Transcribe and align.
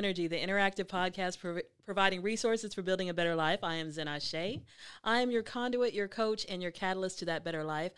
Zennurgy, 0.00 0.28
the 0.28 0.36
interactive 0.40 0.86
podcast 0.86 1.38
prov- 1.38 1.62
providing 1.84 2.22
resources 2.22 2.72
for 2.72 2.82
building 2.82 3.08
a 3.08 3.14
better 3.14 3.34
life. 3.34 3.60
I 3.62 3.74
am 3.76 3.90
Zen 3.90 4.08
Ase. 4.08 4.60
I 5.04 5.20
am 5.20 5.30
your 5.30 5.42
conduit, 5.42 5.92
your 5.92 6.08
coach, 6.08 6.46
and 6.48 6.62
your 6.62 6.70
catalyst 6.70 7.18
to 7.20 7.24
that 7.26 7.44
better 7.44 7.64
life. 7.64 7.92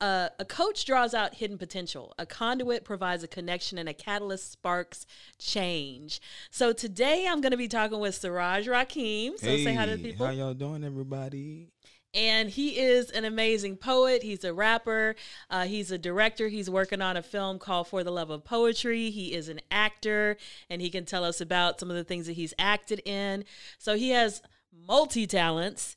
Uh, 0.00 0.28
a 0.38 0.44
coach 0.44 0.84
draws 0.84 1.14
out 1.14 1.34
hidden 1.34 1.58
potential. 1.58 2.14
A 2.18 2.26
conduit 2.26 2.84
provides 2.84 3.24
a 3.24 3.28
connection, 3.28 3.78
and 3.78 3.88
a 3.88 3.94
catalyst 3.94 4.52
sparks 4.52 5.06
change. 5.38 6.20
So 6.50 6.72
today 6.72 7.26
I'm 7.28 7.40
going 7.40 7.52
to 7.52 7.58
be 7.58 7.68
talking 7.68 7.98
with 7.98 8.14
Siraj 8.14 8.68
Rakim. 8.68 9.38
So 9.38 9.46
hey, 9.46 9.64
say 9.64 9.74
hi 9.74 9.86
to 9.86 9.96
the 9.96 10.02
people. 10.02 10.26
How 10.26 10.32
y'all 10.32 10.54
doing, 10.54 10.84
everybody? 10.84 11.72
And 12.18 12.50
he 12.50 12.78
is 12.78 13.10
an 13.10 13.24
amazing 13.24 13.76
poet. 13.76 14.24
He's 14.24 14.42
a 14.42 14.52
rapper. 14.52 15.14
Uh, 15.48 15.64
he's 15.66 15.92
a 15.92 15.98
director. 15.98 16.48
He's 16.48 16.68
working 16.68 17.00
on 17.00 17.16
a 17.16 17.22
film 17.22 17.58
called 17.60 17.86
For 17.86 18.02
the 18.02 18.10
Love 18.10 18.30
of 18.30 18.44
Poetry. 18.44 19.10
He 19.10 19.32
is 19.34 19.48
an 19.48 19.60
actor, 19.70 20.36
and 20.68 20.82
he 20.82 20.90
can 20.90 21.04
tell 21.04 21.22
us 21.24 21.40
about 21.40 21.78
some 21.78 21.90
of 21.90 21.96
the 21.96 22.02
things 22.02 22.26
that 22.26 22.32
he's 22.32 22.52
acted 22.58 23.00
in. 23.04 23.44
So 23.78 23.94
he 23.94 24.10
has 24.10 24.42
multi 24.86 25.26
talents. 25.28 25.96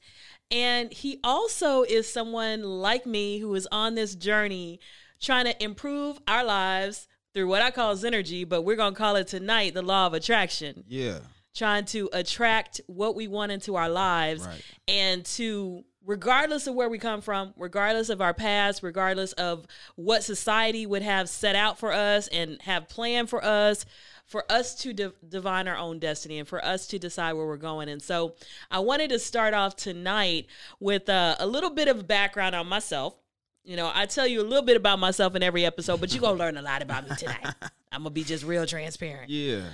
And 0.52 0.91
he 0.93 1.20
also 1.23 1.81
is 1.84 2.12
someone 2.12 2.62
like 2.62 3.05
me 3.05 3.40
who 3.40 3.55
is 3.55 3.67
on 3.71 3.95
this 3.95 4.15
journey 4.15 4.79
trying 5.21 5.45
to 5.45 5.63
improve 5.63 6.20
our 6.27 6.43
lives 6.43 7.07
through 7.34 7.48
what 7.48 7.62
I 7.62 7.71
call 7.71 7.95
Zennurgy, 7.95 8.48
but 8.48 8.63
we're 8.63 8.76
going 8.76 8.93
to 8.93 8.98
call 8.98 9.15
it 9.15 9.27
tonight 9.27 9.73
the 9.73 9.82
law 9.82 10.05
of 10.07 10.13
attraction. 10.13 10.84
Yeah. 10.88 11.20
Trying 11.55 11.85
to 11.85 12.10
attract 12.13 12.82
what 12.88 13.15
we 13.15 13.27
want 13.27 13.51
into 13.54 13.76
our 13.76 13.90
lives 13.90 14.45
Right. 14.45 14.62
and 14.88 15.26
to 15.38 15.84
regardless 16.05 16.68
of 16.68 16.74
where 16.76 16.90
we 16.90 16.98
come 16.98 17.21
from, 17.21 17.54
regardless 17.57 18.10
of 18.10 18.21
our 18.21 18.34
past, 18.34 18.82
regardless 18.84 19.34
of 19.34 19.66
what 19.96 20.24
society 20.24 20.85
would 20.85 21.02
have 21.04 21.30
set 21.30 21.55
out 21.55 21.77
for 21.77 21.91
us 21.94 22.27
and 22.30 22.62
have 22.63 22.90
planned 22.90 23.30
for 23.30 23.44
us, 23.44 23.85
for 24.26 24.44
us 24.49 24.74
to 24.76 24.94
de- 24.94 25.13
divine 25.27 25.68
our 25.68 25.76
own 25.77 25.99
destiny 25.99 26.40
and 26.40 26.48
for 26.48 26.63
us 26.63 26.88
to 26.88 26.98
decide 26.98 27.34
where 27.34 27.46
we're 27.46 27.57
going. 27.57 27.90
And 27.90 28.02
so 28.02 28.35
I 28.72 28.79
wanted 28.79 29.10
to 29.10 29.20
start 29.20 29.54
off 29.54 29.76
tonight 29.76 30.48
with 30.79 31.10
uh, 31.10 31.35
a 31.40 31.46
little 31.46 31.70
bit 31.70 31.88
of 31.88 32.07
background 32.07 32.55
on 32.55 32.68
myself. 32.68 33.16
You 33.63 33.76
know, 33.76 33.91
I 33.94 34.05
tell 34.07 34.26
you 34.26 34.41
a 34.41 34.44
little 34.48 34.66
bit 34.66 34.77
about 34.77 34.98
myself 34.99 35.35
in 35.35 35.44
every 35.44 35.66
episode, 35.66 35.99
but 36.02 36.12
you're 36.13 36.22
going 36.22 36.35
to 36.38 36.40
learn 36.44 36.57
a 36.57 36.62
lot 36.63 36.82
about 36.82 37.07
me 37.07 37.16
tonight. 37.16 37.46
I'm 37.91 38.02
going 38.02 38.05
to 38.05 38.10
be 38.10 38.24
just 38.24 38.44
real 38.44 38.66
transparent 38.66 39.29
Yeah. 39.29 39.66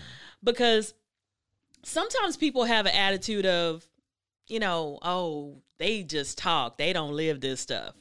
because 0.44 0.94
sometimes 1.84 2.36
people 2.36 2.66
have 2.66 2.86
an 2.86 2.94
attitude 2.96 3.46
of, 3.46 3.86
you 4.48 4.60
know, 4.60 5.00
oh, 5.04 5.62
they 5.80 6.04
just 6.04 6.38
talk, 6.38 6.78
they 6.78 6.94
don't 6.94 7.14
live 7.14 7.42
this 7.42 7.62
stuff. 7.62 7.94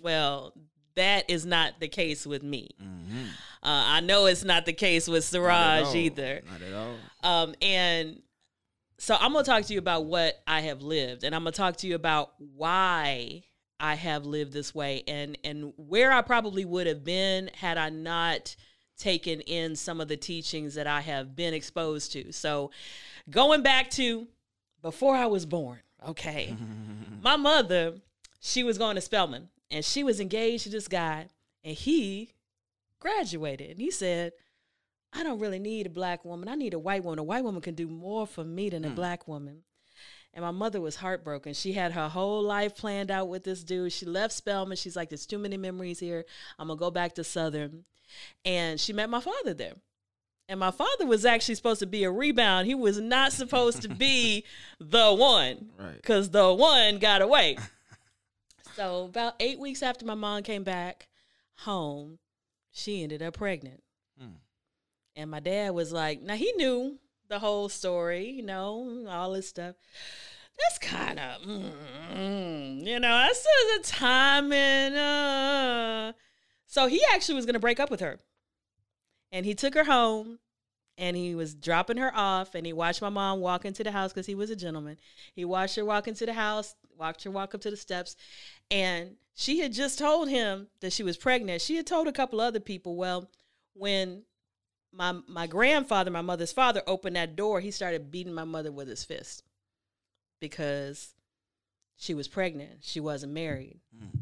Well, 0.00 0.54
that 0.94 1.28
is 1.28 1.44
not 1.44 1.80
the 1.80 1.88
case 1.88 2.26
with 2.26 2.42
me. 2.42 2.70
Mm-hmm. 2.82 3.24
Uh, 3.62 3.84
I 3.86 4.00
know 4.00 4.26
it's 4.26 4.44
not 4.44 4.66
the 4.66 4.72
case 4.72 5.08
with 5.08 5.24
Siraj 5.24 5.94
either. 5.94 6.42
Not 6.50 6.62
at 6.62 6.74
all. 6.74 6.94
Um, 7.22 7.54
and 7.60 8.22
so 8.98 9.16
I'm 9.18 9.32
going 9.32 9.44
to 9.44 9.50
talk 9.50 9.64
to 9.64 9.72
you 9.72 9.78
about 9.78 10.06
what 10.06 10.40
I 10.46 10.60
have 10.62 10.82
lived, 10.82 11.24
and 11.24 11.34
I'm 11.34 11.42
going 11.42 11.52
to 11.52 11.56
talk 11.56 11.76
to 11.78 11.86
you 11.86 11.94
about 11.94 12.32
why 12.38 13.42
I 13.78 13.94
have 13.94 14.24
lived 14.24 14.52
this 14.52 14.74
way, 14.74 15.02
and 15.06 15.36
and 15.44 15.72
where 15.76 16.12
I 16.12 16.22
probably 16.22 16.64
would 16.64 16.86
have 16.86 17.04
been 17.04 17.50
had 17.54 17.76
I 17.76 17.90
not 17.90 18.56
taken 18.96 19.42
in 19.42 19.76
some 19.76 20.00
of 20.00 20.08
the 20.08 20.16
teachings 20.16 20.74
that 20.74 20.86
I 20.86 21.02
have 21.02 21.36
been 21.36 21.52
exposed 21.52 22.12
to. 22.12 22.32
So, 22.32 22.70
going 23.28 23.62
back 23.62 23.90
to 23.90 24.26
before 24.80 25.14
I 25.14 25.26
was 25.26 25.44
born, 25.44 25.80
okay, 26.06 26.56
my 27.22 27.36
mother, 27.36 27.94
she 28.40 28.62
was 28.62 28.78
going 28.78 28.96
to 28.96 29.00
Spelman, 29.00 29.48
and 29.70 29.84
she 29.84 30.04
was 30.04 30.20
engaged 30.20 30.64
to 30.64 30.70
this 30.70 30.88
guy, 30.88 31.26
and 31.64 31.76
he 31.76 32.30
graduated, 33.00 33.70
and 33.70 33.80
he 33.80 33.90
said. 33.90 34.32
I 35.12 35.22
don't 35.22 35.38
really 35.38 35.60
need 35.60 35.86
a 35.86 35.90
black 35.90 36.26
woman. 36.26 36.46
I 36.46 36.56
need 36.56 36.74
a 36.74 36.78
white 36.78 37.02
woman. 37.02 37.18
A 37.18 37.22
white 37.22 37.42
woman 37.42 37.62
can 37.62 37.74
do 37.74 37.88
more 37.88 38.26
for 38.26 38.44
me 38.44 38.68
than 38.68 38.84
a 38.84 38.88
hmm. 38.88 38.96
black 38.96 39.26
woman. 39.26 39.62
And 40.36 40.44
my 40.44 40.50
mother 40.50 40.82
was 40.82 40.96
heartbroken. 40.96 41.54
She 41.54 41.72
had 41.72 41.92
her 41.92 42.10
whole 42.10 42.42
life 42.42 42.76
planned 42.76 43.10
out 43.10 43.30
with 43.30 43.42
this 43.42 43.64
dude. 43.64 43.90
She 43.94 44.04
left 44.04 44.34
Spelman. 44.34 44.76
She's 44.76 44.94
like, 44.94 45.08
there's 45.08 45.24
too 45.24 45.38
many 45.38 45.56
memories 45.56 45.98
here. 45.98 46.26
I'm 46.58 46.66
going 46.66 46.76
to 46.76 46.80
go 46.80 46.90
back 46.90 47.14
to 47.14 47.24
Southern. 47.24 47.84
And 48.44 48.78
she 48.78 48.92
met 48.92 49.08
my 49.08 49.20
father 49.20 49.54
there. 49.54 49.72
And 50.48 50.60
my 50.60 50.70
father 50.70 51.06
was 51.06 51.24
actually 51.24 51.56
supposed 51.56 51.80
to 51.80 51.86
be 51.86 52.04
a 52.04 52.10
rebound. 52.10 52.66
He 52.68 52.74
was 52.74 53.00
not 53.00 53.32
supposed 53.32 53.82
to 53.82 53.88
be 53.88 54.44
the 54.80 55.12
one 55.12 55.70
Right. 55.78 55.96
because 55.96 56.30
the 56.30 56.52
one 56.54 56.98
got 56.98 57.20
away. 57.20 57.56
so, 58.76 59.04
about 59.06 59.34
eight 59.40 59.58
weeks 59.58 59.82
after 59.82 60.06
my 60.06 60.14
mom 60.14 60.42
came 60.44 60.62
back 60.62 61.08
home, 61.56 62.18
she 62.70 63.02
ended 63.02 63.22
up 63.22 63.34
pregnant. 63.34 63.82
Hmm. 64.20 64.36
And 65.16 65.30
my 65.30 65.40
dad 65.40 65.70
was 65.74 65.92
like, 65.92 66.22
now 66.22 66.34
he 66.36 66.52
knew 66.52 66.98
the 67.28 67.38
whole 67.40 67.68
story, 67.68 68.28
you 68.30 68.42
know, 68.42 69.04
all 69.08 69.32
this 69.32 69.48
stuff. 69.48 69.74
That's 70.58 70.78
kind 70.78 71.18
of, 71.18 71.42
mm, 71.42 72.86
you 72.86 73.00
know, 73.00 73.08
that's 73.26 73.42
the 73.42 73.80
timing. 73.82 74.94
Uh. 74.96 76.12
So 76.66 76.86
he 76.86 77.02
actually 77.12 77.34
was 77.34 77.46
going 77.46 77.54
to 77.54 77.60
break 77.60 77.80
up 77.80 77.90
with 77.90 78.00
her. 78.00 78.18
And 79.32 79.44
he 79.44 79.54
took 79.54 79.74
her 79.74 79.84
home 79.84 80.38
and 80.98 81.16
he 81.16 81.34
was 81.34 81.54
dropping 81.54 81.98
her 81.98 82.14
off 82.14 82.54
and 82.54 82.66
he 82.66 82.72
watched 82.72 83.02
my 83.02 83.08
mom 83.08 83.40
walk 83.40 83.64
into 83.64 83.84
the 83.84 83.92
house 83.92 84.12
because 84.12 84.26
he 84.26 84.34
was 84.34 84.50
a 84.50 84.56
gentleman. 84.56 84.96
He 85.34 85.44
watched 85.44 85.76
her 85.76 85.84
walk 85.84 86.08
into 86.08 86.26
the 86.26 86.32
house, 86.32 86.74
watched 86.98 87.24
her 87.24 87.30
walk 87.30 87.54
up 87.54 87.60
to 87.62 87.70
the 87.70 87.76
steps, 87.76 88.16
and 88.70 89.16
she 89.34 89.60
had 89.60 89.72
just 89.72 89.98
told 89.98 90.28
him 90.28 90.68
that 90.80 90.92
she 90.92 91.02
was 91.02 91.16
pregnant. 91.16 91.60
She 91.60 91.76
had 91.76 91.86
told 91.86 92.08
a 92.08 92.12
couple 92.12 92.40
other 92.40 92.60
people, 92.60 92.96
well, 92.96 93.30
when 93.74 94.22
my 94.92 95.12
my 95.28 95.46
grandfather, 95.46 96.10
my 96.10 96.22
mother's 96.22 96.52
father, 96.52 96.82
opened 96.86 97.16
that 97.16 97.36
door, 97.36 97.60
he 97.60 97.70
started 97.70 98.10
beating 98.10 98.32
my 98.32 98.44
mother 98.44 98.72
with 98.72 98.88
his 98.88 99.04
fist 99.04 99.42
because 100.40 101.14
she 101.96 102.14
was 102.14 102.28
pregnant. 102.28 102.78
She 102.80 103.00
wasn't 103.00 103.32
married. 103.32 103.80
Mm. 103.94 104.20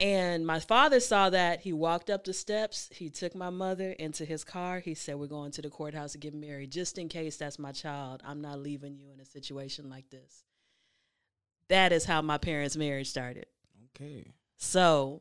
And 0.00 0.46
my 0.46 0.60
father 0.60 0.98
saw 0.98 1.28
that. 1.28 1.60
He 1.60 1.74
walked 1.74 2.08
up 2.08 2.24
the 2.24 2.32
steps. 2.32 2.88
He 2.90 3.10
took 3.10 3.34
my 3.34 3.50
mother 3.50 3.92
into 3.92 4.24
his 4.24 4.44
car. 4.44 4.80
He 4.80 4.94
said, 4.94 5.16
We're 5.16 5.26
going 5.26 5.52
to 5.52 5.62
the 5.62 5.68
courthouse 5.68 6.12
to 6.12 6.18
get 6.18 6.32
married. 6.32 6.72
Just 6.72 6.96
in 6.96 7.08
case 7.08 7.36
that's 7.36 7.58
my 7.58 7.72
child, 7.72 8.22
I'm 8.26 8.40
not 8.40 8.60
leaving 8.60 8.96
you 8.96 9.10
in 9.12 9.20
a 9.20 9.26
situation 9.26 9.90
like 9.90 10.08
this. 10.08 10.44
That 11.68 11.92
is 11.92 12.06
how 12.06 12.22
my 12.22 12.38
parents' 12.38 12.76
marriage 12.76 13.10
started. 13.10 13.46
Okay. 13.94 14.32
So 14.56 15.20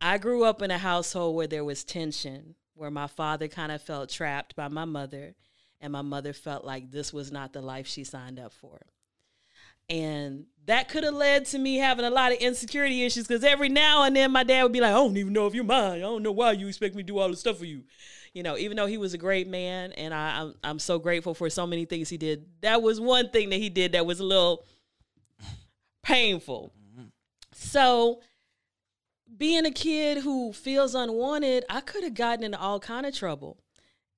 I 0.00 0.16
grew 0.16 0.44
up 0.44 0.62
in 0.62 0.70
a 0.70 0.78
household 0.78 1.36
where 1.36 1.46
there 1.46 1.64
was 1.64 1.84
tension, 1.84 2.54
where 2.74 2.90
my 2.90 3.06
father 3.06 3.48
kind 3.48 3.70
of 3.70 3.82
felt 3.82 4.08
trapped 4.08 4.56
by 4.56 4.68
my 4.68 4.86
mother, 4.86 5.34
and 5.78 5.92
my 5.92 6.02
mother 6.02 6.32
felt 6.32 6.64
like 6.64 6.90
this 6.90 7.12
was 7.12 7.30
not 7.30 7.52
the 7.52 7.60
life 7.60 7.86
she 7.86 8.04
signed 8.04 8.40
up 8.40 8.52
for. 8.52 8.80
And 9.90 10.46
that 10.66 10.88
could 10.88 11.02
have 11.02 11.14
led 11.14 11.46
to 11.46 11.58
me 11.58 11.76
having 11.76 12.04
a 12.04 12.10
lot 12.10 12.30
of 12.30 12.38
insecurity 12.38 13.02
issues 13.02 13.26
because 13.26 13.42
every 13.42 13.68
now 13.68 14.04
and 14.04 14.14
then 14.14 14.30
my 14.30 14.44
dad 14.44 14.62
would 14.62 14.72
be 14.72 14.80
like, 14.80 14.92
I 14.92 14.94
don't 14.94 15.16
even 15.16 15.32
know 15.32 15.48
if 15.48 15.54
you're 15.54 15.64
mine. 15.64 15.98
I 15.98 15.98
don't 15.98 16.22
know 16.22 16.30
why 16.30 16.52
you 16.52 16.68
expect 16.68 16.94
me 16.94 17.02
to 17.02 17.06
do 17.06 17.18
all 17.18 17.28
this 17.28 17.40
stuff 17.40 17.58
for 17.58 17.64
you. 17.64 17.82
You 18.32 18.44
know, 18.44 18.56
even 18.56 18.76
though 18.76 18.86
he 18.86 18.96
was 18.96 19.12
a 19.12 19.18
great 19.18 19.48
man 19.48 19.90
and 19.92 20.14
I, 20.14 20.42
I'm, 20.42 20.54
I'm 20.62 20.78
so 20.78 21.00
grateful 21.00 21.34
for 21.34 21.50
so 21.50 21.66
many 21.66 21.86
things 21.86 22.08
he 22.08 22.18
did, 22.18 22.46
that 22.60 22.82
was 22.82 23.00
one 23.00 23.30
thing 23.30 23.50
that 23.50 23.56
he 23.56 23.68
did 23.68 23.92
that 23.92 24.06
was 24.06 24.20
a 24.20 24.24
little 24.24 24.64
painful. 26.04 26.72
Mm-hmm. 26.92 27.06
So 27.52 28.20
being 29.36 29.66
a 29.66 29.72
kid 29.72 30.18
who 30.18 30.52
feels 30.52 30.94
unwanted, 30.94 31.64
I 31.68 31.80
could 31.80 32.04
have 32.04 32.14
gotten 32.14 32.44
into 32.44 32.60
all 32.60 32.78
kind 32.78 33.06
of 33.06 33.14
trouble. 33.14 33.58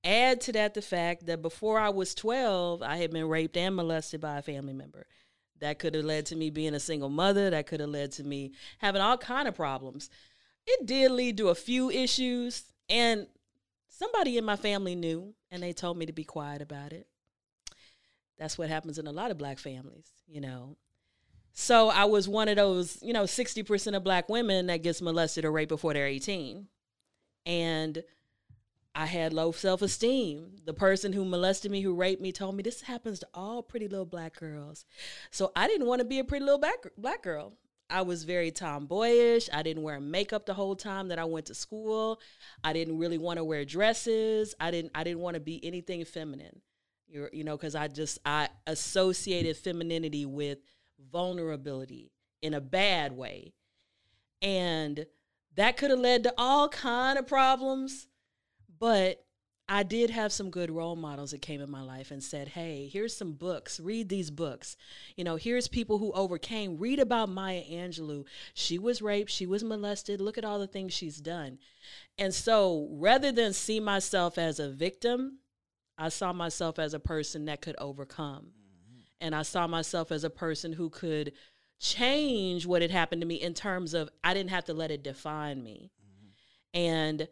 Add 0.03 0.41
to 0.41 0.51
that 0.51 0.75
the 0.75 0.81
fact 0.83 1.25
that 1.25 1.41
before 1.41 1.79
I 1.79 1.89
was 1.89 2.13
12, 2.13 2.83
I 2.83 2.97
had 2.97 3.09
been 3.11 3.27
raped 3.27 3.57
and 3.57 3.75
molested 3.75 4.21
by 4.21 4.37
a 4.37 4.41
family 4.43 4.73
member. 4.73 5.07
That 5.63 5.79
could 5.79 5.95
have 5.95 6.03
led 6.03 6.25
to 6.25 6.35
me 6.35 6.49
being 6.49 6.75
a 6.75 6.79
single 6.79 7.07
mother. 7.07 7.49
That 7.49 7.67
could 7.67 7.79
have 7.79 7.87
led 7.87 8.11
to 8.13 8.23
me 8.25 8.51
having 8.79 9.01
all 9.01 9.17
kind 9.17 9.47
of 9.47 9.55
problems. 9.55 10.09
It 10.67 10.85
did 10.85 11.09
lead 11.09 11.37
to 11.37 11.47
a 11.47 11.55
few 11.55 11.89
issues, 11.89 12.65
and 12.89 13.27
somebody 13.87 14.37
in 14.37 14.43
my 14.43 14.57
family 14.57 14.93
knew, 14.93 15.33
and 15.51 15.63
they 15.63 15.71
told 15.71 15.97
me 15.97 16.05
to 16.05 16.11
be 16.11 16.25
quiet 16.25 16.61
about 16.61 16.91
it. 16.91 17.07
That's 18.37 18.57
what 18.57 18.67
happens 18.67 18.99
in 18.99 19.07
a 19.07 19.11
lot 19.13 19.31
of 19.31 19.37
black 19.37 19.57
families, 19.57 20.09
you 20.27 20.41
know. 20.41 20.75
So 21.53 21.87
I 21.87 22.05
was 22.05 22.27
one 22.27 22.49
of 22.49 22.57
those, 22.57 22.97
you 23.01 23.13
know, 23.13 23.23
60% 23.23 23.95
of 23.95 24.03
black 24.03 24.27
women 24.27 24.67
that 24.67 24.83
gets 24.83 25.01
molested 25.01 25.45
or 25.45 25.51
raped 25.53 25.69
before 25.69 25.93
they're 25.93 26.07
18. 26.07 26.67
And 27.45 28.03
I 28.95 29.07
had 29.07 29.33
low 29.33 29.51
self 29.51 29.81
esteem. 29.81 30.57
The 30.65 30.73
person 30.73 31.13
who 31.13 31.25
molested 31.25 31.71
me, 31.71 31.81
who 31.81 31.95
raped 31.95 32.21
me, 32.21 32.31
told 32.31 32.55
me 32.55 32.63
this 32.63 32.81
happens 32.81 33.19
to 33.19 33.27
all 33.33 33.63
pretty 33.63 33.87
little 33.87 34.05
black 34.05 34.35
girls. 34.39 34.85
So 35.31 35.51
I 35.55 35.67
didn't 35.67 35.87
want 35.87 35.99
to 35.99 36.05
be 36.05 36.19
a 36.19 36.23
pretty 36.23 36.45
little 36.45 36.59
black, 36.59 36.77
black 36.97 37.23
girl. 37.23 37.53
I 37.89 38.01
was 38.01 38.23
very 38.23 38.51
tomboyish. 38.51 39.49
I 39.51 39.61
didn't 39.61 39.83
wear 39.83 39.99
makeup 39.99 40.45
the 40.45 40.53
whole 40.53 40.75
time 40.75 41.09
that 41.09 41.19
I 41.19 41.25
went 41.25 41.47
to 41.47 41.55
school. 41.55 42.19
I 42.63 42.73
didn't 42.73 42.97
really 42.97 43.17
want 43.17 43.37
to 43.37 43.43
wear 43.43 43.65
dresses. 43.65 44.55
I 44.59 44.71
didn't 44.71 44.91
I 44.95 45.03
didn't 45.03 45.19
want 45.19 45.35
to 45.35 45.39
be 45.39 45.63
anything 45.63 46.03
feminine. 46.05 46.61
You're, 47.07 47.29
you 47.33 47.43
know, 47.43 47.57
because 47.57 47.75
I 47.75 47.87
just 47.87 48.19
I 48.25 48.49
associated 48.67 49.57
femininity 49.57 50.25
with 50.25 50.59
vulnerability 51.11 52.11
in 52.41 52.53
a 52.53 52.61
bad 52.61 53.11
way. 53.11 53.53
And 54.41 55.05
that 55.55 55.77
could 55.77 55.91
have 55.91 55.99
led 55.99 56.23
to 56.23 56.33
all 56.37 56.69
kind 56.69 57.19
of 57.19 57.27
problems 57.27 58.07
but 58.83 59.23
I 59.69 59.83
did 59.83 60.09
have 60.09 60.33
some 60.33 60.49
good 60.49 60.69
role 60.69 60.97
models 60.97 61.31
that 61.31 61.41
came 61.41 61.61
in 61.61 61.71
my 61.71 61.83
life 61.83 62.11
and 62.11 62.21
said, 62.21 62.49
Hey, 62.49 62.89
here's 62.91 63.15
some 63.15 63.31
books. 63.31 63.79
Read 63.79 64.09
these 64.09 64.29
books. 64.29 64.75
You 65.15 65.23
know, 65.23 65.37
here's 65.37 65.69
people 65.69 65.99
who 65.99 66.11
overcame. 66.11 66.75
Read 66.75 66.99
about 66.99 67.29
Maya 67.29 67.63
Angelou. 67.71 68.25
She 68.53 68.77
was 68.77 69.01
raped, 69.01 69.31
she 69.31 69.45
was 69.45 69.63
molested. 69.63 70.19
Look 70.19 70.37
at 70.37 70.43
all 70.43 70.59
the 70.59 70.67
things 70.67 70.91
she's 70.91 71.21
done. 71.21 71.59
And 72.17 72.33
so 72.33 72.89
rather 72.91 73.31
than 73.31 73.53
see 73.53 73.79
myself 73.79 74.37
as 74.37 74.59
a 74.59 74.69
victim, 74.69 75.39
I 75.97 76.09
saw 76.09 76.33
myself 76.33 76.77
as 76.77 76.93
a 76.93 76.99
person 76.99 77.45
that 77.45 77.61
could 77.61 77.77
overcome. 77.77 78.47
Mm-hmm. 78.47 78.99
And 79.21 79.33
I 79.33 79.43
saw 79.43 79.65
myself 79.65 80.11
as 80.11 80.25
a 80.25 80.29
person 80.29 80.73
who 80.73 80.89
could 80.89 81.31
change 81.79 82.65
what 82.65 82.81
had 82.81 82.91
happened 82.91 83.21
to 83.21 83.27
me 83.27 83.35
in 83.35 83.53
terms 83.53 83.93
of 83.93 84.09
I 84.25 84.33
didn't 84.33 84.49
have 84.49 84.65
to 84.65 84.73
let 84.73 84.91
it 84.91 85.05
define 85.05 85.63
me. 85.63 85.89
Mm-hmm. 86.03 86.79
And, 86.81 87.27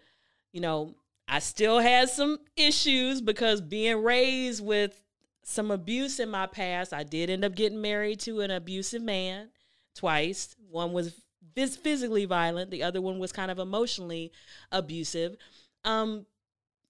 you 0.54 0.62
know, 0.62 0.96
I 1.32 1.40
still 1.40 1.80
had 1.80 2.10
some 2.10 2.40
issues 2.58 3.22
because 3.22 3.62
being 3.62 4.04
raised 4.04 4.64
with 4.64 5.02
some 5.44 5.72
abuse 5.72 6.20
in 6.20 6.30
my 6.30 6.46
past, 6.46 6.92
I 6.92 7.04
did 7.04 7.30
end 7.30 7.46
up 7.46 7.56
getting 7.56 7.80
married 7.80 8.20
to 8.22 8.42
an 8.42 8.52
abusive 8.52 9.02
man 9.02 9.50
twice. 9.96 10.58
One 10.70 10.92
was 10.92 11.16
physically 11.56 12.26
violent, 12.26 12.70
the 12.70 12.84
other 12.84 13.02
one 13.02 13.18
was 13.18 13.32
kind 13.32 13.50
of 13.50 13.60
emotionally 13.60 14.34
abusive. 14.74 15.38
Um, 15.86 16.26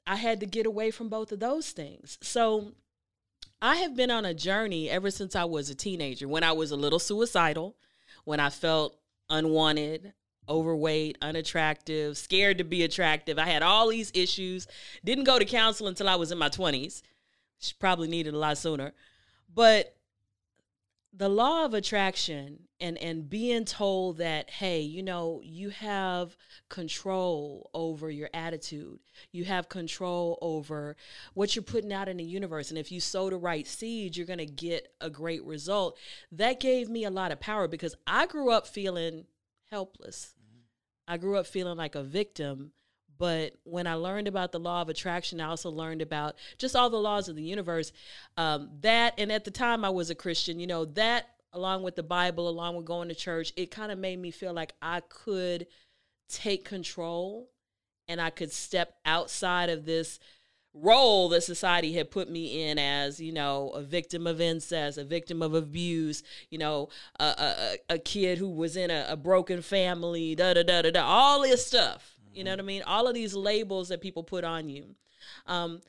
I 0.07 0.15
had 0.15 0.39
to 0.39 0.47
get 0.47 0.65
away 0.65 0.89
from 0.89 1.07
both 1.07 1.31
of 1.31 1.39
those 1.39 1.69
things. 1.69 2.17
So 2.21 2.71
I 3.61 3.75
have 3.75 3.95
been 3.95 4.09
on 4.09 4.25
a 4.25 4.33
journey 4.33 4.89
ever 4.89 5.11
since 5.11 5.35
I 5.35 5.43
was 5.43 5.69
a 5.69 5.75
teenager, 5.75 6.27
when 6.27 6.43
I 6.43 6.51
was 6.51 6.71
a 6.71 6.75
little 6.75 6.97
suicidal, 6.97 7.75
when 8.25 8.39
I 8.39 8.49
felt 8.49 8.97
unwanted, 9.29 10.13
overweight, 10.49 11.17
unattractive, 11.21 12.17
scared 12.17 12.57
to 12.57 12.63
be 12.63 12.83
attractive. 12.83 13.39
I 13.39 13.45
had 13.45 13.63
all 13.63 13.89
these 13.89 14.11
issues. 14.13 14.67
Didn't 15.03 15.23
go 15.25 15.39
to 15.39 15.45
counseling 15.45 15.89
until 15.89 16.09
I 16.09 16.15
was 16.15 16.31
in 16.31 16.37
my 16.37 16.49
20s. 16.49 17.01
Probably 17.79 18.07
needed 18.07 18.33
a 18.33 18.37
lot 18.37 18.57
sooner. 18.57 18.93
But 19.53 19.95
the 21.13 21.29
law 21.29 21.65
of 21.65 21.73
attraction 21.73 22.59
and 22.79 22.97
and 22.97 23.29
being 23.29 23.65
told 23.65 24.17
that 24.17 24.49
hey 24.49 24.79
you 24.79 25.03
know 25.03 25.41
you 25.43 25.69
have 25.69 26.37
control 26.69 27.69
over 27.73 28.09
your 28.09 28.29
attitude 28.33 28.99
you 29.31 29.43
have 29.43 29.67
control 29.67 30.39
over 30.41 30.95
what 31.33 31.53
you're 31.53 31.63
putting 31.63 31.91
out 31.91 32.07
in 32.07 32.15
the 32.15 32.23
universe 32.23 32.69
and 32.69 32.77
if 32.77 32.91
you 32.91 32.99
sow 32.99 33.29
the 33.29 33.35
right 33.35 33.67
seeds 33.67 34.17
you're 34.17 34.25
going 34.25 34.39
to 34.39 34.45
get 34.45 34.87
a 35.01 35.09
great 35.09 35.43
result 35.43 35.97
that 36.31 36.61
gave 36.61 36.89
me 36.89 37.03
a 37.03 37.11
lot 37.11 37.31
of 37.31 37.39
power 37.41 37.67
because 37.67 37.95
i 38.07 38.25
grew 38.25 38.49
up 38.49 38.65
feeling 38.65 39.25
helpless 39.71 40.35
I 41.11 41.17
grew 41.17 41.37
up 41.37 41.45
feeling 41.45 41.77
like 41.77 41.95
a 41.95 42.03
victim. 42.03 42.71
But 43.17 43.53
when 43.63 43.85
I 43.85 43.95
learned 43.95 44.29
about 44.29 44.51
the 44.51 44.59
law 44.59 44.81
of 44.81 44.89
attraction, 44.89 45.41
I 45.41 45.47
also 45.47 45.69
learned 45.69 46.01
about 46.01 46.35
just 46.57 46.75
all 46.75 46.89
the 46.89 46.97
laws 46.97 47.27
of 47.27 47.35
the 47.35 47.43
universe. 47.43 47.91
Um, 48.37 48.69
that, 48.79 49.13
and 49.17 49.31
at 49.31 49.43
the 49.43 49.51
time 49.51 49.83
I 49.85 49.89
was 49.89 50.09
a 50.09 50.15
Christian, 50.15 50.59
you 50.59 50.67
know, 50.67 50.85
that 50.85 51.27
along 51.53 51.83
with 51.83 51.97
the 51.97 52.03
Bible, 52.03 52.47
along 52.47 52.77
with 52.77 52.85
going 52.85 53.09
to 53.09 53.15
church, 53.15 53.51
it 53.57 53.69
kind 53.69 53.91
of 53.91 53.99
made 53.99 54.19
me 54.19 54.31
feel 54.31 54.53
like 54.53 54.73
I 54.81 55.01
could 55.01 55.67
take 56.29 56.63
control 56.63 57.49
and 58.07 58.21
I 58.21 58.29
could 58.29 58.51
step 58.51 58.95
outside 59.05 59.69
of 59.69 59.85
this 59.85 60.17
role 60.73 61.29
that 61.29 61.43
society 61.43 61.93
had 61.93 62.09
put 62.09 62.29
me 62.29 62.69
in 62.69 62.79
as 62.79 63.19
you 63.19 63.31
know 63.31 63.69
a 63.71 63.81
victim 63.81 64.25
of 64.25 64.39
incest 64.39 64.97
a 64.97 65.03
victim 65.03 65.41
of 65.41 65.53
abuse 65.53 66.23
you 66.49 66.57
know 66.57 66.87
a, 67.19 67.23
a, 67.23 67.77
a 67.95 67.99
kid 67.99 68.37
who 68.37 68.49
was 68.49 68.77
in 68.77 68.89
a, 68.89 69.05
a, 69.09 69.17
broken 69.17 69.61
family 69.61 70.33
da 70.33 70.53
da 70.53 70.63
da 70.63 70.81
da 70.81 70.91
da 70.91 71.03
all 71.03 71.41
this 71.41 71.65
stuff 71.65 72.15
mm-hmm. 72.23 72.37
you 72.37 72.43
know 72.45 72.51
mm-hmm. 72.51 72.57
what 72.57 72.63
i 72.63 72.65
mean 72.65 72.83
all 72.83 73.05
of 73.05 73.13
these 73.13 73.33
labels 73.33 73.89
that 73.89 73.99
people 73.99 74.23
put 74.23 74.45
on 74.45 74.69
you 74.69 74.95
um, 75.45 75.81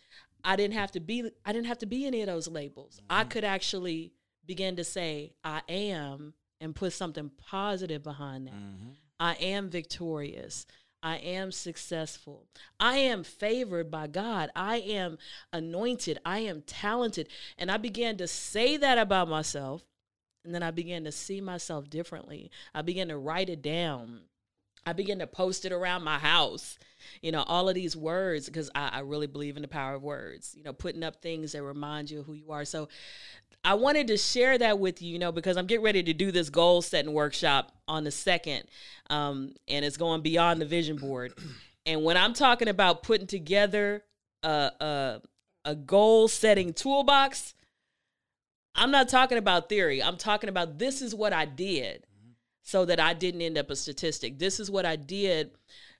i 0.44 0.56
didn't 0.56 0.74
have 0.74 0.90
to 0.90 0.98
be 0.98 1.30
i 1.44 1.52
didn't 1.52 1.68
have 1.68 1.78
to 1.78 1.86
be 1.86 2.04
any 2.04 2.20
of 2.20 2.26
those 2.26 2.48
labels 2.48 2.96
mm-hmm. 2.96 3.20
i 3.20 3.22
could 3.22 3.44
actually 3.44 4.12
begin 4.46 4.74
to 4.74 4.82
say 4.82 5.32
i 5.44 5.62
am 5.68 6.34
and 6.60 6.74
put 6.74 6.92
something 6.92 7.30
positive 7.38 8.02
behind 8.02 8.48
that 8.48 8.54
mm-hmm. 8.54 8.90
i 9.20 9.34
am 9.34 9.70
victorious 9.70 10.66
I 11.02 11.16
am 11.16 11.50
successful. 11.50 12.46
I 12.78 12.98
am 12.98 13.24
favored 13.24 13.90
by 13.90 14.06
God. 14.06 14.50
I 14.54 14.76
am 14.76 15.18
anointed. 15.52 16.18
I 16.24 16.40
am 16.40 16.62
talented. 16.62 17.28
And 17.58 17.70
I 17.70 17.76
began 17.76 18.16
to 18.18 18.28
say 18.28 18.76
that 18.76 18.98
about 18.98 19.28
myself. 19.28 19.82
And 20.44 20.54
then 20.54 20.62
I 20.62 20.70
began 20.70 21.04
to 21.04 21.12
see 21.12 21.40
myself 21.40 21.88
differently. 21.90 22.50
I 22.74 22.82
began 22.82 23.08
to 23.08 23.18
write 23.18 23.48
it 23.48 23.62
down. 23.62 24.22
I 24.84 24.92
began 24.92 25.20
to 25.20 25.26
post 25.26 25.64
it 25.64 25.72
around 25.72 26.02
my 26.02 26.18
house. 26.18 26.78
You 27.20 27.32
know, 27.32 27.44
all 27.44 27.68
of 27.68 27.74
these 27.74 27.96
words, 27.96 28.46
because 28.46 28.70
I, 28.74 28.88
I 28.88 28.98
really 29.00 29.28
believe 29.28 29.56
in 29.56 29.62
the 29.62 29.68
power 29.68 29.94
of 29.94 30.02
words, 30.02 30.54
you 30.56 30.64
know, 30.64 30.72
putting 30.72 31.04
up 31.04 31.22
things 31.22 31.52
that 31.52 31.62
remind 31.62 32.10
you 32.10 32.22
who 32.22 32.32
you 32.32 32.50
are. 32.50 32.64
So 32.64 32.88
I 33.64 33.74
wanted 33.74 34.08
to 34.08 34.16
share 34.16 34.58
that 34.58 34.78
with 34.78 35.00
you, 35.02 35.12
you 35.12 35.18
know, 35.18 35.30
because 35.30 35.56
I'm 35.56 35.66
getting 35.66 35.84
ready 35.84 36.02
to 36.02 36.12
do 36.12 36.32
this 36.32 36.50
goal 36.50 36.82
setting 36.82 37.12
workshop 37.12 37.72
on 37.86 38.02
the 38.04 38.10
second, 38.10 38.64
um, 39.08 39.54
and 39.68 39.84
it's 39.84 39.96
going 39.96 40.22
beyond 40.22 40.60
the 40.60 40.66
vision 40.66 40.96
board. 40.96 41.34
And 41.84 42.04
when 42.04 42.16
I'm 42.16 42.32
talking 42.32 42.68
about 42.68 43.02
putting 43.02 43.26
together 43.26 44.04
a 44.44 44.70
a, 44.80 45.20
a 45.64 45.74
goal 45.74 46.28
setting 46.28 46.72
toolbox, 46.72 47.54
I'm 48.76 48.92
not 48.92 49.08
talking 49.08 49.36
about 49.36 49.68
theory. 49.68 50.00
I'm 50.00 50.16
talking 50.16 50.48
about 50.48 50.78
this 50.78 51.02
is 51.02 51.12
what 51.12 51.32
I 51.32 51.44
did, 51.44 52.06
so 52.62 52.84
that 52.84 53.00
I 53.00 53.14
didn't 53.14 53.42
end 53.42 53.58
up 53.58 53.68
a 53.68 53.74
statistic. 53.74 54.38
This 54.38 54.60
is 54.60 54.70
what 54.70 54.86
I 54.86 54.94
did, 54.94 55.50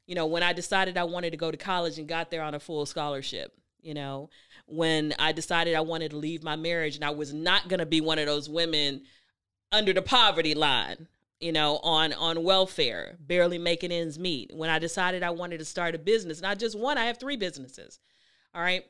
you 0.06 0.14
know, 0.14 0.26
when 0.26 0.44
I 0.44 0.52
decided 0.52 0.96
I 0.96 1.02
wanted 1.02 1.30
to 1.30 1.36
go 1.36 1.50
to 1.50 1.56
college 1.56 1.98
and 1.98 2.06
got 2.06 2.30
there 2.30 2.42
on 2.42 2.54
a 2.54 2.60
full 2.60 2.86
scholarship. 2.86 3.52
You 3.80 3.94
know, 3.94 4.30
when 4.72 5.12
I 5.18 5.32
decided 5.32 5.74
I 5.74 5.82
wanted 5.82 6.12
to 6.12 6.16
leave 6.16 6.42
my 6.42 6.56
marriage 6.56 6.96
and 6.96 7.04
I 7.04 7.10
was 7.10 7.34
not 7.34 7.68
going 7.68 7.80
to 7.80 7.86
be 7.86 8.00
one 8.00 8.18
of 8.18 8.24
those 8.24 8.48
women 8.48 9.02
under 9.70 9.92
the 9.92 10.00
poverty 10.00 10.54
line, 10.54 11.08
you 11.40 11.52
know, 11.52 11.76
on 11.82 12.14
on 12.14 12.42
welfare, 12.42 13.16
barely 13.20 13.58
making 13.58 13.92
ends 13.92 14.18
meet. 14.18 14.50
When 14.54 14.70
I 14.70 14.78
decided 14.78 15.22
I 15.22 15.30
wanted 15.30 15.58
to 15.58 15.66
start 15.66 15.94
a 15.94 15.98
business, 15.98 16.40
not 16.40 16.58
just 16.58 16.78
one, 16.78 16.96
I 16.96 17.04
have 17.04 17.18
three 17.18 17.36
businesses. 17.36 18.00
All 18.54 18.62
right. 18.62 18.84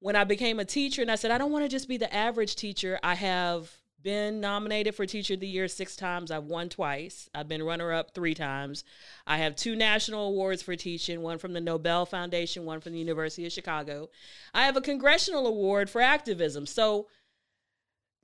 When 0.00 0.14
I 0.14 0.24
became 0.24 0.60
a 0.60 0.64
teacher 0.64 1.00
and 1.00 1.10
I 1.10 1.14
said 1.14 1.30
I 1.30 1.38
don't 1.38 1.52
want 1.52 1.64
to 1.64 1.70
just 1.70 1.88
be 1.88 1.96
the 1.96 2.12
average 2.14 2.56
teacher, 2.56 2.98
I 3.02 3.14
have 3.14 3.72
been 4.04 4.38
nominated 4.38 4.94
for 4.94 5.06
Teacher 5.06 5.34
of 5.34 5.40
the 5.40 5.48
Year 5.48 5.66
six 5.66 5.96
times. 5.96 6.30
I've 6.30 6.44
won 6.44 6.68
twice. 6.68 7.28
I've 7.34 7.48
been 7.48 7.62
runner 7.62 7.92
up 7.92 8.14
three 8.14 8.34
times. 8.34 8.84
I 9.26 9.38
have 9.38 9.56
two 9.56 9.74
national 9.74 10.28
awards 10.28 10.62
for 10.62 10.76
teaching 10.76 11.22
one 11.22 11.38
from 11.38 11.54
the 11.54 11.60
Nobel 11.60 12.06
Foundation, 12.06 12.66
one 12.66 12.80
from 12.80 12.92
the 12.92 12.98
University 12.98 13.46
of 13.46 13.52
Chicago. 13.52 14.10
I 14.52 14.66
have 14.66 14.76
a 14.76 14.82
congressional 14.82 15.46
award 15.46 15.90
for 15.90 16.02
activism. 16.02 16.66
So, 16.66 17.08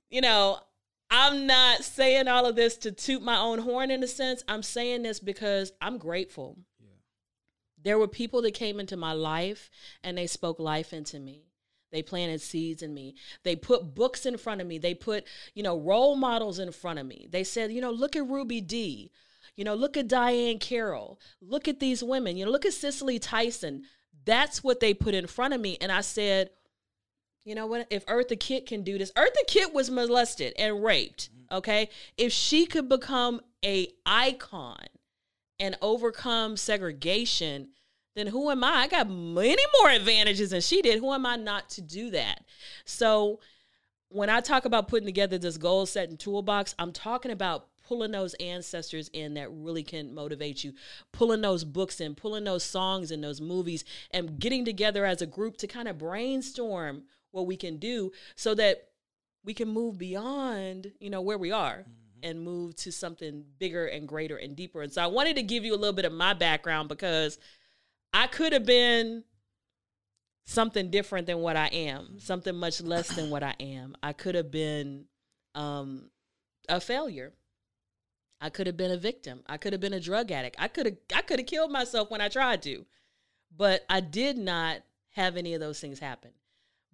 you 0.09 0.21
know, 0.21 0.59
I'm 1.09 1.47
not 1.47 1.83
saying 1.83 2.27
all 2.27 2.45
of 2.45 2.55
this 2.55 2.77
to 2.77 2.91
toot 2.91 3.23
my 3.23 3.37
own 3.37 3.59
horn 3.59 3.91
in 3.91 4.03
a 4.03 4.07
sense. 4.07 4.43
I'm 4.47 4.63
saying 4.63 5.01
this 5.01 5.19
because 5.19 5.73
I'm 5.81 5.97
grateful. 5.97 6.59
Yeah. 6.79 6.89
There 7.83 7.99
were 7.99 8.07
people 8.07 8.43
that 8.43 8.53
came 8.53 8.79
into 8.79 8.95
my 8.95 9.13
life 9.13 9.69
and 10.03 10.17
they 10.17 10.27
spoke 10.27 10.59
life 10.59 10.93
into 10.93 11.19
me. 11.19 11.50
They 11.91 12.01
planted 12.01 12.41
seeds 12.41 12.81
in 12.81 12.93
me. 12.93 13.15
They 13.43 13.55
put 13.55 13.95
books 13.95 14.25
in 14.25 14.37
front 14.37 14.61
of 14.61 14.67
me. 14.67 14.77
They 14.77 14.93
put, 14.93 15.25
you 15.53 15.63
know, 15.63 15.77
role 15.77 16.15
models 16.15 16.59
in 16.59 16.71
front 16.71 16.99
of 16.99 17.05
me. 17.05 17.27
They 17.29 17.43
said, 17.43 17.71
you 17.71 17.81
know, 17.81 17.91
look 17.91 18.15
at 18.15 18.27
Ruby 18.27 18.61
Dee. 18.61 19.11
You 19.57 19.65
know, 19.65 19.75
look 19.75 19.97
at 19.97 20.07
Diahann 20.07 20.59
Carroll. 20.59 21.19
Look 21.41 21.67
at 21.67 21.79
these 21.79 22.03
women. 22.03 22.37
You 22.37 22.45
know, 22.45 22.51
look 22.51 22.65
at 22.65 22.73
Cicely 22.73 23.19
Tyson. 23.19 23.83
That's 24.25 24.63
what 24.63 24.79
they 24.79 24.93
put 24.93 25.13
in 25.13 25.27
front 25.27 25.53
of 25.53 25.59
me. 25.59 25.77
And 25.81 25.91
I 25.91 26.01
said, 26.01 26.51
you 27.43 27.55
know 27.55 27.65
what? 27.65 27.87
If 27.89 28.05
Eartha 28.05 28.39
Kitt 28.39 28.67
can 28.67 28.83
do 28.83 28.97
this, 28.97 29.11
Eartha 29.13 29.45
Kitt 29.47 29.73
was 29.73 29.89
molested 29.89 30.53
and 30.57 30.83
raped. 30.83 31.29
Mm-hmm. 31.31 31.55
Okay. 31.57 31.89
If 32.17 32.31
she 32.31 32.65
could 32.65 32.87
become 32.87 33.41
a 33.65 33.87
icon 34.05 34.85
and 35.59 35.77
overcome 35.81 36.55
segregation, 36.55 37.69
then 38.15 38.27
who 38.27 38.49
am 38.49 38.63
I? 38.63 38.71
I 38.71 38.87
got 38.87 39.09
many 39.09 39.63
more 39.79 39.89
advantages 39.89 40.49
than 40.49 40.61
she 40.61 40.81
did. 40.81 40.99
Who 40.99 41.13
am 41.13 41.25
I 41.25 41.37
not 41.37 41.69
to 41.71 41.81
do 41.81 42.09
that? 42.11 42.43
So 42.85 43.39
when 44.09 44.29
I 44.29 44.41
talk 44.41 44.65
about 44.65 44.87
putting 44.87 45.05
together 45.05 45.37
this 45.37 45.57
goal 45.57 45.85
setting 45.85 46.17
toolbox, 46.17 46.75
I'm 46.77 46.91
talking 46.91 47.31
about 47.31 47.67
pulling 47.87 48.11
those 48.11 48.33
ancestors 48.35 49.09
in 49.13 49.33
that 49.35 49.51
really 49.51 49.83
can 49.83 50.13
motivate 50.13 50.63
you, 50.63 50.73
pulling 51.11 51.41
those 51.41 51.63
books 51.63 51.99
in, 52.01 52.15
pulling 52.15 52.43
those 52.43 52.63
songs 52.63 53.11
and 53.11 53.23
those 53.23 53.41
movies, 53.41 53.83
and 54.11 54.39
getting 54.39 54.65
together 54.65 55.05
as 55.05 55.21
a 55.21 55.25
group 55.25 55.57
to 55.57 55.67
kind 55.67 55.87
of 55.87 55.97
brainstorm 55.97 57.03
what 57.31 57.47
we 57.47 57.55
can 57.55 57.77
do 57.77 58.11
so 58.35 58.53
that 58.55 58.89
we 59.43 59.53
can 59.53 59.69
move 59.69 59.97
beyond, 59.97 60.91
you 60.99 61.09
know, 61.09 61.21
where 61.21 61.37
we 61.37 61.51
are. 61.51 61.79
Mm-hmm. 61.79 61.91
And 62.23 62.43
move 62.43 62.75
to 62.75 62.91
something 62.91 63.43
bigger 63.57 63.87
and 63.87 64.07
greater 64.07 64.37
and 64.37 64.55
deeper. 64.55 64.83
And 64.83 64.93
so 64.93 65.01
I 65.01 65.07
wanted 65.07 65.37
to 65.37 65.41
give 65.41 65.65
you 65.65 65.73
a 65.73 65.75
little 65.75 65.91
bit 65.91 66.05
of 66.05 66.13
my 66.13 66.35
background 66.35 66.87
because 66.87 67.39
I 68.13 68.27
could 68.27 68.53
have 68.53 68.65
been 68.65 69.23
something 70.45 70.89
different 70.89 71.27
than 71.27 71.39
what 71.39 71.55
I 71.55 71.67
am, 71.67 72.19
something 72.19 72.55
much 72.55 72.81
less 72.81 73.07
than 73.15 73.29
what 73.29 73.43
I 73.43 73.55
am. 73.59 73.95
I 74.03 74.13
could 74.13 74.35
have 74.35 74.51
been 74.51 75.05
um, 75.55 76.09
a 76.67 76.81
failure. 76.81 77.33
I 78.41 78.49
could 78.49 78.67
have 78.67 78.77
been 78.77 78.91
a 78.91 78.97
victim. 78.97 79.43
I 79.47 79.57
could 79.57 79.71
have 79.73 79.81
been 79.81 79.93
a 79.93 79.99
drug 79.99 80.31
addict. 80.31 80.55
I 80.59 80.67
could 80.67 80.87
have 80.87 80.97
I 81.15 81.21
could 81.21 81.39
have 81.39 81.45
killed 81.45 81.71
myself 81.71 82.09
when 82.09 82.21
I 82.21 82.27
tried 82.27 82.63
to. 82.63 82.85
But 83.55 83.85
I 83.89 83.99
did 83.99 84.37
not 84.37 84.77
have 85.11 85.37
any 85.37 85.53
of 85.53 85.59
those 85.59 85.79
things 85.79 85.99
happen 85.99 86.31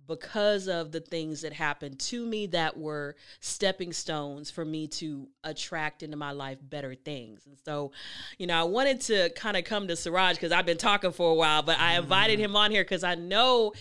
because 0.07 0.67
of 0.67 0.91
the 0.91 0.99
things 0.99 1.41
that 1.41 1.53
happened 1.53 1.99
to 1.99 2.25
me 2.25 2.47
that 2.47 2.77
were 2.77 3.15
stepping 3.39 3.91
stones 3.93 4.49
for 4.49 4.63
me 4.63 4.87
to 4.87 5.27
attract 5.43 6.03
into 6.03 6.17
my 6.17 6.31
life 6.31 6.57
better 6.61 6.95
things. 6.95 7.45
And 7.45 7.57
so, 7.65 7.91
you 8.37 8.47
know, 8.47 8.59
I 8.59 8.63
wanted 8.63 9.01
to 9.01 9.29
kind 9.31 9.57
of 9.57 9.65
come 9.65 9.87
to 9.89 9.95
Siraj 9.95 10.35
because 10.35 10.51
I've 10.51 10.65
been 10.65 10.77
talking 10.77 11.11
for 11.11 11.31
a 11.31 11.35
while, 11.35 11.61
but 11.61 11.79
I 11.79 11.97
invited 11.97 12.39
him 12.39 12.55
on 12.55 12.71
here 12.71 12.83
because 12.83 13.03
I 13.03 13.15
know 13.15 13.73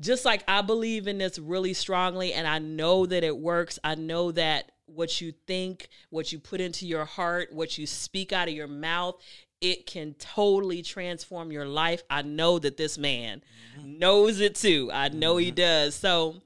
just 0.00 0.24
like 0.24 0.44
I 0.46 0.62
believe 0.62 1.08
in 1.08 1.18
this 1.18 1.38
really 1.38 1.74
strongly 1.74 2.32
and 2.32 2.46
I 2.46 2.58
know 2.58 3.06
that 3.06 3.24
it 3.24 3.36
works. 3.36 3.78
I 3.82 3.94
know 3.94 4.30
that 4.32 4.72
what 4.86 5.20
you 5.20 5.32
think, 5.46 5.88
what 6.10 6.32
you 6.32 6.38
put 6.38 6.60
into 6.60 6.86
your 6.86 7.04
heart, 7.04 7.52
what 7.52 7.76
you 7.76 7.86
speak 7.86 8.32
out 8.32 8.48
of 8.48 8.54
your 8.54 8.68
mouth, 8.68 9.20
it 9.60 9.86
can 9.86 10.14
totally 10.14 10.82
transform 10.82 11.50
your 11.50 11.66
life. 11.66 12.02
I 12.10 12.22
know 12.22 12.58
that 12.58 12.76
this 12.76 12.98
man 12.98 13.42
mm-hmm. 13.78 13.98
knows 13.98 14.40
it 14.40 14.54
too. 14.54 14.90
I 14.92 15.08
know 15.08 15.34
mm-hmm. 15.34 15.44
he 15.44 15.50
does. 15.50 15.94
So, 15.94 16.36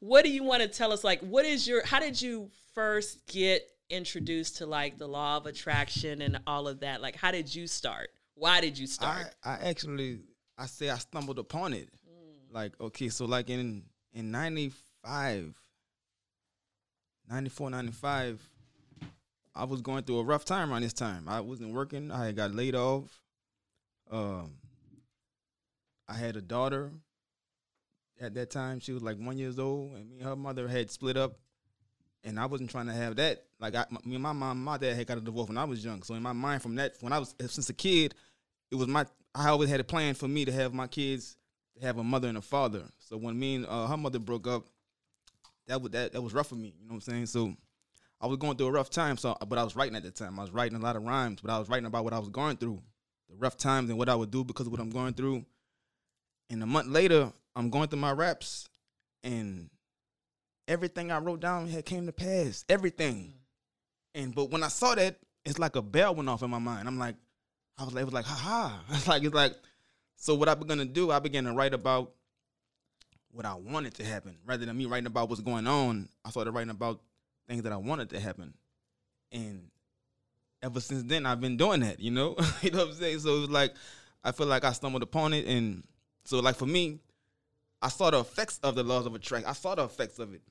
what 0.00 0.24
do 0.24 0.30
you 0.30 0.42
want 0.42 0.62
to 0.62 0.68
tell 0.68 0.92
us? 0.92 1.04
Like, 1.04 1.20
what 1.20 1.44
is 1.44 1.66
your, 1.66 1.84
how 1.84 2.00
did 2.00 2.20
you 2.20 2.50
first 2.74 3.26
get 3.26 3.68
introduced 3.88 4.58
to 4.58 4.66
like 4.66 4.98
the 4.98 5.06
law 5.06 5.36
of 5.36 5.46
attraction 5.46 6.22
and 6.22 6.40
all 6.46 6.68
of 6.68 6.80
that? 6.80 7.00
Like, 7.00 7.16
how 7.16 7.30
did 7.30 7.54
you 7.54 7.66
start? 7.66 8.10
Why 8.34 8.60
did 8.60 8.78
you 8.78 8.86
start? 8.86 9.34
I, 9.44 9.50
I 9.50 9.68
actually, 9.68 10.20
I 10.56 10.66
say 10.66 10.88
I 10.90 10.96
stumbled 10.98 11.38
upon 11.38 11.74
it. 11.74 11.88
Mm. 12.08 12.54
Like, 12.54 12.72
okay, 12.80 13.08
so 13.08 13.26
like 13.26 13.50
in, 13.50 13.82
in 14.12 14.30
95, 14.30 15.54
94, 17.28 17.70
95, 17.70 18.49
I 19.54 19.64
was 19.64 19.82
going 19.82 20.04
through 20.04 20.18
a 20.18 20.24
rough 20.24 20.44
time 20.44 20.70
around 20.70 20.82
this 20.82 20.92
time. 20.92 21.24
I 21.28 21.40
wasn't 21.40 21.74
working. 21.74 22.10
I 22.10 22.26
had 22.26 22.36
got 22.36 22.54
laid 22.54 22.74
off. 22.74 23.22
Um, 24.10 24.54
I 26.08 26.14
had 26.14 26.36
a 26.36 26.40
daughter. 26.40 26.92
At 28.20 28.34
that 28.34 28.50
time, 28.50 28.80
she 28.80 28.92
was 28.92 29.02
like 29.02 29.16
one 29.18 29.38
years 29.38 29.58
old, 29.58 29.94
and 29.94 30.08
me 30.08 30.18
and 30.18 30.28
her 30.28 30.36
mother 30.36 30.68
had 30.68 30.90
split 30.90 31.16
up. 31.16 31.38
And 32.22 32.38
I 32.38 32.44
wasn't 32.44 32.70
trying 32.70 32.86
to 32.86 32.92
have 32.92 33.16
that. 33.16 33.44
Like 33.58 33.74
I, 33.74 33.86
me 34.04 34.14
and 34.14 34.22
my 34.22 34.32
mom, 34.32 34.62
my 34.62 34.76
dad 34.76 34.94
had 34.94 35.06
got 35.06 35.16
a 35.16 35.22
divorce 35.22 35.48
when 35.48 35.56
I 35.56 35.64
was 35.64 35.82
young. 35.82 36.02
So 36.02 36.14
in 36.14 36.22
my 36.22 36.32
mind, 36.32 36.60
from 36.60 36.74
that, 36.74 36.96
when 37.00 37.14
I 37.14 37.18
was 37.18 37.34
since 37.38 37.70
a 37.70 37.74
kid, 37.74 38.14
it 38.70 38.74
was 38.74 38.88
my. 38.88 39.06
I 39.34 39.48
always 39.48 39.70
had 39.70 39.80
a 39.80 39.84
plan 39.84 40.14
for 40.14 40.28
me 40.28 40.44
to 40.44 40.52
have 40.52 40.74
my 40.74 40.86
kids 40.86 41.36
to 41.76 41.86
have 41.86 41.96
a 41.96 42.04
mother 42.04 42.28
and 42.28 42.36
a 42.36 42.42
father. 42.42 42.82
So 42.98 43.16
when 43.16 43.38
me 43.38 43.56
and 43.56 43.66
uh, 43.66 43.86
her 43.86 43.96
mother 43.96 44.18
broke 44.18 44.46
up, 44.46 44.66
that 45.66 45.80
was 45.80 45.92
that 45.92 46.12
that 46.12 46.20
was 46.20 46.34
rough 46.34 46.48
for 46.48 46.56
me. 46.56 46.74
You 46.78 46.88
know 46.88 46.94
what 46.94 47.08
I'm 47.08 47.12
saying? 47.12 47.26
So 47.26 47.54
I 48.20 48.26
was 48.26 48.36
going 48.36 48.56
through 48.56 48.66
a 48.66 48.72
rough 48.72 48.90
time. 48.90 49.16
So, 49.16 49.36
but 49.46 49.58
I 49.58 49.64
was 49.64 49.74
writing 49.74 49.96
at 49.96 50.02
the 50.02 50.10
time. 50.10 50.38
I 50.38 50.42
was 50.42 50.50
writing 50.50 50.76
a 50.76 50.80
lot 50.80 50.96
of 50.96 51.02
rhymes, 51.02 51.40
but 51.40 51.50
I 51.50 51.58
was 51.58 51.68
writing 51.68 51.86
about 51.86 52.04
what 52.04 52.12
I 52.12 52.18
was 52.18 52.28
going 52.28 52.56
through, 52.56 52.82
the 53.28 53.36
rough 53.36 53.56
times, 53.56 53.88
and 53.88 53.98
what 53.98 54.08
I 54.08 54.14
would 54.14 54.30
do 54.30 54.44
because 54.44 54.66
of 54.66 54.72
what 54.72 54.80
I'm 54.80 54.90
going 54.90 55.14
through. 55.14 55.44
And 56.50 56.62
a 56.62 56.66
month 56.66 56.88
later, 56.88 57.32
I'm 57.56 57.70
going 57.70 57.88
through 57.88 58.00
my 58.00 58.12
raps, 58.12 58.68
and 59.22 59.70
everything 60.68 61.10
I 61.10 61.18
wrote 61.18 61.40
down 61.40 61.68
had 61.68 61.84
came 61.84 62.06
to 62.06 62.12
pass. 62.12 62.64
Everything. 62.68 63.32
And 64.14 64.34
but 64.34 64.50
when 64.50 64.62
I 64.62 64.68
saw 64.68 64.94
that, 64.94 65.16
it's 65.44 65.58
like 65.58 65.76
a 65.76 65.82
bell 65.82 66.14
went 66.14 66.28
off 66.28 66.42
in 66.42 66.50
my 66.50 66.58
mind. 66.58 66.86
I'm 66.86 66.98
like, 66.98 67.16
I 67.78 67.84
was 67.84 67.94
like, 67.94 68.02
it 68.02 68.06
was 68.06 68.14
like, 68.14 68.26
ha 68.26 68.34
ha. 68.34 68.84
It's 68.90 69.08
like 69.08 69.22
it's 69.22 69.34
like. 69.34 69.54
So 70.16 70.34
what 70.34 70.50
I 70.50 70.54
began 70.54 70.76
to 70.76 70.84
do, 70.84 71.10
I 71.10 71.18
began 71.18 71.44
to 71.44 71.52
write 71.52 71.72
about 71.72 72.12
what 73.32 73.46
I 73.46 73.54
wanted 73.54 73.94
to 73.94 74.04
happen 74.04 74.36
rather 74.44 74.66
than 74.66 74.76
me 74.76 74.84
writing 74.84 75.06
about 75.06 75.30
what's 75.30 75.40
going 75.40 75.66
on. 75.66 76.10
I 76.24 76.30
started 76.30 76.50
writing 76.50 76.70
about 76.70 77.00
things 77.50 77.64
that 77.64 77.72
I 77.72 77.76
wanted 77.76 78.10
to 78.10 78.20
happen. 78.20 78.54
And 79.32 79.66
ever 80.62 80.80
since 80.80 81.02
then 81.02 81.26
I've 81.26 81.40
been 81.40 81.56
doing 81.56 81.80
that, 81.80 81.98
you 82.00 82.12
know? 82.12 82.36
you 82.62 82.70
know 82.70 82.78
what 82.78 82.88
I'm 82.88 82.94
saying? 82.94 83.18
So 83.20 83.36
it 83.36 83.40
was 83.40 83.50
like 83.50 83.74
I 84.22 84.32
feel 84.32 84.46
like 84.46 84.64
I 84.64 84.72
stumbled 84.72 85.02
upon 85.02 85.34
it 85.34 85.46
and 85.46 85.82
so 86.24 86.38
like 86.38 86.56
for 86.56 86.66
me, 86.66 87.00
I 87.82 87.88
saw 87.88 88.10
the 88.10 88.20
effects 88.20 88.60
of 88.62 88.74
the 88.74 88.82
laws 88.82 89.06
of 89.06 89.14
attraction. 89.14 89.48
I 89.48 89.54
saw 89.54 89.74
the 89.74 89.84
effects 89.84 90.18
of 90.18 90.32
it. 90.32 90.42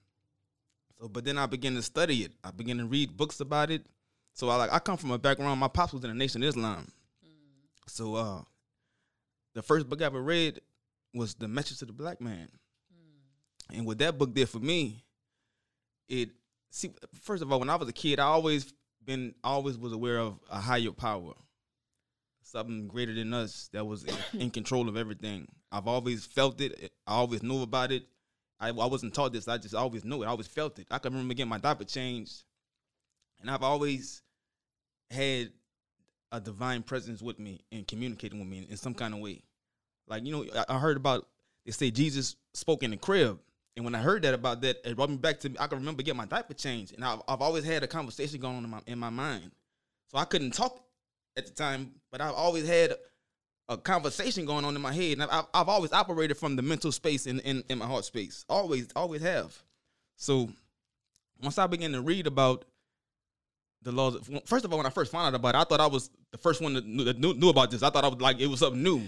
So 1.00 1.08
but 1.08 1.24
then 1.24 1.38
I 1.38 1.46
began 1.46 1.76
to 1.76 1.82
study 1.82 2.24
it. 2.24 2.34
I 2.44 2.52
began 2.52 2.78
to 2.80 2.86
read 2.86 3.16
books 3.16 3.40
about 3.40 3.72
it. 3.72 3.86
So 4.34 4.50
I 4.50 4.58
like 4.58 4.74
I 4.74 4.80
come 4.80 4.98
from 4.98 5.12
a 5.12 5.18
background, 5.18 5.60
my 5.60 5.68
pops 5.70 5.94
was 5.94 6.04
in 6.04 6.10
the 6.10 6.16
Nation 6.16 6.44
of 6.44 6.50
Islam. 6.50 6.88
Mm. 7.26 7.30
So 7.88 8.16
uh 8.16 8.42
the 9.56 9.62
first 9.62 9.88
book 9.88 10.02
I 10.02 10.06
ever 10.06 10.22
read 10.22 10.60
was 11.14 11.34
The 11.34 11.48
Message 11.48 11.80
to 11.80 11.86
the 11.86 11.94
Black 11.94 12.20
Man. 12.20 12.50
Mm. 12.94 13.78
And 13.78 13.86
what 13.86 14.00
that 14.00 14.18
book 14.18 14.34
did 14.34 14.50
for 14.50 14.60
me, 14.60 15.04
it 16.08 16.32
see, 16.70 16.92
first 17.22 17.44
of 17.44 17.52
all, 17.52 17.60
when 17.60 17.70
I 17.70 17.76
was 17.76 17.90
a 17.90 17.94
kid, 17.94 18.20
I 18.20 18.26
always 18.26 18.74
been 19.06 19.34
always 19.44 19.78
was 19.78 19.94
aware 19.94 20.20
of 20.20 20.40
a 20.52 20.60
higher 20.60 20.92
power, 20.92 21.34
something 22.44 22.88
greater 22.88 23.14
than 23.14 23.34
us 23.34 23.70
that 23.74 23.86
was 23.86 24.04
in, 24.04 24.16
in 24.42 24.50
control 24.52 24.88
of 24.90 24.98
everything. 24.98 25.48
I've 25.72 25.88
always 25.88 26.26
felt 26.26 26.60
it. 26.62 26.92
I 27.08 27.14
always 27.14 27.44
knew 27.44 27.62
about 27.62 27.92
it. 27.92 28.04
I, 28.60 28.70
I 28.70 28.72
wasn't 28.86 29.14
taught 29.14 29.34
this. 29.34 29.48
I 29.48 29.58
just 29.58 29.76
always 29.76 30.04
knew 30.04 30.24
it. 30.24 30.26
I 30.26 30.30
always 30.30 30.48
felt 30.48 30.80
it. 30.80 30.88
I 30.92 31.00
can 31.00 31.14
remember 31.14 31.34
getting 31.34 31.50
my 31.50 31.60
diaper 31.60 31.86
changed, 31.86 32.44
and 33.40 33.50
I've 33.50 33.64
always 33.64 34.22
had 35.10 35.52
a 36.32 36.40
divine 36.40 36.84
presence 36.84 37.22
with 37.22 37.40
me 37.40 37.62
and 37.72 37.88
communicating 37.88 38.40
with 38.40 38.48
me 38.48 38.60
in, 38.60 38.64
in 38.66 38.78
some 38.78 38.94
kind 38.94 39.14
of 39.14 39.20
way. 39.20 39.42
Like 40.08 40.26
you 40.26 40.32
know, 40.32 40.46
I, 40.56 40.76
I 40.76 40.80
heard 40.80 40.98
about 40.98 41.28
they 41.66 41.72
say 41.72 41.92
Jesus 41.92 42.36
spoke 42.54 42.84
in 42.84 42.92
the 42.92 42.98
crib. 42.98 43.40
And 43.80 43.86
when 43.86 43.96
I 43.96 44.00
heard 44.00 44.24
that 44.24 44.34
about 44.34 44.60
that, 44.64 44.82
it 44.84 44.98
brought 44.98 45.10
me 45.10 45.16
back 45.16 45.40
to 45.40 45.56
I 45.58 45.68
can 45.68 45.78
remember 45.78 46.04
getting 46.04 46.18
my 46.18 46.26
diaper 46.26 46.54
changed, 46.54 46.94
and 46.94 47.06
I've, 47.06 47.22
I've 47.30 47.42
always 47.42 47.64
had 47.64 47.82
a 47.82 47.88
conversation 47.88 48.42
going 48.42 48.58
on 48.58 48.66
in 48.66 48.70
my 48.70 48.82
in 48.88 49.00
my 49.00 49.10
mind. 49.10 49.52
So 50.08 50.18
I 50.18 50.26
couldn't 50.26 50.52
talk 50.52 50.84
at 51.38 51.46
the 51.46 51.54
time, 51.54 51.94
but 52.12 52.20
I've 52.20 52.34
always 52.34 52.68
had 52.68 52.96
a 53.70 53.78
conversation 53.78 54.46
going 54.46 54.66
on 54.66 54.76
in 54.76 54.82
my 54.82 54.92
head, 54.92 55.14
and 55.14 55.32
I've, 55.32 55.46
I've 55.54 55.70
always 55.70 55.94
operated 55.94 56.36
from 56.36 56.58
the 56.58 56.62
mental 56.62 56.92
space 56.92 57.26
in, 57.26 57.40
in 57.40 57.64
in 57.70 57.78
my 57.78 57.86
heart 57.86 58.04
space. 58.04 58.44
Always, 58.50 58.90
always 58.98 59.22
have. 59.22 59.58
So 60.18 60.50
once 61.42 61.58
I 61.58 61.66
began 61.66 61.94
to 61.94 62.02
read 62.02 62.28
about 62.28 62.66
the 63.84 63.94
laws, 63.94 64.16
of, 64.16 64.30
first 64.44 64.66
of 64.66 64.74
all, 64.74 64.78
when 64.80 64.88
I 64.88 64.90
first 64.90 65.10
found 65.10 65.28
out 65.28 65.40
about 65.40 65.56
it, 65.56 65.58
I 65.58 65.64
thought 65.64 65.80
I 65.80 65.88
was 65.88 66.10
the 66.32 66.38
first 66.38 66.62
one 66.62 66.74
that 66.74 66.86
knew, 66.86 67.06
that 67.06 67.18
knew, 67.18 67.34
knew 67.34 67.48
about 67.48 67.72
this. 67.72 67.82
I 67.82 67.90
thought 67.92 68.04
I 68.04 68.10
was 68.10 68.20
like 68.20 68.42
it 68.42 68.48
was 68.48 68.60
something 68.60 68.84
new. 68.84 69.04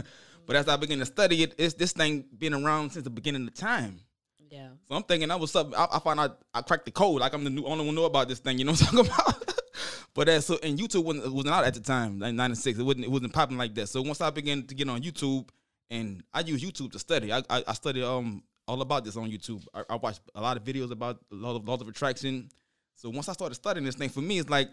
but 0.48 0.56
as 0.56 0.66
I 0.66 0.74
began 0.74 0.98
to 0.98 1.06
study 1.06 1.44
it, 1.44 1.54
it's 1.58 1.74
this 1.74 1.92
thing 1.92 2.24
been 2.36 2.54
around 2.54 2.90
since 2.90 3.04
the 3.04 3.10
beginning 3.10 3.46
of 3.46 3.54
time. 3.54 4.00
Yeah. 4.50 4.68
So 4.88 4.96
I'm 4.96 5.02
thinking 5.02 5.28
that 5.28 5.40
was 5.40 5.50
something. 5.50 5.74
I, 5.74 5.86
I 5.92 5.98
find 5.98 6.20
out 6.20 6.38
I 6.54 6.62
cracked 6.62 6.84
the 6.84 6.90
code. 6.90 7.20
Like 7.20 7.34
I'm 7.34 7.44
the 7.44 7.50
new, 7.50 7.64
only 7.64 7.84
one 7.84 7.94
know 7.94 8.04
about 8.04 8.28
this 8.28 8.38
thing. 8.38 8.58
You 8.58 8.64
know 8.64 8.72
what 8.72 8.82
I'm 8.82 8.96
talking 8.96 9.12
about? 9.12 9.52
but 10.14 10.26
that 10.26 10.44
so 10.44 10.58
and 10.62 10.78
YouTube 10.78 11.04
wasn't 11.04 11.32
wasn't 11.32 11.54
out 11.54 11.64
at 11.64 11.74
the 11.74 11.80
time, 11.80 12.18
like 12.20 12.34
'96. 12.34 12.78
It 12.78 12.82
wasn't 12.82 13.04
it 13.04 13.10
wasn't 13.10 13.32
popping 13.32 13.56
like 13.56 13.74
that. 13.74 13.88
So 13.88 14.02
once 14.02 14.20
I 14.20 14.30
began 14.30 14.62
to 14.64 14.74
get 14.74 14.88
on 14.88 15.02
YouTube, 15.02 15.48
and 15.90 16.22
I 16.32 16.40
use 16.40 16.62
YouTube 16.62 16.92
to 16.92 16.98
study. 16.98 17.32
I 17.32 17.38
I, 17.50 17.64
I 17.66 17.72
studied 17.74 18.04
um 18.04 18.42
all 18.68 18.80
about 18.82 19.04
this 19.04 19.16
on 19.16 19.30
YouTube. 19.30 19.64
I, 19.72 19.82
I 19.90 19.96
watched 19.96 20.20
a 20.34 20.40
lot 20.40 20.56
of 20.56 20.64
videos 20.64 20.90
about 20.90 21.18
laws 21.30 21.56
of, 21.56 21.68
laws 21.68 21.80
of 21.80 21.88
attraction. 21.88 22.48
So 22.94 23.10
once 23.10 23.28
I 23.28 23.32
started 23.32 23.54
studying 23.54 23.84
this 23.84 23.94
thing, 23.94 24.08
for 24.08 24.20
me, 24.20 24.38
it's 24.38 24.50
like 24.50 24.68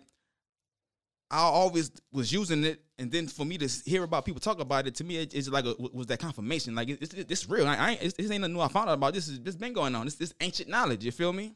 I 1.33 1.39
always 1.39 1.91
was 2.11 2.31
using 2.31 2.63
it, 2.63 2.79
and 2.99 3.11
then 3.11 3.25
for 3.25 3.43
me 3.43 3.57
to 3.57 3.67
hear 3.85 4.03
about 4.03 4.23
people 4.23 4.39
talk 4.39 4.59
about 4.59 4.85
it, 4.85 4.93
to 4.95 5.03
me, 5.03 5.17
it, 5.17 5.33
it's 5.33 5.49
like 5.49 5.65
a, 5.65 5.73
was 5.91 6.05
that 6.07 6.19
confirmation. 6.19 6.75
Like 6.75 6.89
it's, 6.89 7.11
it's, 7.11 7.31
it's 7.31 7.49
real. 7.49 7.65
I, 7.65 7.75
I 7.75 7.91
it's, 7.99 8.13
this 8.13 8.29
ain't 8.29 8.41
nothing 8.41 8.53
new 8.53 8.61
I 8.61 8.67
found 8.67 8.87
out 8.87 8.93
about. 8.93 9.15
This 9.15 9.27
is 9.27 9.39
this 9.39 9.55
been 9.55 9.73
going 9.73 9.95
on. 9.95 10.05
This 10.05 10.13
this 10.13 10.31
ancient 10.41 10.69
knowledge. 10.69 11.03
You 11.03 11.11
feel 11.11 11.33
me? 11.33 11.55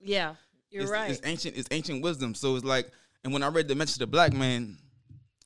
Yeah, 0.00 0.34
you're 0.70 0.82
it's, 0.82 0.90
right. 0.90 1.10
It's 1.12 1.20
ancient. 1.24 1.56
It's 1.56 1.68
ancient 1.70 2.02
wisdom. 2.02 2.34
So 2.34 2.56
it's 2.56 2.64
like, 2.64 2.90
and 3.22 3.32
when 3.32 3.44
I 3.44 3.48
read 3.48 3.68
the 3.68 3.76
message 3.76 3.94
of 3.94 4.00
the 4.00 4.06
black 4.08 4.32
man, 4.32 4.76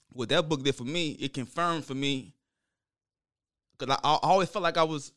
what 0.09 0.31
that 0.31 0.49
book 0.49 0.65
did 0.65 0.75
for 0.75 0.85
me, 0.85 1.11
it 1.11 1.35
confirmed 1.35 1.85
for 1.85 1.95
me. 1.95 2.33
Cause 3.79 3.91
I, 3.91 3.99
I 4.03 4.19
always 4.23 4.49
felt 4.49 4.63
like 4.63 4.79
I 4.79 4.85
was, 4.85 5.13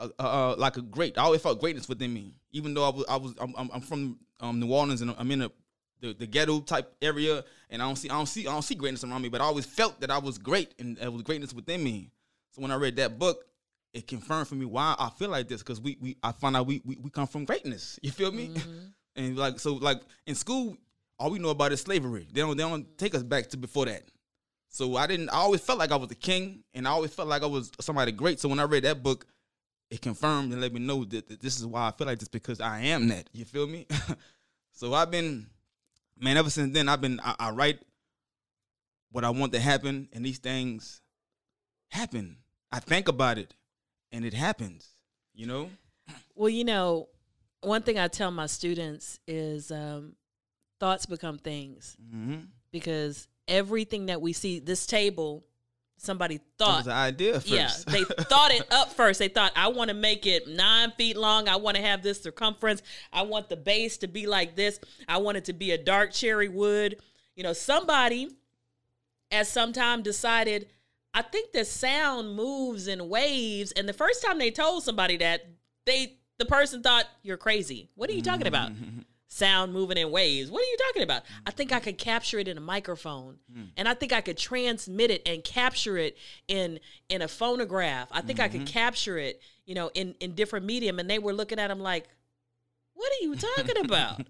uh, 0.00 0.08
uh, 0.18 0.56
like 0.58 0.76
a 0.76 0.82
great. 0.82 1.16
I 1.16 1.22
always 1.22 1.42
felt 1.42 1.60
greatness 1.60 1.88
within 1.88 2.12
me, 2.12 2.34
even 2.50 2.74
though 2.74 2.86
I 2.86 2.90
was. 2.90 3.04
I 3.08 3.16
was. 3.18 3.34
I'm, 3.40 3.70
I'm 3.72 3.80
from 3.80 4.18
um, 4.40 4.58
New 4.58 4.72
Orleans, 4.72 5.00
and 5.00 5.14
I'm 5.16 5.30
in 5.30 5.42
a 5.42 5.52
the, 6.00 6.14
the 6.14 6.26
ghetto 6.26 6.60
type 6.60 6.94
area, 7.02 7.44
and 7.68 7.82
I 7.82 7.86
don't 7.86 7.96
see 7.96 8.08
I 8.08 8.14
don't 8.14 8.26
see 8.26 8.46
I 8.46 8.52
don't 8.52 8.62
see 8.62 8.74
greatness 8.74 9.04
around 9.04 9.22
me, 9.22 9.28
but 9.28 9.40
I 9.40 9.44
always 9.44 9.66
felt 9.66 10.00
that 10.00 10.10
I 10.10 10.18
was 10.18 10.38
great 10.38 10.74
and 10.78 10.96
there 10.96 11.10
was 11.10 11.22
greatness 11.22 11.52
within 11.52 11.82
me. 11.82 12.10
So 12.50 12.62
when 12.62 12.70
I 12.70 12.76
read 12.76 12.96
that 12.96 13.18
book, 13.18 13.44
it 13.92 14.06
confirmed 14.06 14.48
for 14.48 14.54
me 14.54 14.66
why 14.66 14.94
I 14.98 15.10
feel 15.10 15.30
like 15.30 15.48
this 15.48 15.62
because 15.62 15.80
we 15.80 15.96
we 16.00 16.16
I 16.22 16.32
find 16.32 16.56
out 16.56 16.66
we, 16.66 16.82
we 16.84 16.96
we 16.96 17.10
come 17.10 17.26
from 17.26 17.44
greatness. 17.44 17.98
You 18.02 18.10
feel 18.10 18.32
me? 18.32 18.48
Mm-hmm. 18.48 18.78
and 19.16 19.36
like 19.36 19.60
so 19.60 19.74
like 19.74 20.00
in 20.26 20.34
school, 20.34 20.76
all 21.18 21.30
we 21.30 21.38
know 21.38 21.50
about 21.50 21.72
is 21.72 21.80
slavery. 21.80 22.28
They 22.32 22.40
don't 22.40 22.56
they 22.56 22.62
don't 22.62 22.98
take 22.98 23.14
us 23.14 23.22
back 23.22 23.48
to 23.50 23.56
before 23.56 23.86
that. 23.86 24.02
So 24.68 24.96
I 24.96 25.06
didn't. 25.08 25.30
I 25.30 25.36
always 25.36 25.60
felt 25.60 25.80
like 25.80 25.90
I 25.90 25.96
was 25.96 26.10
a 26.12 26.16
king, 26.16 26.62
and 26.74 26.86
I 26.86 26.92
always 26.92 27.12
felt 27.12 27.28
like 27.28 27.42
I 27.42 27.46
was 27.46 27.72
somebody 27.80 28.12
great. 28.12 28.38
So 28.38 28.48
when 28.48 28.60
I 28.60 28.64
read 28.64 28.84
that 28.84 29.02
book, 29.02 29.26
it 29.90 30.00
confirmed 30.00 30.52
and 30.52 30.60
let 30.60 30.72
me 30.72 30.78
know 30.78 31.04
that, 31.04 31.28
that 31.28 31.40
this 31.40 31.58
is 31.58 31.66
why 31.66 31.88
I 31.88 31.90
feel 31.90 32.06
like 32.06 32.20
this 32.20 32.28
because 32.28 32.60
I 32.60 32.80
am 32.82 33.08
that. 33.08 33.28
You 33.32 33.44
feel 33.44 33.66
me? 33.66 33.86
so 34.72 34.94
I've 34.94 35.10
been 35.10 35.48
man, 36.20 36.36
ever 36.36 36.50
since 36.50 36.72
then, 36.74 36.88
I've 36.88 37.00
been 37.00 37.20
I, 37.20 37.34
I 37.38 37.50
write 37.50 37.80
what 39.10 39.24
I 39.24 39.30
want 39.30 39.52
to 39.52 39.60
happen, 39.60 40.08
and 40.12 40.24
these 40.24 40.38
things 40.38 41.00
happen. 41.90 42.36
I 42.70 42.78
think 42.78 43.08
about 43.08 43.38
it, 43.38 43.54
and 44.12 44.24
it 44.24 44.34
happens. 44.34 44.88
You 45.34 45.46
know. 45.46 45.70
Well, 46.34 46.48
you 46.48 46.64
know, 46.64 47.08
one 47.60 47.82
thing 47.82 47.98
I 47.98 48.08
tell 48.08 48.30
my 48.30 48.46
students 48.46 49.20
is 49.26 49.70
um, 49.70 50.14
thoughts 50.80 51.06
become 51.06 51.38
things 51.38 51.96
mm-hmm. 52.02 52.40
because 52.72 53.28
everything 53.46 54.06
that 54.06 54.20
we 54.20 54.32
see, 54.32 54.58
this 54.58 54.86
table, 54.86 55.44
somebody 56.00 56.40
thought 56.58 56.78
was 56.78 56.86
the 56.86 56.92
idea 56.92 57.34
first. 57.34 57.48
yeah, 57.48 57.70
they 57.86 58.04
thought 58.24 58.50
it 58.52 58.66
up 58.72 58.92
first. 58.92 59.18
They 59.18 59.28
thought, 59.28 59.52
I 59.54 59.68
want 59.68 59.88
to 59.88 59.94
make 59.94 60.26
it 60.26 60.48
nine 60.48 60.92
feet 60.92 61.16
long. 61.16 61.48
I 61.48 61.56
want 61.56 61.76
to 61.76 61.82
have 61.82 62.02
this 62.02 62.22
circumference. 62.22 62.82
I 63.12 63.22
want 63.22 63.48
the 63.48 63.56
base 63.56 63.98
to 63.98 64.08
be 64.08 64.26
like 64.26 64.56
this. 64.56 64.80
I 65.06 65.18
want 65.18 65.36
it 65.36 65.44
to 65.46 65.52
be 65.52 65.72
a 65.72 65.78
dark 65.78 66.12
cherry 66.12 66.48
wood. 66.48 66.96
You 67.36 67.42
know, 67.42 67.52
somebody 67.52 68.28
at 69.30 69.46
some 69.46 69.72
time 69.72 70.02
decided, 70.02 70.68
I 71.12 71.22
think 71.22 71.52
the 71.52 71.64
sound 71.64 72.34
moves 72.34 72.88
in 72.88 73.08
waves. 73.08 73.72
And 73.72 73.88
the 73.88 73.92
first 73.92 74.24
time 74.24 74.38
they 74.38 74.50
told 74.50 74.82
somebody 74.82 75.18
that, 75.18 75.46
they 75.84 76.16
the 76.38 76.46
person 76.46 76.82
thought, 76.82 77.04
You're 77.22 77.36
crazy. 77.36 77.90
What 77.94 78.08
are 78.08 78.14
you 78.14 78.22
talking 78.22 78.46
about? 78.46 78.72
sound 79.30 79.72
moving 79.72 79.96
in 79.96 80.10
waves. 80.10 80.50
What 80.50 80.60
are 80.62 80.66
you 80.66 80.76
talking 80.88 81.02
about? 81.02 81.22
I 81.46 81.52
think 81.52 81.72
I 81.72 81.78
could 81.78 81.98
capture 81.98 82.38
it 82.38 82.48
in 82.48 82.58
a 82.58 82.60
microphone. 82.60 83.36
Hmm. 83.52 83.64
And 83.76 83.88
I 83.88 83.94
think 83.94 84.12
I 84.12 84.20
could 84.20 84.36
transmit 84.36 85.10
it 85.10 85.22
and 85.24 85.42
capture 85.42 85.96
it 85.96 86.18
in 86.48 86.80
in 87.08 87.22
a 87.22 87.28
phonograph. 87.28 88.08
I 88.10 88.20
think 88.20 88.40
I 88.40 88.48
could 88.48 88.62
mm-hmm. 88.62 88.72
capture 88.72 89.18
it, 89.18 89.40
you 89.64 89.74
know, 89.74 89.90
in 89.94 90.14
in 90.20 90.34
different 90.34 90.66
medium 90.66 90.98
and 90.98 91.08
they 91.08 91.18
were 91.18 91.32
looking 91.32 91.58
at 91.58 91.70
him 91.70 91.80
like, 91.80 92.08
"What 92.94 93.10
are 93.12 93.24
you 93.24 93.36
talking 93.36 93.78
about?" 93.84 94.26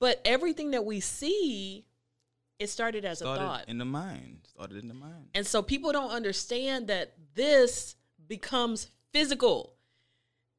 but 0.00 0.20
everything 0.24 0.72
that 0.72 0.84
we 0.84 1.00
see 1.00 1.84
it 2.58 2.70
started 2.70 3.04
as 3.04 3.20
a 3.20 3.24
thought. 3.24 3.68
in 3.68 3.78
the 3.78 3.84
mind. 3.84 4.38
Started 4.48 4.78
in 4.78 4.88
the 4.88 4.94
mind. 4.94 5.26
And 5.34 5.46
so 5.46 5.62
people 5.62 5.92
don't 5.92 6.10
understand 6.10 6.86
that 6.88 7.14
this 7.34 7.96
becomes 8.28 8.88
physical 9.12 9.74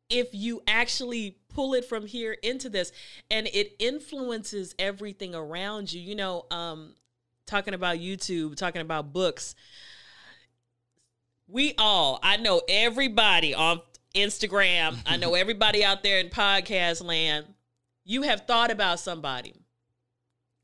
if 0.09 0.29
you 0.33 0.61
actually 0.67 1.37
pull 1.49 1.73
it 1.73 1.85
from 1.85 2.05
here 2.05 2.33
into 2.43 2.69
this 2.69 2.91
and 3.29 3.47
it 3.47 3.75
influences 3.79 4.75
everything 4.79 5.35
around 5.35 5.91
you. 5.91 6.01
You 6.01 6.15
know, 6.15 6.45
um 6.51 6.93
talking 7.45 7.73
about 7.73 7.97
YouTube, 7.97 8.55
talking 8.55 8.81
about 8.81 9.13
books. 9.13 9.55
We 11.47 11.75
all, 11.77 12.19
I 12.23 12.37
know 12.37 12.61
everybody 12.67 13.53
on 13.53 13.81
Instagram, 14.15 14.97
I 15.05 15.17
know 15.17 15.33
everybody 15.35 15.83
out 15.83 16.03
there 16.03 16.19
in 16.19 16.29
podcast 16.29 17.03
land, 17.03 17.45
you 18.05 18.23
have 18.23 18.47
thought 18.47 18.71
about 18.71 18.99
somebody 18.99 19.53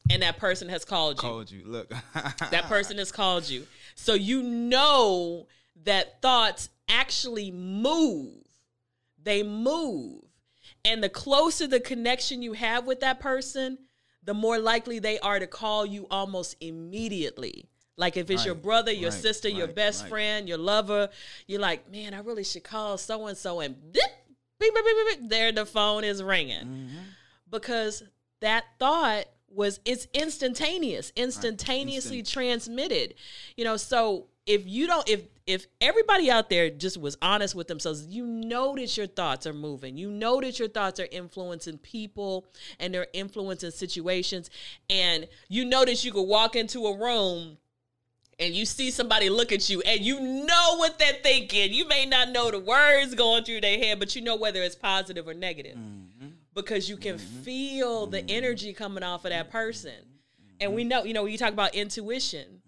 and 0.10 0.24
that 0.24 0.38
person 0.38 0.70
has 0.70 0.86
called 0.86 1.18
you 1.18 1.30
Called 1.30 1.52
you. 1.52 1.64
Look. 1.66 1.90
that 2.14 2.66
person 2.68 2.98
has 2.98 3.12
called 3.12 3.48
you. 3.50 3.68
So 3.96 4.14
you 4.14 4.42
know 4.42 5.48
that 5.84 6.22
thoughts 6.22 6.70
actually 6.88 7.52
move. 7.52 8.36
They 9.24 9.44
move. 9.44 10.24
And 10.86 11.04
the 11.04 11.10
closer 11.10 11.68
the 11.68 11.80
connection 11.80 12.42
you 12.42 12.54
have 12.54 12.86
with 12.86 13.02
that 13.02 13.20
person, 13.20 13.78
the 14.24 14.34
more 14.34 14.60
likely 14.60 15.00
they 15.00 15.20
are 15.20 15.40
to 15.40 15.48
call 15.48 15.86
you 15.86 16.08
almost 16.10 16.56
immediately. 16.62 17.66
Like 17.98 18.16
if 18.16 18.30
it's 18.30 18.46
your 18.46 18.56
brother, 18.56 18.94
your 18.94 19.10
right, 19.10 19.20
sister, 19.20 19.50
your 19.50 19.68
best 19.68 20.04
right. 20.04 20.10
friend, 20.10 20.48
your 20.48 20.58
lover, 20.58 21.10
you're 21.48 21.60
like, 21.60 21.92
man, 21.92 22.14
I 22.14 22.20
really 22.20 22.46
should 22.46 22.64
call 22.64 22.98
so 22.98 23.28
and 23.28 23.38
so, 23.38 23.60
and 23.60 23.76
dip, 23.92 24.04
beep, 24.58 24.74
beep, 24.74 24.86
beep, 24.86 24.96
beep, 25.08 25.20
beep, 25.20 25.30
there 25.30 25.52
the 25.52 25.66
phone 25.66 26.04
is 26.06 26.24
ringing 26.24 26.66
Mm-hmm. 26.66 26.98
because 27.50 28.04
that 28.40 28.64
thought 28.80 29.26
was 29.50 29.80
it's 29.84 30.08
instantaneous 30.14 31.12
instantaneously 31.16 32.20
Instant. 32.20 32.34
transmitted 32.34 33.16
you 33.58 33.66
know 33.66 33.78
so 33.78 34.28
if 34.46 34.68
you 34.68 34.86
don't 34.86 35.10
if 35.10 35.22
if 35.50 35.66
everybody 35.82 36.30
out 36.30 36.48
there 36.52 36.70
just 36.70 37.02
was 37.02 37.18
honest 37.24 37.56
with 37.56 37.68
themselves 37.68 38.06
you 38.06 38.24
know 38.24 38.76
that 38.76 38.96
your 38.96 39.08
thoughts 39.08 39.48
are 39.48 39.54
moving. 39.54 39.98
You 39.98 40.12
know 40.12 40.40
that 40.42 40.60
your 40.60 40.68
thoughts 40.68 41.00
are 41.00 41.08
influencing 41.12 41.80
people 41.80 42.46
and 42.80 42.94
they're 42.94 43.08
influencing 43.14 43.72
situations. 43.72 44.52
And 44.92 45.28
you 45.48 45.66
know 45.66 45.86
that 45.86 46.06
you 46.06 46.12
could 46.12 46.28
walk 46.28 46.56
into 46.56 46.86
a 46.86 46.96
room 46.96 47.58
and 48.38 48.54
you 48.54 48.64
see 48.64 48.92
somebody 48.92 49.32
look 49.32 49.52
at 49.52 49.68
you 49.72 49.82
and 49.82 50.02
you 50.02 50.20
know 50.20 50.76
what 50.78 51.00
they're 51.00 51.14
thinking. 51.24 51.74
You 51.74 51.88
may 51.88 52.06
not 52.06 52.30
know 52.30 52.52
the 52.52 52.60
words 52.60 53.16
going 53.16 53.44
through 53.44 53.62
their 53.62 53.80
head 53.80 53.98
but 53.98 54.16
you 54.16 54.22
know 54.22 54.36
whether 54.36 54.62
it's 54.62 54.76
positive 54.76 55.28
or 55.28 55.34
negative 55.34 55.78
mm-hmm. 55.78 56.28
because 56.54 56.88
you 56.88 56.96
can 56.96 57.16
mm-hmm. 57.16 57.42
feel 57.42 58.06
the 58.06 58.20
mm-hmm. 58.20 58.28
energy 58.30 58.72
coming 58.72 59.02
off 59.02 59.26
of 59.26 59.32
that 59.32 59.50
person. 59.50 59.96
And 60.62 60.76
we 60.76 60.84
know, 60.84 61.06
you 61.06 61.14
know, 61.14 61.24
when 61.24 61.32
you 61.32 61.40
talk 61.40 61.54
about 61.54 61.74
intuition. 61.74 62.59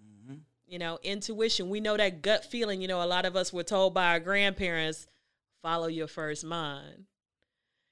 You 0.71 0.79
know, 0.79 0.99
intuition. 1.03 1.69
We 1.69 1.81
know 1.81 1.97
that 1.97 2.21
gut 2.21 2.45
feeling. 2.45 2.81
You 2.81 2.87
know, 2.87 3.03
a 3.03 3.05
lot 3.05 3.25
of 3.25 3.35
us 3.35 3.51
were 3.51 3.61
told 3.61 3.93
by 3.93 4.11
our 4.11 4.21
grandparents, 4.21 5.05
follow 5.61 5.87
your 5.87 6.07
first 6.07 6.45
mind. 6.45 7.07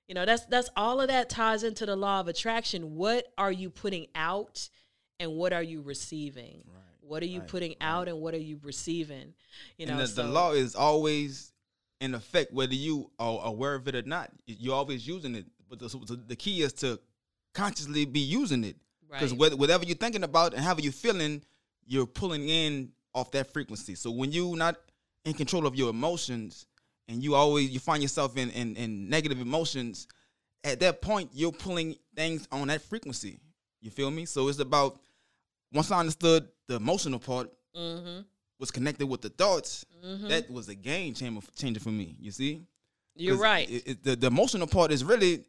You 0.07 0.15
know, 0.15 0.25
that's 0.25 0.45
that's 0.45 0.69
all 0.77 1.01
of 1.01 1.09
that 1.09 1.29
ties 1.29 1.63
into 1.63 1.85
the 1.85 1.97
law 1.97 2.21
of 2.21 2.29
attraction. 2.29 2.95
What 2.95 3.27
are 3.37 3.51
you 3.51 3.69
putting 3.69 4.07
out 4.15 4.69
and 5.19 5.33
what 5.33 5.51
are 5.51 5.61
you 5.61 5.81
receiving? 5.81 6.63
What 7.01 7.21
are 7.21 7.25
you 7.27 7.41
right, 7.41 7.49
putting 7.49 7.75
out 7.81 8.07
and 8.07 8.21
what 8.21 8.33
are 8.33 8.37
you 8.37 8.61
receiving? 8.63 9.33
You 9.77 9.87
know, 9.87 9.93
and 9.93 10.01
the, 10.01 10.07
so, 10.07 10.23
the 10.23 10.29
law 10.29 10.53
is 10.53 10.73
always 10.73 11.51
in 11.99 12.15
effect, 12.15 12.53
whether 12.53 12.75
you 12.75 13.11
are 13.19 13.41
aware 13.43 13.75
of 13.75 13.89
it 13.89 13.95
or 13.95 14.03
not. 14.03 14.31
You're 14.45 14.75
always 14.75 15.05
using 15.05 15.35
it. 15.35 15.47
But 15.69 15.79
the, 15.79 16.19
the 16.27 16.35
key 16.37 16.61
is 16.61 16.71
to 16.73 16.97
consciously 17.53 18.05
be 18.05 18.21
using 18.21 18.63
it. 18.63 18.77
Because 19.11 19.33
Right. 19.33 19.53
whatever 19.53 19.83
you're 19.83 19.97
thinking 19.97 20.23
about 20.23 20.53
and 20.53 20.63
however 20.63 20.81
you're 20.81 20.93
feeling, 20.93 21.41
you're 21.89 22.05
pulling 22.05 22.47
in 22.47 22.91
off 23.13 23.31
that 23.31 23.51
frequency. 23.51 23.95
So 23.95 24.11
when 24.11 24.31
you're 24.31 24.55
not 24.55 24.75
in 25.25 25.33
control 25.33 25.65
of 25.67 25.75
your 25.75 25.89
emotions 25.89 26.65
and 27.07 27.21
you 27.23 27.35
always 27.35 27.69
you 27.71 27.79
find 27.79 28.01
yourself 28.01 28.37
in, 28.37 28.49
in, 28.51 28.75
in 28.77 29.09
negative 29.09 29.41
emotions, 29.41 30.07
at 30.63 30.79
that 30.81 31.01
point 31.01 31.31
you're 31.33 31.51
pulling 31.51 31.95
things 32.15 32.47
on 32.51 32.67
that 32.67 32.81
frequency. 32.83 33.39
You 33.81 33.89
feel 33.89 34.11
me? 34.11 34.25
So 34.25 34.47
it's 34.47 34.59
about 34.59 34.99
once 35.73 35.89
I 35.91 35.99
understood 35.99 36.47
the 36.67 36.75
emotional 36.75 37.19
part, 37.19 37.51
Mhm. 37.75 38.25
was 38.59 38.71
connected 38.71 39.07
with 39.07 39.21
the 39.21 39.29
thoughts, 39.29 39.85
that 40.27 40.49
was 40.51 40.69
a 40.69 40.75
game 40.75 41.13
changer 41.13 41.41
changer 41.55 41.79
for 41.79 41.89
me. 41.91 42.15
You 42.19 42.31
see, 42.31 42.61
you're 43.15 43.37
right. 43.37 43.69
it- 43.69 43.83
it- 43.87 44.03
the, 44.03 44.15
the 44.15 44.27
emotional 44.27 44.67
part 44.67 44.91
is 44.91 45.03
really 45.03 45.43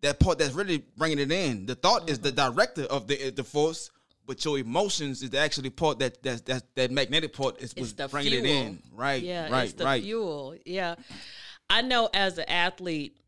that 0.00 0.18
part 0.20 0.38
that's 0.38 0.54
really 0.54 0.78
bringing 0.96 1.18
it 1.18 1.30
in. 1.32 1.66
The 1.66 1.74
thought 1.74 2.08
is 2.10 2.18
the 2.18 2.30
Mm-hmm. 2.32 2.54
director 2.54 2.82
of 2.84 3.06
the 3.08 3.30
the 3.30 3.44
force, 3.44 3.90
but 4.32 4.42
your 4.46 4.58
emotions 4.58 5.22
is 5.22 5.28
the 5.28 5.38
actually 5.38 5.68
part 5.68 5.98
that 5.98 6.22
that 6.22 6.46
that 6.46 6.62
that 6.74 6.90
magnetic 6.90 7.34
part 7.34 7.60
is 7.60 7.74
was 7.76 7.92
bringing 7.92 8.32
it 8.32 8.46
in. 8.46 8.82
Right, 8.94 9.22
Yeah, 9.22 9.50
right, 9.50 9.64
it's 9.64 9.74
the 9.74 9.84
right. 9.84 10.02
fuel. 10.02 10.56
Yeah. 10.64 10.94
I 11.68 11.82
know 11.82 12.08
as 12.14 12.38
an 12.38 12.48
athlete, 12.48 13.18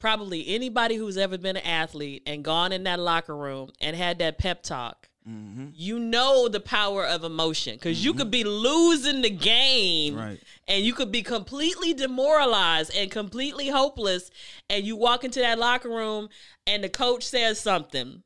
probably 0.00 0.48
anybody 0.48 0.96
who's 0.96 1.16
ever 1.16 1.38
been 1.38 1.56
an 1.56 1.64
athlete 1.64 2.24
and 2.26 2.42
gone 2.44 2.72
in 2.72 2.82
that 2.84 2.98
locker 2.98 3.36
room 3.36 3.70
and 3.80 3.94
had 3.96 4.18
that 4.18 4.38
pep 4.38 4.62
talk, 4.64 5.08
Mm-hmm. 5.28 5.66
you 5.74 6.00
know 6.00 6.48
the 6.48 6.58
power 6.58 7.06
of 7.06 7.22
emotion 7.22 7.74
because 7.76 8.04
you 8.04 8.12
could 8.12 8.32
be 8.32 8.42
losing 8.42 9.22
the 9.22 9.30
game 9.30 10.16
Right. 10.16 10.40
and 10.66 10.84
you 10.84 10.94
could 10.94 11.12
be 11.12 11.22
completely 11.22 11.94
demoralized 11.94 12.92
and 12.96 13.08
completely 13.08 13.68
hopeless. 13.68 14.32
And 14.68 14.84
you 14.84 14.96
walk 14.96 15.22
into 15.22 15.38
that 15.38 15.60
locker 15.60 15.90
room 15.90 16.28
and 16.66 16.82
the 16.82 16.88
coach 16.88 17.22
says 17.22 17.60
something. 17.60 18.24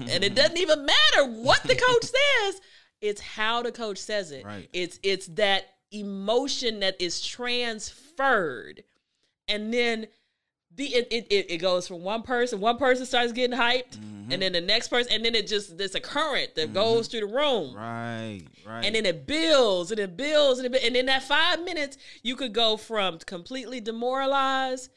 And 0.00 0.24
it 0.24 0.34
doesn't 0.34 0.58
even 0.58 0.84
matter 0.86 1.24
what 1.24 1.62
the 1.62 1.74
coach 1.74 2.04
says. 2.44 2.60
It's 3.00 3.20
how 3.20 3.62
the 3.62 3.72
coach 3.72 3.98
says 3.98 4.32
it. 4.32 4.44
Right. 4.44 4.68
It's 4.72 4.98
it's 5.02 5.26
that 5.28 5.64
emotion 5.92 6.80
that 6.80 7.00
is 7.00 7.20
transferred. 7.24 8.84
And 9.46 9.72
then 9.72 10.08
the 10.74 10.84
it, 10.86 11.08
it, 11.10 11.50
it, 11.50 11.58
goes 11.58 11.88
from 11.88 12.02
one 12.02 12.22
person, 12.22 12.60
one 12.60 12.76
person 12.76 13.06
starts 13.06 13.32
getting 13.32 13.58
hyped, 13.58 13.98
Mm-hmm. 13.98 14.32
and 14.32 14.42
then 14.42 14.52
the 14.52 14.60
next 14.60 14.88
person, 14.88 15.12
and 15.12 15.24
then 15.24 15.34
it 15.34 15.46
just 15.46 15.78
there's 15.78 15.94
a 15.94 16.00
current 16.00 16.54
that 16.56 16.74
goes 16.74 17.08
through 17.08 17.20
the 17.20 17.26
room. 17.26 17.74
Right, 17.74 18.42
right. 18.66 18.84
And 18.84 18.94
then 18.94 19.06
it 19.06 19.26
builds 19.26 19.90
and 19.90 19.98
it 19.98 20.16
builds 20.16 20.60
and 20.60 20.74
it, 20.74 20.84
and 20.84 20.94
in 20.94 21.06
that 21.06 21.22
five 21.22 21.64
minutes, 21.64 21.96
you 22.22 22.36
could 22.36 22.52
go 22.52 22.76
from 22.76 23.18
completely 23.20 23.80
demoralized 23.80 24.90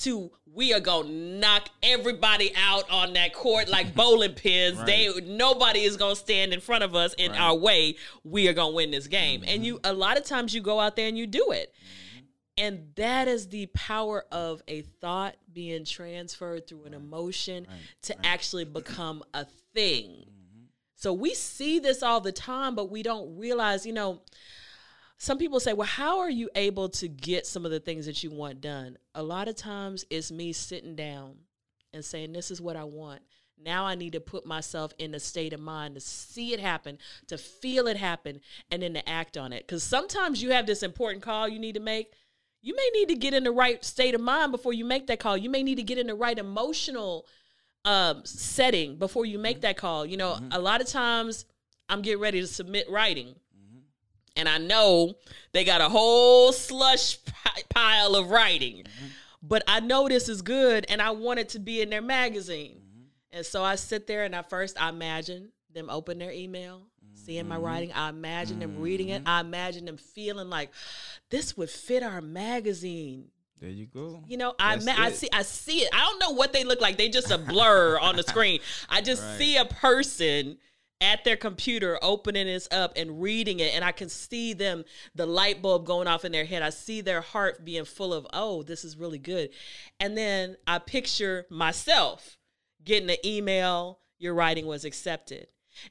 to 0.00 0.30
we 0.52 0.72
are 0.72 0.80
gonna 0.80 1.08
knock 1.08 1.68
everybody 1.82 2.52
out 2.56 2.90
on 2.90 3.12
that 3.12 3.32
court 3.32 3.68
like 3.68 3.94
bowling 3.96 4.34
pins. 4.34 4.82
They 4.84 5.08
nobody 5.22 5.82
is 5.82 5.96
gonna 5.96 6.16
stand 6.16 6.52
in 6.52 6.60
front 6.60 6.84
of 6.84 6.94
us 6.94 7.14
in 7.14 7.32
our 7.32 7.54
way. 7.54 7.96
We 8.24 8.48
are 8.48 8.52
gonna 8.52 8.74
win 8.74 8.90
this 8.90 9.06
game. 9.06 9.42
And 9.46 9.58
mm-hmm. 9.58 9.64
you 9.64 9.80
a 9.84 9.92
lot 9.92 10.18
of 10.18 10.24
times 10.24 10.54
you 10.54 10.60
go 10.60 10.80
out 10.80 10.96
there 10.96 11.08
and 11.08 11.16
you 11.16 11.26
do 11.26 11.50
it. 11.50 11.72
Mm-hmm. 11.74 12.64
And 12.64 12.88
that 12.96 13.28
is 13.28 13.48
the 13.48 13.66
power 13.66 14.24
of 14.30 14.62
a 14.68 14.82
thought 14.82 15.36
being 15.52 15.84
transferred 15.84 16.66
through 16.66 16.84
an 16.84 16.94
emotion 16.94 17.66
to 18.02 18.26
actually 18.26 18.64
become 18.64 19.22
a 19.32 19.46
thing. 19.72 20.10
Mm-hmm. 20.10 20.64
So 20.96 21.12
we 21.12 21.34
see 21.34 21.78
this 21.78 22.02
all 22.02 22.20
the 22.20 22.32
time, 22.32 22.74
but 22.74 22.90
we 22.90 23.02
don't 23.02 23.38
realize, 23.38 23.86
you 23.86 23.92
know, 23.92 24.20
some 25.20 25.36
people 25.36 25.60
say, 25.60 25.74
well, 25.74 25.86
how 25.86 26.20
are 26.20 26.30
you 26.30 26.48
able 26.54 26.88
to 26.88 27.06
get 27.06 27.46
some 27.46 27.66
of 27.66 27.70
the 27.70 27.78
things 27.78 28.06
that 28.06 28.24
you 28.24 28.30
want 28.30 28.62
done? 28.62 28.96
A 29.14 29.22
lot 29.22 29.48
of 29.48 29.54
times 29.54 30.06
it's 30.08 30.32
me 30.32 30.54
sitting 30.54 30.96
down 30.96 31.34
and 31.92 32.02
saying, 32.02 32.32
this 32.32 32.50
is 32.50 32.58
what 32.58 32.74
I 32.74 32.84
want. 32.84 33.20
Now 33.62 33.84
I 33.84 33.96
need 33.96 34.14
to 34.14 34.20
put 34.20 34.46
myself 34.46 34.94
in 34.98 35.14
a 35.14 35.20
state 35.20 35.52
of 35.52 35.60
mind 35.60 35.94
to 35.96 36.00
see 36.00 36.54
it 36.54 36.60
happen, 36.60 36.96
to 37.26 37.36
feel 37.36 37.86
it 37.86 37.98
happen, 37.98 38.40
and 38.70 38.82
then 38.82 38.94
to 38.94 39.06
act 39.06 39.36
on 39.36 39.52
it. 39.52 39.66
Because 39.66 39.82
sometimes 39.82 40.42
you 40.42 40.52
have 40.52 40.64
this 40.64 40.82
important 40.82 41.22
call 41.22 41.46
you 41.46 41.58
need 41.58 41.74
to 41.74 41.80
make. 41.80 42.14
You 42.62 42.74
may 42.74 42.90
need 42.94 43.10
to 43.10 43.16
get 43.16 43.34
in 43.34 43.44
the 43.44 43.52
right 43.52 43.84
state 43.84 44.14
of 44.14 44.22
mind 44.22 44.52
before 44.52 44.72
you 44.72 44.86
make 44.86 45.06
that 45.08 45.20
call. 45.20 45.36
You 45.36 45.50
may 45.50 45.62
need 45.62 45.76
to 45.76 45.82
get 45.82 45.98
in 45.98 46.06
the 46.06 46.14
right 46.14 46.38
emotional 46.38 47.26
um, 47.84 48.22
setting 48.24 48.96
before 48.96 49.26
you 49.26 49.38
make 49.38 49.60
that 49.60 49.76
call. 49.76 50.06
You 50.06 50.16
know, 50.16 50.38
a 50.50 50.58
lot 50.58 50.80
of 50.80 50.86
times 50.86 51.44
I'm 51.90 52.00
getting 52.00 52.22
ready 52.22 52.40
to 52.40 52.46
submit 52.46 52.88
writing. 52.88 53.34
And 54.36 54.48
I 54.48 54.58
know 54.58 55.14
they 55.52 55.64
got 55.64 55.80
a 55.80 55.88
whole 55.88 56.52
slush 56.52 57.18
pile 57.68 58.16
of 58.16 58.30
writing, 58.30 58.78
mm-hmm. 58.78 59.06
but 59.42 59.62
I 59.66 59.80
know 59.80 60.08
this 60.08 60.28
is 60.28 60.42
good, 60.42 60.86
and 60.88 61.00
I 61.00 61.10
want 61.10 61.40
it 61.40 61.50
to 61.50 61.58
be 61.58 61.80
in 61.80 61.90
their 61.90 62.02
magazine. 62.02 62.76
Mm-hmm. 62.76 63.38
And 63.38 63.46
so 63.46 63.62
I 63.62 63.76
sit 63.76 64.06
there, 64.06 64.24
and 64.24 64.34
at 64.34 64.50
first 64.50 64.80
I 64.80 64.88
imagine 64.88 65.50
them 65.72 65.90
open 65.90 66.18
their 66.18 66.32
email, 66.32 66.82
seeing 67.14 67.48
my 67.48 67.56
mm-hmm. 67.56 67.64
writing. 67.64 67.92
I 67.92 68.08
imagine 68.08 68.58
them 68.58 68.80
reading 68.80 69.08
it. 69.08 69.22
I 69.26 69.40
imagine 69.40 69.84
them 69.84 69.96
feeling 69.96 70.50
like 70.50 70.70
this 71.30 71.56
would 71.56 71.70
fit 71.70 72.02
our 72.02 72.20
magazine. 72.20 73.28
There 73.60 73.68
you 73.68 73.86
go. 73.86 74.24
You 74.26 74.38
know, 74.38 74.54
I 74.58 74.76
ma- 74.76 74.94
I 74.96 75.10
see 75.12 75.28
I 75.32 75.42
see 75.42 75.80
it. 75.80 75.90
I 75.92 75.98
don't 75.98 76.18
know 76.18 76.30
what 76.30 76.54
they 76.54 76.64
look 76.64 76.80
like. 76.80 76.96
They 76.96 77.10
just 77.10 77.30
a 77.30 77.36
blur 77.36 77.98
on 77.98 78.16
the 78.16 78.22
screen. 78.22 78.60
I 78.88 79.00
just 79.02 79.22
Right. 79.22 79.38
see 79.38 79.56
a 79.58 79.66
person 79.66 80.56
at 81.00 81.24
their 81.24 81.36
computer 81.36 81.98
opening 82.02 82.46
this 82.46 82.68
up 82.70 82.92
and 82.96 83.22
reading 83.22 83.60
it 83.60 83.74
and 83.74 83.84
I 83.84 83.92
can 83.92 84.08
see 84.08 84.52
them 84.52 84.84
the 85.14 85.26
light 85.26 85.62
bulb 85.62 85.86
going 85.86 86.06
off 86.06 86.24
in 86.24 86.32
their 86.32 86.44
head. 86.44 86.62
I 86.62 86.70
see 86.70 87.00
their 87.00 87.22
heart 87.22 87.64
being 87.64 87.84
full 87.84 88.12
of, 88.12 88.26
"Oh, 88.32 88.62
this 88.62 88.84
is 88.84 88.96
really 88.96 89.18
good." 89.18 89.50
And 89.98 90.16
then 90.16 90.56
I 90.66 90.78
picture 90.78 91.46
myself 91.48 92.36
getting 92.84 93.10
an 93.10 93.16
email, 93.24 94.00
"Your 94.18 94.34
writing 94.34 94.66
was 94.66 94.84
accepted." 94.84 95.46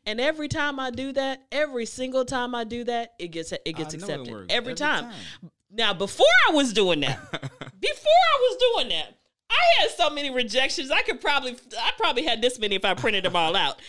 And 0.05 0.19
every 0.19 0.47
time 0.47 0.79
I 0.79 0.91
do 0.91 1.11
that, 1.13 1.43
every 1.51 1.85
single 1.85 2.25
time 2.25 2.53
I 2.53 2.63
do 2.63 2.83
that, 2.83 3.13
it 3.17 3.29
gets 3.29 3.51
it 3.51 3.63
gets 3.63 3.77
know 3.77 3.83
it 3.85 3.93
accepted. 4.03 4.27
every, 4.27 4.45
Every 4.49 4.73
time. 4.75 5.05
time. 5.05 5.51
Now, 5.71 5.93
before 5.93 6.25
I 6.49 6.53
was 6.53 6.73
doing 6.73 6.99
that, 7.01 7.19
before 7.31 8.11
I 8.11 8.37
was 8.41 8.57
doing 8.57 8.89
that, 8.89 9.17
I 9.49 9.81
had 9.81 9.91
so 9.91 10.09
many 10.09 10.29
rejections. 10.29 10.91
I 10.91 11.01
could 11.01 11.21
probably, 11.21 11.55
I 11.79 11.91
probably 11.97 12.23
had 12.23 12.41
this 12.41 12.59
many 12.59 12.75
if 12.75 12.85
I 12.85 12.93
printed 12.93 13.23
them 13.23 13.35
all 13.35 13.55
out, 13.55 13.79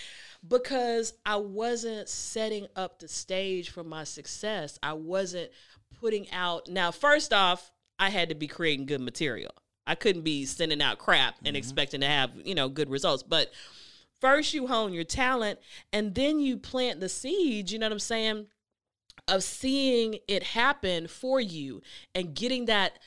because 0.46 1.14
I 1.24 1.36
wasn't 1.36 2.08
setting 2.08 2.66
up 2.76 2.98
the 2.98 3.08
stage 3.08 3.70
for 3.70 3.84
my 3.84 4.04
success. 4.04 4.78
I 4.82 4.94
wasn't 4.94 5.50
putting 6.00 6.30
out. 6.30 6.68
Now, 6.68 6.90
first 6.90 7.32
off, 7.32 7.70
I 7.98 8.10
had 8.10 8.30
to 8.30 8.34
be 8.34 8.46
creating 8.46 8.86
good 8.86 9.00
material. 9.00 9.52
I 9.86 9.94
couldn't 9.94 10.22
be 10.22 10.46
sending 10.46 10.80
out 10.80 10.98
crap 10.98 11.36
and 11.38 11.48
mm-hmm. 11.48 11.56
expecting 11.56 12.00
to 12.00 12.06
have 12.06 12.30
you 12.44 12.54
know 12.54 12.68
good 12.68 12.90
results, 12.90 13.22
but. 13.22 13.50
First, 14.20 14.52
you 14.52 14.66
hone 14.66 14.92
your 14.92 15.04
talent, 15.04 15.60
and 15.94 16.14
then 16.14 16.40
you 16.40 16.58
plant 16.58 17.00
the 17.00 17.08
seeds. 17.08 17.72
You 17.72 17.78
know 17.78 17.86
what 17.86 17.92
I'm 17.94 17.98
saying? 17.98 18.48
of 19.28 19.42
seeing 19.42 20.18
it 20.28 20.42
happen 20.42 21.06
for 21.06 21.40
you 21.40 21.80
and 22.14 22.34
getting 22.34 22.66
that 22.66 22.98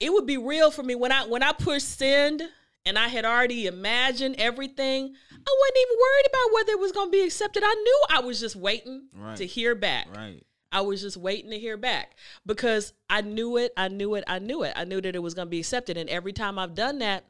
it 0.00 0.12
would 0.12 0.26
be 0.26 0.38
real 0.38 0.70
for 0.70 0.82
me 0.82 0.94
when 0.94 1.12
I 1.12 1.26
when 1.26 1.42
I 1.42 1.52
push 1.52 1.82
send 1.82 2.42
and 2.84 2.98
I 2.98 3.08
had 3.08 3.24
already 3.24 3.66
imagined 3.66 4.36
everything. 4.38 5.14
I 5.30 5.56
wasn't 5.60 5.78
even 5.78 5.96
worried 5.98 6.26
about 6.28 6.54
whether 6.54 6.72
it 6.72 6.80
was 6.80 6.92
going 6.92 7.08
to 7.08 7.12
be 7.12 7.22
accepted. 7.22 7.62
I 7.64 7.74
knew 7.74 8.02
I 8.10 8.20
was 8.20 8.40
just 8.40 8.56
waiting 8.56 9.08
Right. 9.14 9.36
to 9.36 9.46
hear 9.46 9.74
back. 9.74 10.08
Right. 10.16 10.42
I 10.70 10.80
was 10.80 11.02
just 11.02 11.16
waiting 11.18 11.50
to 11.50 11.58
hear 11.58 11.76
back 11.76 12.16
because 12.46 12.94
I 13.10 13.20
knew 13.20 13.58
it, 13.58 13.72
I 13.76 13.88
knew 13.88 14.14
it, 14.14 14.24
I 14.26 14.38
knew 14.38 14.62
it. 14.62 14.72
I 14.74 14.84
knew 14.84 15.00
that 15.02 15.14
it 15.14 15.22
was 15.22 15.34
going 15.34 15.46
to 15.46 15.50
be 15.50 15.58
accepted 15.58 15.96
and 15.96 16.08
every 16.08 16.32
time 16.32 16.58
I've 16.58 16.74
done 16.74 16.98
that, 17.00 17.24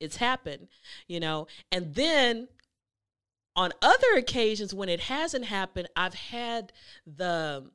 it's 0.00 0.16
happened, 0.16 0.66
you 1.06 1.20
know. 1.20 1.46
And 1.70 1.94
then 1.94 2.48
on 3.54 3.70
other 3.80 4.14
occasions 4.16 4.74
when 4.74 4.88
it 4.88 5.00
hasn't 5.00 5.44
happened, 5.44 5.88
I've 5.94 6.14
had 6.14 6.72
the 7.06 7.70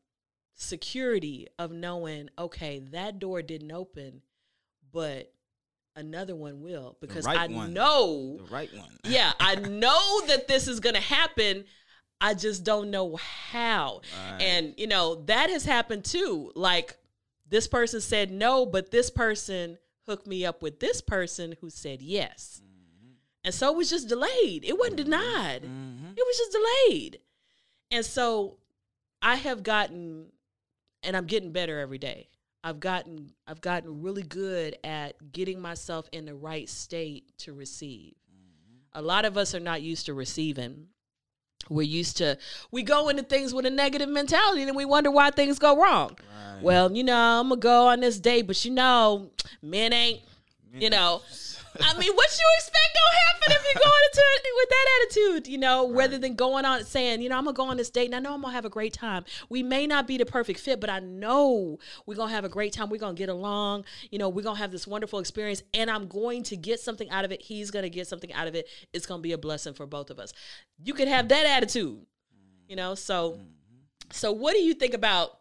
security 0.55 1.47
of 1.57 1.71
knowing, 1.71 2.29
okay, 2.37 2.79
that 2.91 3.19
door 3.19 3.41
didn't 3.41 3.71
open, 3.71 4.23
but 4.91 5.31
another 5.97 6.35
one 6.35 6.61
will 6.61 6.95
because 7.01 7.25
right 7.25 7.37
I 7.37 7.47
one. 7.47 7.73
know 7.73 8.37
The 8.37 8.53
right 8.53 8.73
one. 8.73 8.97
yeah, 9.03 9.33
I 9.39 9.55
know 9.55 10.21
that 10.27 10.47
this 10.47 10.67
is 10.69 10.79
going 10.79 10.95
to 10.95 11.01
happen. 11.01 11.65
I 12.21 12.33
just 12.33 12.63
don't 12.63 12.89
know 12.89 13.17
how. 13.17 14.01
Right. 14.31 14.41
And, 14.41 14.73
you 14.77 14.87
know, 14.87 15.15
that 15.25 15.49
has 15.49 15.65
happened 15.65 16.05
too. 16.05 16.51
Like, 16.55 16.97
this 17.49 17.67
person 17.67 17.99
said 18.01 18.31
no, 18.31 18.65
but 18.65 18.91
this 18.91 19.09
person 19.09 19.77
hooked 20.07 20.27
me 20.27 20.45
up 20.45 20.61
with 20.61 20.79
this 20.79 21.01
person 21.01 21.55
who 21.61 21.69
said 21.69 22.01
yes. 22.01 22.61
And 23.43 23.53
so 23.53 23.71
it 23.71 23.77
was 23.77 23.89
just 23.89 24.09
delayed. 24.09 24.65
It 24.65 24.77
wasn't 24.77 24.97
denied, 24.97 25.63
Mhm. 25.63 26.11
it 26.17 26.23
was 26.25 26.37
just 26.37 26.51
delayed. 26.51 27.19
And 27.91 28.05
so 28.05 28.57
I 29.21 29.35
have 29.35 29.63
gotten, 29.63 30.31
and 31.03 31.15
I'm 31.15 31.25
getting 31.27 31.51
better 31.53 31.79
every 31.79 31.97
day. 31.97 32.29
I've 32.63 32.79
gotten 32.79 33.33
I've 33.47 33.61
gotten 33.61 34.01
really 34.01 34.23
good 34.23 34.77
at 34.83 35.31
getting 35.31 35.61
myself 35.61 36.07
in 36.11 36.25
the 36.25 36.35
right 36.35 36.67
state 36.67 37.31
to 37.39 37.53
receive. 37.53 38.13
A 38.93 39.01
lot 39.01 39.25
of 39.25 39.37
us 39.37 39.53
are 39.53 39.59
not 39.59 39.81
used 39.81 40.07
to 40.07 40.13
receiving. 40.13 40.87
We're 41.69 41.83
used 41.83 42.17
to 42.17 42.37
we 42.71 42.83
go 42.83 43.09
into 43.09 43.23
things 43.23 43.53
with 43.53 43.65
a 43.65 43.69
negative 43.69 44.09
mentality 44.09 44.63
and 44.63 44.75
we 44.75 44.85
wonder 44.85 45.11
why 45.11 45.31
things 45.31 45.59
go 45.59 45.81
wrong. 45.81 46.17
Right. 46.53 46.63
Well, 46.63 46.91
you 46.91 47.03
know, 47.03 47.39
I'm 47.39 47.49
gonna 47.49 47.61
go 47.61 47.87
on 47.87 47.99
this 47.99 48.19
date, 48.19 48.47
but 48.47 48.63
you 48.65 48.71
know, 48.71 49.31
men 49.61 49.93
ain't 49.93 50.21
you 50.73 50.89
know. 50.89 51.21
I 51.81 51.97
mean, 51.97 52.13
what 52.13 52.29
you 52.37 52.45
expect 52.57 52.87
gonna 52.97 53.17
happen 53.27 53.51
if 53.51 53.63
you're 53.63 53.83
going 53.83 54.03
into 54.11 54.21
it 54.21 54.37
with 54.55 54.69
that 54.69 54.87
attitude, 55.01 55.47
you 55.47 55.57
know, 55.57 55.91
rather 55.91 56.17
than 56.17 56.35
going 56.35 56.65
on 56.65 56.83
saying, 56.83 57.21
you 57.21 57.29
know, 57.29 57.37
I'm 57.37 57.45
gonna 57.45 57.53
go 57.53 57.65
on 57.65 57.77
this 57.77 57.89
date 57.89 58.05
and 58.07 58.15
I 58.15 58.19
know 58.19 58.33
I'm 58.33 58.41
gonna 58.41 58.53
have 58.53 58.65
a 58.65 58.69
great 58.69 58.93
time. 58.93 59.25
We 59.49 59.63
may 59.63 59.87
not 59.87 60.07
be 60.07 60.17
the 60.17 60.25
perfect 60.25 60.59
fit, 60.59 60.79
but 60.79 60.89
I 60.89 60.99
know 60.99 61.77
we're 62.05 62.15
gonna 62.15 62.31
have 62.31 62.45
a 62.45 62.49
great 62.49 62.73
time. 62.73 62.89
We're 62.89 62.99
gonna 62.99 63.13
get 63.13 63.29
along, 63.29 63.85
you 64.11 64.19
know, 64.19 64.29
we're 64.29 64.43
gonna 64.43 64.59
have 64.59 64.71
this 64.71 64.87
wonderful 64.87 65.19
experience, 65.19 65.63
and 65.73 65.89
I'm 65.89 66.07
going 66.07 66.43
to 66.43 66.57
get 66.57 66.79
something 66.79 67.09
out 67.09 67.25
of 67.25 67.31
it. 67.31 67.41
He's 67.41 67.71
gonna 67.71 67.89
get 67.89 68.07
something 68.07 68.33
out 68.33 68.47
of 68.47 68.55
it. 68.55 68.67
It's 68.93 69.05
gonna 69.05 69.21
be 69.21 69.33
a 69.33 69.37
blessing 69.37 69.73
for 69.73 69.85
both 69.85 70.09
of 70.09 70.19
us. 70.19 70.33
You 70.83 70.93
could 70.93 71.07
have 71.07 71.29
that 71.29 71.45
attitude, 71.45 72.05
you 72.67 72.75
know. 72.75 72.95
So, 72.95 73.31
mm-hmm. 73.31 73.41
so 74.11 74.31
what 74.31 74.53
do 74.53 74.59
you 74.59 74.73
think 74.73 74.93
about 74.93 75.39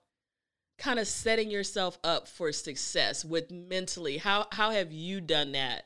kind 0.79 0.99
of 0.99 1.07
setting 1.07 1.51
yourself 1.51 1.99
up 2.05 2.29
for 2.29 2.53
success 2.53 3.25
with 3.25 3.51
mentally? 3.51 4.19
How 4.19 4.47
how 4.53 4.71
have 4.71 4.93
you 4.93 5.21
done 5.21 5.53
that? 5.53 5.85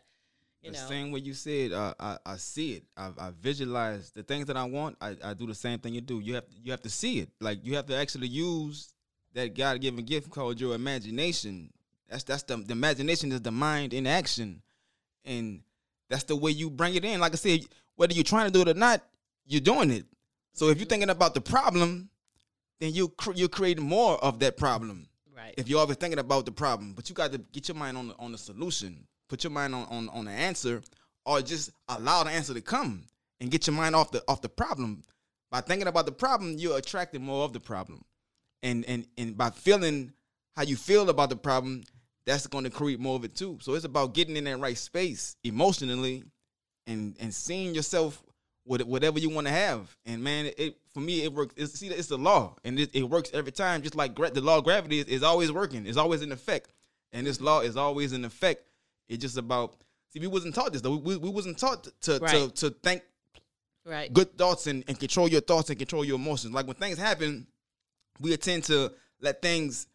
You 0.62 0.73
the 0.73 0.79
know, 0.79 0.88
same 0.88 1.11
way 1.11 1.20
you 1.20 1.33
said, 1.33 1.73
uh, 1.73 1.94
I 1.99 2.18
I 2.27 2.37
see 2.37 2.75
it. 2.75 2.85
I, 2.96 3.11
I 3.18 3.31
visualize 3.40 4.11
the 4.11 4.23
things 4.23 4.46
that 4.46 4.57
I 4.57 4.64
want. 4.64 4.96
I, 5.01 5.16
I 5.25 5.35
do 5.35 5.46
the 5.46 5.55
same 5.55 5.79
thing 5.79 5.94
you 5.94 6.03
do. 6.03 6.20
You 6.20 6.35
have 6.35 6.44
you 6.62 6.70
have 6.70 6.83
to 6.83 6.90
see 6.90 7.20
it. 7.20 7.31
Like 7.40 7.64
you 7.64 7.77
have 7.77 7.87
to 7.87 7.96
actually 7.96 8.29
use 8.29 8.92
that 9.33 9.55
God 9.57 9.81
given 9.81 10.05
gift 10.05 10.29
called 10.31 10.61
your 10.61 10.75
imagination. 10.75 11.73
That's 12.09 12.25
that's 12.25 12.42
the 12.42 12.59
the 12.59 12.73
imagination 12.73 13.33
is 13.33 13.40
the 13.40 13.51
mind 13.51 13.94
in 13.94 14.07
action, 14.07 14.61
and 15.25 15.62
that's 16.11 16.25
the 16.25 16.37
way 16.37 16.51
you 16.51 16.68
bring 16.68 16.94
it 16.94 17.05
in. 17.05 17.20
Like 17.20 17.33
I 17.33 17.37
said, 17.37 17.61
whether 17.96 18.12
you're 18.12 18.25
trying 18.25 18.46
to 18.46 18.53
do 18.53 18.61
it 18.62 18.68
or 18.68 18.79
not, 18.79 19.03
you're 19.46 19.62
doing 19.62 19.90
it. 19.90 20.05
So 20.53 20.68
if 20.68 20.79
you're 20.79 20.87
thinking 20.87 21.11
about 21.11 21.33
the 21.33 21.40
problem, 21.40 22.11
then 22.81 22.92
you 22.92 23.09
cr- 23.09 23.33
you're 23.35 23.49
creating 23.49 23.85
more 23.85 24.23
of 24.23 24.40
that 24.40 24.59
problem 24.59 25.09
right? 25.35 25.55
if 25.57 25.68
you're 25.68 25.81
always 25.81 25.96
thinking 25.96 26.18
about 26.18 26.44
the 26.44 26.53
problem, 26.53 26.92
but 26.94 27.09
you 27.09 27.14
got 27.14 27.33
to 27.33 27.38
get 27.38 27.68
your 27.68 27.77
mind 27.77 27.96
on 27.96 28.09
the 28.09 28.14
on 28.18 28.33
the 28.33 28.38
solution. 28.38 29.07
Put 29.30 29.44
your 29.44 29.52
mind 29.52 29.76
on, 29.76 29.86
on 29.90 30.08
on 30.08 30.24
the 30.24 30.32
answer, 30.32 30.82
or 31.24 31.40
just 31.40 31.70
allow 31.88 32.24
the 32.24 32.30
answer 32.30 32.52
to 32.52 32.60
come 32.60 33.04
and 33.40 33.48
get 33.48 33.68
your 33.68 33.76
mind 33.76 33.94
off 33.94 34.10
the 34.10 34.24
off 34.26 34.42
the 34.42 34.48
problem. 34.48 35.04
By 35.52 35.60
thinking 35.60 35.86
about 35.86 36.06
the 36.06 36.12
problem, 36.12 36.56
you're 36.58 36.76
attracting 36.76 37.22
more 37.22 37.44
of 37.44 37.52
the 37.52 37.60
problem, 37.60 38.04
and 38.64 38.84
and 38.86 39.06
and 39.16 39.38
by 39.38 39.50
feeling 39.50 40.12
how 40.56 40.64
you 40.64 40.74
feel 40.74 41.08
about 41.10 41.30
the 41.30 41.36
problem, 41.36 41.84
that's 42.26 42.48
going 42.48 42.64
to 42.64 42.70
create 42.70 42.98
more 42.98 43.14
of 43.14 43.24
it 43.24 43.36
too. 43.36 43.58
So 43.62 43.74
it's 43.74 43.84
about 43.84 44.14
getting 44.14 44.36
in 44.36 44.44
that 44.44 44.58
right 44.58 44.76
space 44.76 45.36
emotionally, 45.44 46.24
and 46.88 47.16
and 47.20 47.32
seeing 47.32 47.72
yourself 47.72 48.20
with 48.66 48.82
whatever 48.82 49.20
you 49.20 49.30
want 49.30 49.46
to 49.46 49.52
have. 49.52 49.96
And 50.06 50.24
man, 50.24 50.50
it, 50.58 50.76
for 50.92 51.00
me 51.00 51.22
it 51.22 51.32
works. 51.32 51.54
It's, 51.56 51.78
see, 51.78 51.86
it's 51.86 52.08
the 52.08 52.18
law, 52.18 52.56
and 52.64 52.80
it, 52.80 52.90
it 52.94 53.04
works 53.04 53.30
every 53.32 53.52
time. 53.52 53.82
Just 53.82 53.94
like 53.94 54.16
gra- 54.16 54.32
the 54.32 54.40
law 54.40 54.58
of 54.58 54.64
gravity 54.64 54.98
is, 54.98 55.06
is 55.06 55.22
always 55.22 55.52
working. 55.52 55.86
It's 55.86 55.96
always 55.96 56.22
in 56.22 56.32
effect, 56.32 56.72
and 57.12 57.28
this 57.28 57.40
law 57.40 57.60
is 57.60 57.76
always 57.76 58.12
in 58.12 58.24
effect. 58.24 58.66
It's 59.11 59.20
just 59.20 59.37
about 59.37 59.77
see, 60.09 60.20
we 60.20 60.29
wasn't 60.29 60.55
taught 60.55 60.73
this 60.73 60.81
though. 60.81 60.96
We, 60.96 61.16
we 61.16 61.29
wasn't 61.29 61.59
taught 61.59 61.85
to 61.85 62.18
to, 62.18 62.18
Right. 62.25 62.55
to 62.57 62.70
think 62.70 63.03
right. 63.85 64.11
good 64.12 64.38
thoughts 64.38 64.68
and, 64.68 64.85
and 64.87 64.99
control 64.99 65.29
your 65.29 65.40
thoughts 65.40 65.68
and 65.68 65.79
control 65.79 66.05
your 66.05 66.14
emotions. 66.14 66.55
Like 66.55 66.66
when 66.66 66.77
things 66.77 66.96
happen, 66.96 67.49
we 68.20 68.37
tend 68.37 68.64
to 68.64 68.92
let 69.20 69.42
things 69.42 69.88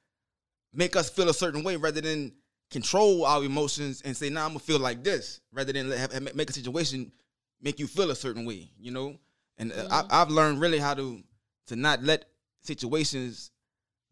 make 0.73 0.95
us 0.97 1.09
feel 1.09 1.29
a 1.29 1.33
certain 1.33 1.63
way 1.63 1.77
rather 1.77 2.01
than 2.01 2.33
control 2.69 3.25
our 3.25 3.43
emotions 3.43 4.01
and 4.03 4.15
say, 4.17 4.29
"Nah, 4.29 4.43
I'm 4.43 4.49
gonna 4.49 4.59
feel 4.59 4.79
like 4.79 5.03
this," 5.03 5.39
rather 5.53 5.71
than 5.71 5.89
let, 5.89 6.11
have, 6.11 6.35
make 6.35 6.49
a 6.49 6.53
situation 6.53 7.11
make 7.61 7.79
you 7.79 7.87
feel 7.87 8.11
a 8.11 8.15
certain 8.15 8.43
way. 8.45 8.69
You 8.77 8.91
know, 8.91 9.17
and 9.57 9.71
uh, 9.71 9.87
I, 9.89 10.21
I've 10.21 10.29
learned 10.29 10.59
really 10.59 10.79
how 10.79 10.93
to 10.93 11.23
to 11.67 11.75
not 11.77 12.03
let 12.03 12.25
situations 12.63 13.51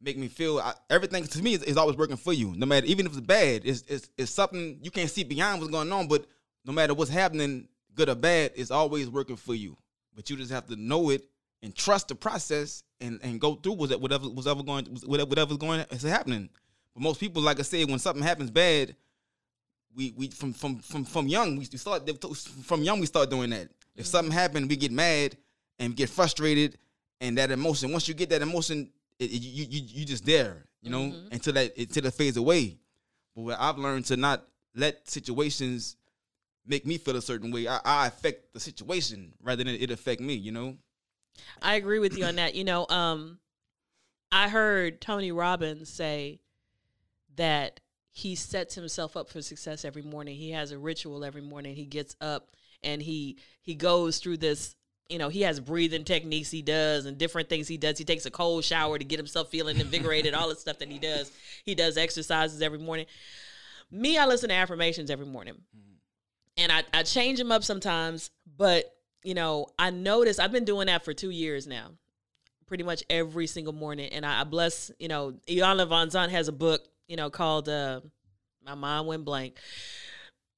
make 0.03 0.17
me 0.17 0.27
feel 0.27 0.59
I, 0.59 0.73
everything 0.89 1.25
to 1.25 1.41
me 1.41 1.53
is, 1.53 1.63
is 1.63 1.77
always 1.77 1.95
working 1.95 2.17
for 2.17 2.33
you. 2.33 2.53
No 2.55 2.65
matter 2.65 2.85
even 2.85 3.05
if 3.05 3.13
it's 3.13 3.21
bad 3.21 3.61
it's, 3.63 3.83
it's 3.87 4.09
it's 4.17 4.31
something 4.31 4.79
you 4.81 4.91
can't 4.91 5.09
see 5.09 5.23
beyond 5.23 5.59
what's 5.61 5.71
going 5.71 5.91
on 5.91 6.07
but 6.07 6.25
no 6.65 6.73
matter 6.73 6.93
what's 6.93 7.09
happening 7.09 7.67
good 7.95 8.09
or 8.09 8.15
bad 8.15 8.51
it's 8.55 8.71
always 8.71 9.09
working 9.09 9.37
for 9.37 9.55
you. 9.55 9.77
But 10.15 10.29
you 10.29 10.35
just 10.35 10.51
have 10.51 10.67
to 10.67 10.75
know 10.75 11.09
it 11.09 11.25
and 11.61 11.73
trust 11.73 12.09
the 12.09 12.15
process 12.15 12.83
and 12.99 13.19
and 13.23 13.39
go 13.39 13.55
through 13.55 13.73
with 13.73 13.91
it 13.91 14.01
whatever 14.01 14.29
was 14.29 14.45
ever 14.45 14.61
going 14.61 14.85
whatever 15.05 15.29
whatever's 15.29 15.57
going 15.57 15.85
is 15.89 16.03
happening. 16.03 16.49
But 16.93 17.01
most 17.01 17.19
people 17.19 17.41
like 17.41 17.59
i 17.59 17.63
said 17.63 17.89
when 17.89 17.99
something 17.99 18.23
happens 18.23 18.51
bad 18.51 18.95
we 19.95 20.13
we 20.17 20.27
from 20.27 20.53
from 20.53 20.79
from 20.79 21.05
from 21.05 21.27
young 21.27 21.55
we 21.55 21.65
start 21.65 22.09
from 22.63 22.83
young 22.83 22.99
we 22.99 23.05
start 23.05 23.29
doing 23.29 23.51
that. 23.51 23.69
If 23.95 24.05
mm-hmm. 24.05 24.11
something 24.11 24.31
happened 24.31 24.69
we 24.69 24.75
get 24.75 24.91
mad 24.91 25.37
and 25.79 25.95
get 25.95 26.09
frustrated 26.09 26.77
and 27.21 27.37
that 27.37 27.51
emotion 27.51 27.91
once 27.91 28.07
you 28.07 28.13
get 28.13 28.29
that 28.29 28.41
emotion 28.41 28.89
it, 29.19 29.25
it- 29.31 29.41
you, 29.41 29.65
you 29.69 29.81
you 29.85 30.05
just 30.05 30.25
there, 30.25 30.65
you 30.81 30.89
know, 30.89 31.03
Mhm. 31.11 31.31
until 31.31 31.53
that 31.53 31.77
until 31.77 32.05
it 32.05 32.13
fades 32.13 32.37
away. 32.37 32.77
But 33.35 33.41
what 33.43 33.59
I've 33.59 33.77
learned 33.77 34.05
to 34.05 34.17
not 34.17 34.45
let 34.75 35.09
situations 35.09 35.95
make 36.65 36.85
me 36.85 36.97
feel 36.97 37.15
a 37.15 37.21
certain 37.21 37.51
way. 37.51 37.67
I, 37.67 37.79
I 37.83 38.07
affect 38.07 38.53
the 38.53 38.59
situation 38.59 39.33
rather 39.41 39.63
than 39.63 39.73
it 39.75 39.91
affect 39.91 40.21
me. 40.21 40.33
You 40.33 40.51
know. 40.51 40.77
I 41.61 41.75
agree 41.75 41.99
with 41.99 42.17
you 42.17 42.25
on 42.25 42.35
that. 42.35 42.53
You 42.55 42.63
know, 42.63 42.85
um, 42.89 43.39
I 44.31 44.49
heard 44.49 45.01
Tony 45.01 45.31
Robbins 45.31 45.89
say 45.89 46.39
that 47.35 47.79
he 48.11 48.35
sets 48.35 48.75
himself 48.75 49.17
up 49.17 49.29
for 49.29 49.41
success 49.41 49.83
every 49.83 50.03
morning. 50.03 50.35
He 50.37 50.51
has 50.51 50.71
a 50.71 50.77
ritual 50.77 51.25
every 51.25 51.41
morning. 51.41 51.75
He 51.75 51.85
gets 51.85 52.15
up 52.21 52.55
and 52.83 53.01
he 53.01 53.37
he 53.61 53.73
goes 53.75 54.19
through 54.19 54.37
this. 54.37 54.75
You 55.13 55.19
know, 55.19 55.29
he 55.29 55.41
has 55.41 55.59
breathing 55.59 56.05
techniques 56.05 56.49
he 56.49 56.63
does 56.63 57.05
and 57.05 57.19
different 57.19 57.47
things 57.47 57.67
he 57.67 57.77
does. 57.77 57.99
He 57.99 58.03
takes 58.03 58.25
a 58.25 58.31
cold 58.31 58.63
shower 58.63 58.97
to 58.97 59.05
get 59.05 59.19
himself 59.19 59.49
feeling 59.49 59.79
invigorated. 59.79 60.33
all 60.33 60.49
the 60.49 60.55
stuff 60.55 60.79
that 60.79 60.89
he 60.89 60.97
does. 60.97 61.31
He 61.65 61.75
does 61.75 61.97
exercises 61.97 62.63
every 62.63 62.79
morning. 62.79 63.05
Me, 63.91 64.17
I 64.17 64.25
listen 64.25 64.49
to 64.49 64.55
affirmations 64.55 65.11
every 65.11 65.27
morning, 65.27 65.53
and 66.57 66.71
I 66.71 66.81
I 66.91 67.03
change 67.03 67.37
them 67.37 67.51
up 67.51 67.63
sometimes, 67.63 68.31
but 68.57 68.91
you 69.23 69.35
know, 69.35 69.67
I 69.77 69.91
notice 69.91 70.39
I've 70.39 70.51
been 70.51 70.65
doing 70.65 70.87
that 70.87 71.05
for 71.05 71.13
two 71.13 71.29
years 71.29 71.67
now, 71.67 71.91
pretty 72.65 72.83
much 72.83 73.03
every 73.07 73.45
single 73.45 73.73
morning. 73.73 74.09
And 74.13 74.25
I, 74.25 74.41
I 74.41 74.43
bless, 74.45 74.89
you 74.97 75.09
know, 75.09 75.35
Iyanla 75.47 75.89
Vanzant 75.89 76.29
has 76.29 76.47
a 76.47 76.51
book, 76.51 76.81
you 77.07 77.17
know, 77.17 77.29
called 77.29 77.69
uh, 77.69 78.01
My 78.65 78.73
Mind 78.73 79.05
Went 79.05 79.25
Blank. 79.25 79.59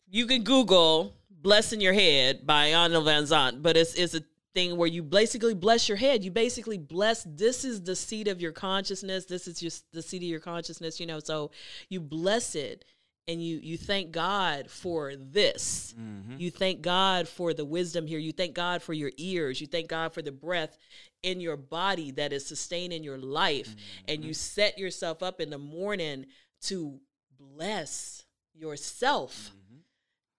You 0.09 0.27
can 0.27 0.43
Google 0.43 1.13
Blessing 1.29 1.81
Your 1.81 1.91
Head 1.91 2.47
by 2.47 2.69
Iyanla 2.69 3.03
Vanzant, 3.03 3.61
but 3.61 3.75
it's 3.75 3.95
it's 3.95 4.13
a 4.13 4.23
thing 4.55 4.77
where 4.77 4.87
you 4.87 5.03
basically 5.03 5.53
bless 5.53 5.87
your 5.87 5.97
head. 5.97 6.23
You 6.23 6.31
basically 6.31 6.77
bless 6.77 7.23
this 7.29 7.63
is 7.63 7.83
the 7.83 7.95
seat 7.95 8.27
of 8.27 8.41
your 8.41 8.53
consciousness. 8.53 9.25
This 9.25 9.47
is 9.47 9.59
just 9.59 9.85
the 9.91 10.01
seat 10.01 10.23
of 10.23 10.29
your 10.29 10.39
consciousness, 10.39 10.99
you 10.99 11.05
know. 11.05 11.19
So 11.19 11.51
you 11.89 11.99
bless 11.99 12.55
it 12.55 12.85
and 13.27 13.43
you 13.43 13.59
you 13.61 13.77
thank 13.77 14.11
God 14.11 14.69
for 14.69 15.15
this. 15.15 15.93
Mm-hmm. 15.99 16.39
You 16.39 16.51
thank 16.51 16.81
God 16.81 17.27
for 17.27 17.53
the 17.53 17.65
wisdom 17.65 18.07
here. 18.07 18.19
You 18.19 18.31
thank 18.31 18.55
God 18.55 18.81
for 18.81 18.93
your 18.93 19.11
ears. 19.17 19.59
You 19.59 19.67
thank 19.67 19.89
God 19.89 20.13
for 20.13 20.21
the 20.21 20.31
breath 20.31 20.77
in 21.21 21.41
your 21.41 21.57
body 21.57 22.11
that 22.11 22.31
is 22.31 22.45
sustaining 22.45 23.03
your 23.03 23.17
life. 23.17 23.69
Mm-hmm. 23.69 24.05
And 24.07 24.23
you 24.23 24.33
set 24.33 24.77
yourself 24.77 25.21
up 25.21 25.41
in 25.41 25.49
the 25.49 25.57
morning 25.57 26.27
to 26.63 26.99
bless 27.37 28.25
yourself. 28.53 29.51
Mm-hmm. 29.51 29.79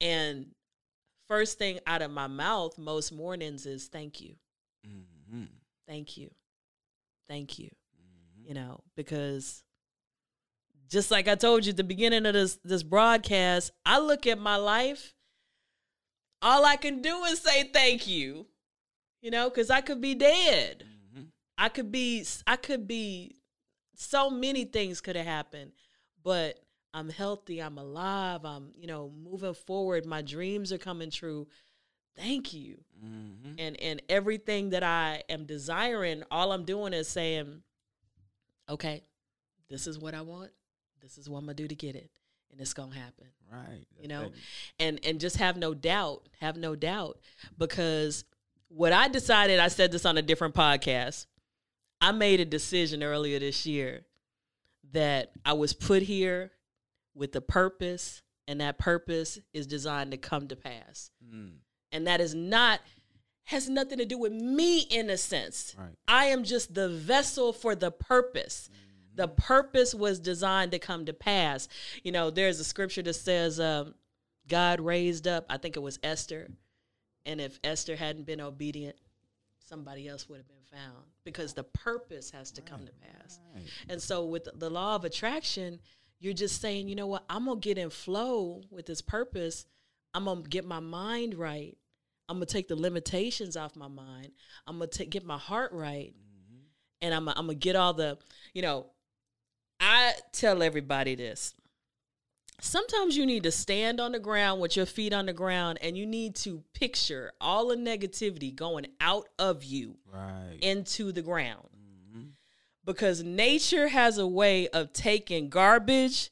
And 0.00 0.46
first 1.28 1.58
thing 1.58 1.80
out 1.86 2.02
of 2.02 2.10
my 2.10 2.26
mouth 2.26 2.78
most 2.78 3.12
mornings 3.12 3.66
is 3.66 3.88
thank 3.88 4.20
you. 4.20 4.34
Mm-hmm. 4.86 5.44
Thank 5.86 6.16
you. 6.16 6.30
Thank 7.28 7.58
you. 7.58 7.70
You 8.44 8.54
know, 8.54 8.80
because 8.94 9.64
just 10.88 11.10
like 11.10 11.26
I 11.26 11.34
told 11.34 11.66
you 11.66 11.70
at 11.70 11.76
the 11.76 11.84
beginning 11.84 12.26
of 12.26 12.34
this 12.34 12.58
this 12.62 12.82
broadcast, 12.82 13.72
I 13.84 13.98
look 13.98 14.26
at 14.26 14.38
my 14.38 14.56
life 14.56 15.14
all 16.42 16.64
I 16.64 16.76
can 16.76 17.02
do 17.02 17.24
is 17.24 17.40
say 17.40 17.64
thank 17.64 18.06
you. 18.06 18.46
You 19.20 19.30
know, 19.30 19.50
cuz 19.50 19.70
I 19.70 19.80
could 19.80 20.00
be 20.00 20.14
dead. 20.14 20.84
Mm-hmm. 20.86 21.24
I 21.58 21.68
could 21.68 21.90
be 21.90 22.24
I 22.46 22.56
could 22.56 22.86
be 22.86 23.36
so 23.96 24.30
many 24.30 24.64
things 24.64 25.00
could 25.00 25.16
have 25.16 25.26
happened, 25.26 25.72
but 26.22 26.60
I'm 26.96 27.10
healthy, 27.10 27.60
I'm 27.60 27.76
alive, 27.76 28.44
I'm, 28.44 28.70
you 28.78 28.86
know, 28.86 29.12
moving 29.22 29.52
forward, 29.54 30.06
my 30.06 30.22
dreams 30.22 30.72
are 30.72 30.78
coming 30.78 31.10
true. 31.10 31.46
Thank 32.16 32.54
you 32.54 32.78
Mm-hmm. 33.04 33.58
and 33.58 33.80
and 33.82 34.02
everything 34.08 34.70
that 34.70 34.82
I 34.82 35.22
am 35.28 35.44
desiring, 35.44 36.22
all 36.30 36.50
I'm 36.52 36.64
doing 36.64 36.94
is 36.94 37.08
saying, 37.08 37.60
okay, 38.70 39.02
this 39.68 39.86
is 39.86 39.98
what 39.98 40.14
I 40.14 40.22
want. 40.22 40.50
This 41.02 41.18
is 41.18 41.28
what 41.28 41.40
I'm 41.40 41.44
gonna 41.44 41.54
do 41.54 41.68
to 41.68 41.74
get 41.74 41.94
it, 41.94 42.10
and 42.50 42.58
it's 42.58 42.72
gonna 42.72 42.94
happen. 42.94 43.26
Right. 43.52 43.84
You 44.00 44.08
know, 44.08 44.32
and 44.80 44.98
and 45.04 45.20
just 45.20 45.36
have 45.36 45.58
no 45.58 45.74
doubt, 45.74 46.26
have 46.40 46.56
no 46.56 46.74
doubt, 46.74 47.18
because 47.58 48.24
what 48.68 48.94
I 48.94 49.08
decided, 49.08 49.60
I 49.60 49.68
said 49.68 49.92
this 49.92 50.06
on 50.06 50.16
a 50.16 50.22
different 50.22 50.54
podcast. 50.54 51.26
I 52.00 52.12
made 52.12 52.40
a 52.40 52.46
decision 52.46 53.02
earlier 53.02 53.38
this 53.38 53.66
year 53.66 54.06
that 54.92 55.32
I 55.44 55.52
was 55.52 55.74
put 55.74 56.02
here 56.02 56.50
with 57.16 57.34
a 57.34 57.40
purpose, 57.40 58.22
and 58.46 58.60
that 58.60 58.78
purpose 58.78 59.38
is 59.52 59.66
designed 59.66 60.12
to 60.12 60.16
come 60.16 60.48
to 60.48 60.56
pass 60.56 61.10
Mm, 61.24 61.56
and 61.92 62.06
that 62.06 62.20
is 62.20 62.34
not 62.34 62.80
has 63.44 63.68
nothing 63.68 63.98
to 63.98 64.04
do 64.04 64.18
with 64.18 64.32
me 64.32 64.80
in 64.80 65.08
a 65.08 65.16
sense. 65.16 65.74
Right. 65.78 65.90
I 66.08 66.26
am 66.26 66.42
just 66.42 66.74
the 66.74 66.88
vessel 66.88 67.52
for 67.52 67.76
the 67.76 67.92
purpose. 67.92 68.68
The 69.14 69.28
purpose 69.28 69.94
was 69.94 70.18
designed 70.18 70.72
to 70.72 70.78
come 70.78 71.06
to 71.06 71.12
pass. 71.12 71.68
You 72.02 72.12
know, 72.12 72.30
there's 72.30 72.60
a 72.60 72.64
scripture 72.64 73.02
that 73.02 73.14
says 73.14 73.58
um, 73.60 73.94
God 74.48 74.80
raised 74.80 75.26
up, 75.26 75.46
I 75.48 75.58
think 75.58 75.76
it 75.76 75.80
was 75.80 75.98
Esther, 76.02 76.48
and 77.24 77.40
if 77.40 77.58
Esther 77.64 77.96
hadn't 77.96 78.26
been 78.26 78.40
obedient, 78.40 78.96
somebody 79.58 80.08
else 80.08 80.28
would 80.28 80.38
have 80.38 80.48
been 80.48 80.56
found 80.70 81.04
because 81.24 81.54
the 81.54 81.64
purpose 81.64 82.30
has 82.30 82.50
to 82.52 82.62
come 82.62 82.84
to 82.84 82.92
pass. 82.92 83.40
Right. 83.54 83.64
And 83.88 84.02
so 84.02 84.24
with 84.24 84.48
the 84.54 84.70
law 84.70 84.96
of 84.96 85.04
attraction, 85.04 85.78
you're 86.18 86.34
just 86.34 86.60
saying, 86.60 86.88
you 86.88 86.94
know 86.94 87.06
what, 87.06 87.24
I'm 87.28 87.46
gonna 87.46 87.60
get 87.60 87.78
in 87.78 87.90
flow 87.90 88.62
with 88.70 88.86
this 88.86 89.02
purpose. 89.02 89.66
I'm 90.14 90.24
gonna 90.24 90.42
get 90.42 90.64
my 90.64 90.80
mind 90.80 91.34
right. 91.34 91.76
I'm 92.28 92.36
gonna 92.36 92.46
take 92.46 92.68
the 92.68 92.76
limitations 92.76 93.56
off 93.56 93.76
my 93.76 93.88
mind. 93.88 94.30
I'm 94.66 94.78
gonna 94.78 94.88
take, 94.90 95.10
get 95.10 95.24
my 95.24 95.38
heart 95.38 95.72
right, 95.72 96.12
mm-hmm. 96.14 96.60
and 97.02 97.14
I'm 97.14 97.28
I'm 97.28 97.34
gonna 97.34 97.54
get 97.54 97.76
all 97.76 97.92
the, 97.94 98.18
you 98.52 98.62
know. 98.62 98.86
I 99.78 100.14
tell 100.32 100.62
everybody 100.62 101.16
this. 101.16 101.52
Sometimes 102.60 103.14
you 103.16 103.26
need 103.26 103.42
to 103.42 103.50
stand 103.50 104.00
on 104.00 104.12
the 104.12 104.18
ground 104.18 104.62
with 104.62 104.74
your 104.74 104.86
feet 104.86 105.12
on 105.12 105.26
the 105.26 105.34
ground, 105.34 105.78
and 105.82 105.98
you 105.98 106.06
need 106.06 106.34
to 106.36 106.64
picture 106.72 107.32
all 107.38 107.68
the 107.68 107.76
negativity 107.76 108.54
going 108.54 108.86
out 109.00 109.28
of 109.38 109.62
you 109.62 109.98
Right. 110.10 110.58
into 110.62 111.12
the 111.12 111.20
ground. 111.20 111.68
Because 112.86 113.22
nature 113.22 113.88
has 113.88 114.16
a 114.16 114.26
way 114.26 114.68
of 114.68 114.92
taking 114.92 115.50
garbage 115.50 116.30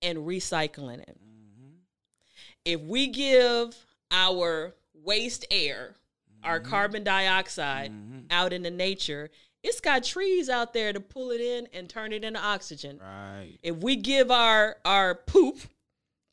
and 0.00 0.18
recycling 0.18 1.00
it. 1.00 1.18
Mhm. 1.20 1.74
If 2.64 2.80
we 2.80 3.08
give 3.08 3.76
our 4.10 4.74
waste 4.94 5.44
air, 5.50 5.96
our 6.42 6.60
carbon 6.60 7.02
dioxide 7.04 7.90
Mhm. 7.90 8.26
out 8.30 8.52
into 8.52 8.70
nature, 8.70 9.30
it's 9.62 9.80
got 9.80 10.04
trees 10.04 10.48
out 10.48 10.72
there 10.72 10.92
to 10.92 11.00
pull 11.00 11.30
it 11.30 11.40
in 11.40 11.66
and 11.72 11.88
turn 11.88 12.12
it 12.12 12.24
into 12.24 12.38
oxygen. 12.38 12.98
Right. 12.98 13.58
If 13.62 13.76
we 13.76 13.96
give 13.96 14.30
our 14.30 14.78
our 14.84 15.14
poop 15.14 15.58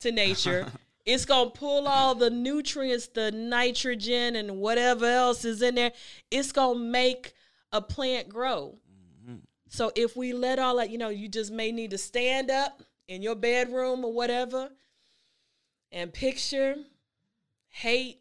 to 0.01 0.12
nature, 0.12 0.71
it's 1.06 1.25
going 1.25 1.51
to 1.51 1.58
pull 1.58 1.88
all 1.88 2.13
the 2.13 2.30
nutrients, 2.30 3.08
the 3.08 3.32
nitrogen 3.32 4.36
and 4.36 4.60
whatever 4.60 5.06
else 5.06 5.45
is 5.45 5.62
in 5.62 5.75
there. 5.75 5.93
It's 6.30 6.51
going 6.51 6.77
to 6.77 6.84
make 6.84 7.34
a 7.71 7.82
plant 7.82 8.30
grow. 8.30 8.77
So 9.71 9.89
if 9.95 10.17
we 10.17 10.34
let 10.34 10.60
all 10.60 10.75
that, 10.77 10.89
you 10.89 10.97
know, 10.97 11.07
you 11.07 11.29
just 11.29 11.49
may 11.49 11.71
need 11.71 11.91
to 11.91 11.97
stand 11.97 12.51
up 12.51 12.84
in 13.07 13.21
your 13.21 13.36
bedroom 13.36 14.03
or 14.03 14.12
whatever 14.12 14.69
and 15.93 16.12
picture 16.12 16.75
hate, 17.69 18.19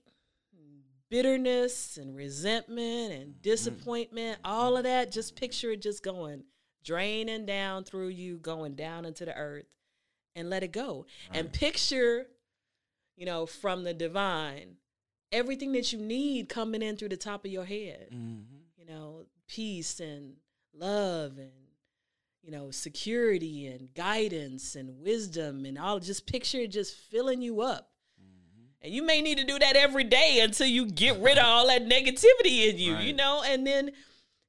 bitterness, 1.08 1.96
and 1.96 2.14
resentment 2.14 3.12
and 3.12 3.42
disappointment, 3.42 4.38
all 4.44 4.76
of 4.76 4.84
that. 4.84 5.10
Just 5.10 5.34
picture 5.34 5.72
it 5.72 5.82
just 5.82 6.04
going, 6.04 6.44
draining 6.84 7.46
down 7.46 7.82
through 7.82 8.08
you, 8.08 8.38
going 8.38 8.76
down 8.76 9.04
into 9.04 9.24
the 9.24 9.34
earth, 9.34 9.66
and 10.36 10.48
let 10.48 10.62
it 10.62 10.70
go. 10.70 11.06
And 11.34 11.52
picture, 11.52 12.28
you 13.16 13.26
know, 13.26 13.44
from 13.44 13.82
the 13.82 13.92
divine, 13.92 14.76
everything 15.32 15.72
that 15.72 15.92
you 15.92 15.98
need 15.98 16.48
coming 16.48 16.80
in 16.80 16.96
through 16.96 17.08
the 17.08 17.16
top 17.16 17.44
of 17.44 17.50
your 17.50 17.64
head 17.64 18.08
Mhm. 18.12 18.44
you 18.78 18.84
know, 18.84 19.26
peace 19.48 19.98
and 19.98 20.36
love 20.74 21.38
and 21.38 21.50
you 22.42 22.50
know, 22.50 22.70
security 22.70 23.66
and 23.66 23.92
guidance 23.94 24.74
and 24.74 25.00
wisdom 25.00 25.64
and 25.66 25.78
all 25.78 26.00
just 26.00 26.26
picture 26.26 26.58
it 26.58 26.70
just 26.70 26.96
filling 26.96 27.42
you 27.42 27.60
up. 27.60 27.90
Mm-hmm. 28.20 28.64
And 28.82 28.94
you 28.94 29.04
may 29.04 29.20
need 29.20 29.38
to 29.38 29.44
do 29.44 29.58
that 29.58 29.76
every 29.76 30.04
day 30.04 30.40
until 30.42 30.66
you 30.66 30.86
get 30.86 31.20
rid 31.20 31.38
of 31.38 31.44
all 31.44 31.66
that 31.68 31.84
negativity 31.84 32.68
in 32.68 32.78
you, 32.78 32.96
you 32.96 33.12
know, 33.12 33.42
and 33.44 33.66
then 33.66 33.90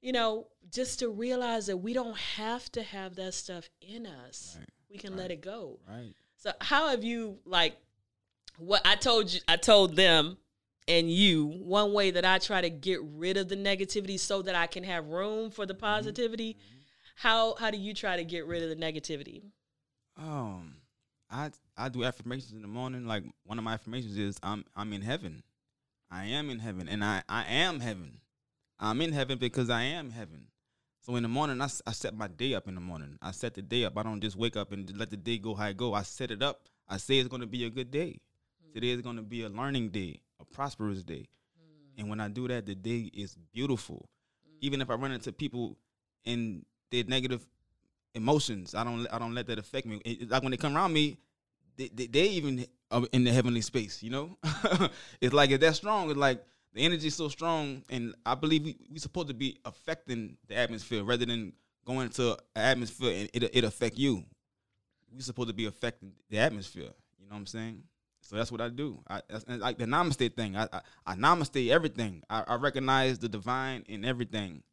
you 0.02 0.12
know, 0.12 0.48
just 0.72 1.00
to 1.00 1.10
realize 1.10 1.68
that 1.68 1.78
we 1.78 1.94
don't 1.94 2.18
have 2.18 2.72
to 2.72 2.82
have 2.82 3.16
that 3.16 3.34
stuff 3.34 3.70
in 3.82 4.08
us. 4.08 4.56
Right. 4.58 4.70
We 4.90 4.98
can 4.98 5.16
let 5.16 5.32
it 5.32 5.42
go. 5.42 5.80
Right. 5.88 6.14
So 6.38 6.52
how 6.60 6.90
have 6.90 7.04
you 7.04 7.38
like 7.46 7.78
what 8.58 8.82
I 8.86 8.96
told 8.96 9.32
you 9.32 9.42
I 9.48 9.58
told 9.58 9.96
them 9.96 10.38
and 10.88 11.12
you 11.12 11.46
one 11.46 11.94
way 11.94 12.12
that 12.12 12.26
I 12.26 12.38
try 12.38 12.62
to 12.62 12.70
get 12.70 13.00
rid 13.04 13.38
of 13.38 13.50
the 13.50 13.56
negativity 13.56 14.20
so 14.20 14.42
that 14.42 14.56
I 14.56 14.68
can 14.68 14.84
have 14.84 15.08
room 15.08 15.52
for 15.52 15.66
the 15.66 15.74
mm-hmm. 15.74 15.86
positivity. 15.86 16.54
Mm-hmm. 16.54 16.78
How 17.16 17.56
how 17.56 17.72
do 17.72 17.78
you 17.78 17.94
try 17.94 18.18
to 18.18 18.24
get 18.24 18.46
rid 18.46 18.64
of 18.64 18.70
the 18.70 18.76
negativity? 18.76 19.44
Um, 20.18 20.76
I 21.30 21.52
I 21.78 21.90
do 21.90 22.04
affirmations 22.04 22.52
in 22.52 22.62
the 22.62 22.68
morning. 22.68 23.06
Like 23.06 23.24
one 23.46 23.58
of 23.58 23.64
my 23.64 23.74
affirmations 23.74 24.18
is 24.18 24.38
I'm 24.44 24.66
I'm 24.76 24.92
in 24.94 25.02
heaven. 25.02 25.44
I 26.10 26.26
am 26.26 26.50
in 26.50 26.60
heaven, 26.60 26.90
and 26.90 27.04
I 27.04 27.24
I 27.30 27.46
am 27.46 27.80
heaven. 27.80 28.20
I'm 28.80 29.00
in 29.02 29.14
heaven 29.14 29.38
because 29.38 29.70
I 29.70 29.84
am 29.84 30.10
heaven. 30.10 30.48
So 31.02 31.16
in 31.16 31.24
the 31.24 31.30
morning, 31.30 31.62
I, 31.62 31.70
I 31.86 31.92
set 31.94 32.16
my 32.16 32.28
day 32.28 32.54
up 32.54 32.68
in 32.68 32.76
the 32.76 32.82
morning. 32.82 33.18
I 33.22 33.32
set 33.32 33.56
the 33.56 33.62
day 33.62 33.86
up. 33.86 33.98
I 33.98 34.04
don't 34.04 34.22
just 34.22 34.36
wake 34.36 34.56
up 34.56 34.72
and 34.72 34.96
let 34.98 35.10
the 35.10 35.18
day 35.18 35.38
go 35.38 35.56
how 35.56 35.68
it 35.68 35.78
go. 35.78 35.94
I 35.94 36.04
set 36.04 36.30
it 36.32 36.44
up. 36.44 36.62
I 36.88 36.98
say 36.98 37.18
it's 37.18 37.30
going 37.30 37.42
to 37.42 37.48
be 37.48 37.66
a 37.66 37.70
good 37.70 37.90
day. 37.90 38.20
Mm-hmm. 38.62 38.74
Today 38.74 38.90
is 38.90 39.02
going 39.02 39.16
to 39.16 39.24
be 39.24 39.44
a 39.44 39.50
learning 39.50 39.90
day, 39.90 40.22
prosperous 40.52 41.04
day. 41.04 41.28
Mm. 41.60 42.00
And 42.00 42.10
when 42.10 42.20
I 42.20 42.28
do 42.28 42.48
that, 42.48 42.66
the 42.66 42.76
day 42.76 43.10
is 43.14 43.36
beautiful. 43.54 44.10
Mm. 44.48 44.58
Even 44.62 44.82
if 44.82 44.90
I 44.90 44.96
run 44.96 45.12
into 45.12 45.32
people 45.32 45.78
in 46.26 46.66
their 46.92 47.04
negative 47.06 47.46
emotions, 48.14 48.76
I 48.76 48.84
don't 48.84 49.08
I 49.12 49.20
don't 49.20 49.34
let 49.34 49.48
that 49.48 49.60
affect 49.60 49.86
me. 49.88 50.02
It- 50.06 50.30
like 50.30 50.44
when 50.44 50.52
they 50.52 50.58
come 50.58 50.76
around 50.76 50.94
me, 50.94 51.18
they, 51.78 51.90
they, 51.94 52.08
they 52.08 52.28
even 52.30 52.66
are 52.92 53.04
in 53.12 53.24
the 53.24 53.32
heavenly 53.32 53.62
space. 53.62 54.04
You 54.04 54.10
know, 54.12 54.38
it's 55.22 55.34
like 55.34 55.52
if 55.52 55.60
they're 55.60 55.74
strong, 55.74 56.10
it's 56.10 56.20
like 56.20 56.44
the 56.74 56.82
energy 56.82 57.08
is 57.08 57.16
so 57.16 57.28
strong, 57.30 57.84
and 57.90 58.14
I 58.26 58.36
believe 58.36 58.64
we 58.64 58.78
we 58.92 59.00
supposed 59.00 59.28
to 59.30 59.34
be 59.34 59.58
affecting 59.66 60.38
the 60.48 60.56
atmosphere 60.56 61.04
rather 61.04 61.26
than 61.26 61.54
going 61.86 62.08
into 62.08 62.32
an 62.56 62.62
atmosphere 62.62 63.12
and 63.22 63.30
it 63.34 63.50
it 63.56 63.64
affect 63.64 63.98
you. 63.98 64.24
We 65.14 65.22
supposed 65.22 65.50
to 65.50 65.54
be 65.54 65.66
affecting 65.66 66.14
the 66.30 66.38
atmosphere. 66.38 66.94
You 67.20 67.26
know 67.28 67.34
what 67.34 67.38
I'm 67.38 67.46
saying? 67.46 67.84
So 68.32 68.38
that's 68.38 68.50
what 68.50 68.62
I 68.62 68.70
do. 68.70 68.98
I 69.10 69.20
like 69.58 69.78
the 69.78 69.84
namaste 69.84 70.38
thing. 70.38 70.56
I 70.56 70.64
I, 70.72 70.82
I 71.06 71.16
namaste 71.16 71.70
everything. 71.70 72.24
I, 72.30 72.46
I 72.48 72.56
recognize 72.56 73.20
the 73.20 73.28
divine 73.28 73.84
in 73.90 74.06
everything. 74.06 74.64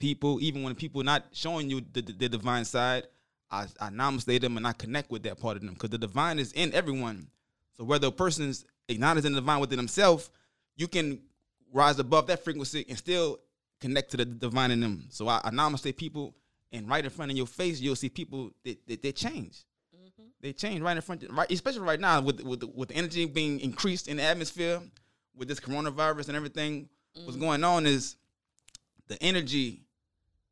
People, 0.00 0.40
even 0.42 0.64
when 0.64 0.74
people 0.74 1.04
not 1.04 1.26
showing 1.30 1.70
you 1.70 1.82
the, 1.92 2.02
the, 2.02 2.12
the 2.12 2.28
divine 2.28 2.64
side, 2.64 3.06
I, 3.48 3.66
I 3.80 3.90
namaste 3.90 4.40
them 4.40 4.56
and 4.56 4.66
I 4.66 4.72
connect 4.72 5.12
with 5.12 5.22
that 5.22 5.38
part 5.38 5.56
of 5.56 5.62
them 5.62 5.74
because 5.74 5.90
the 5.90 5.98
divine 5.98 6.40
is 6.40 6.50
in 6.50 6.74
everyone. 6.74 7.28
So 7.76 7.84
whether 7.84 8.08
a 8.08 8.10
person's 8.10 8.64
acknowledging 8.88 9.34
the 9.34 9.40
divine 9.40 9.60
within 9.60 9.76
themselves, 9.76 10.28
you 10.74 10.88
can 10.88 11.20
rise 11.72 12.00
above 12.00 12.26
that 12.26 12.42
frequency 12.42 12.84
and 12.88 12.98
still 12.98 13.38
connect 13.80 14.10
to 14.10 14.16
the 14.16 14.24
divine 14.24 14.72
in 14.72 14.80
them. 14.80 15.04
So 15.10 15.28
I, 15.28 15.40
I 15.44 15.50
namaste 15.50 15.96
people, 15.96 16.34
and 16.72 16.88
right 16.88 17.04
in 17.04 17.10
front 17.10 17.30
of 17.30 17.36
your 17.36 17.46
face, 17.46 17.80
you'll 17.80 17.94
see 17.94 18.08
people 18.08 18.50
that, 18.64 18.84
that 18.88 19.00
they 19.00 19.12
change. 19.12 19.62
They 20.46 20.52
change 20.52 20.80
right 20.80 20.94
in 20.94 21.02
front, 21.02 21.24
of, 21.24 21.36
right, 21.36 21.50
especially 21.50 21.80
right 21.80 21.98
now 21.98 22.20
with 22.20 22.40
with 22.42 22.60
the, 22.60 22.68
with 22.68 22.90
the 22.90 22.94
energy 22.94 23.26
being 23.26 23.58
increased 23.58 24.06
in 24.06 24.18
the 24.18 24.22
atmosphere, 24.22 24.80
with 25.34 25.48
this 25.48 25.58
coronavirus 25.58 26.28
and 26.28 26.36
everything. 26.36 26.88
What's 27.14 27.32
mm-hmm. 27.32 27.40
going 27.40 27.64
on 27.64 27.84
is 27.84 28.14
the 29.08 29.20
energy 29.20 29.82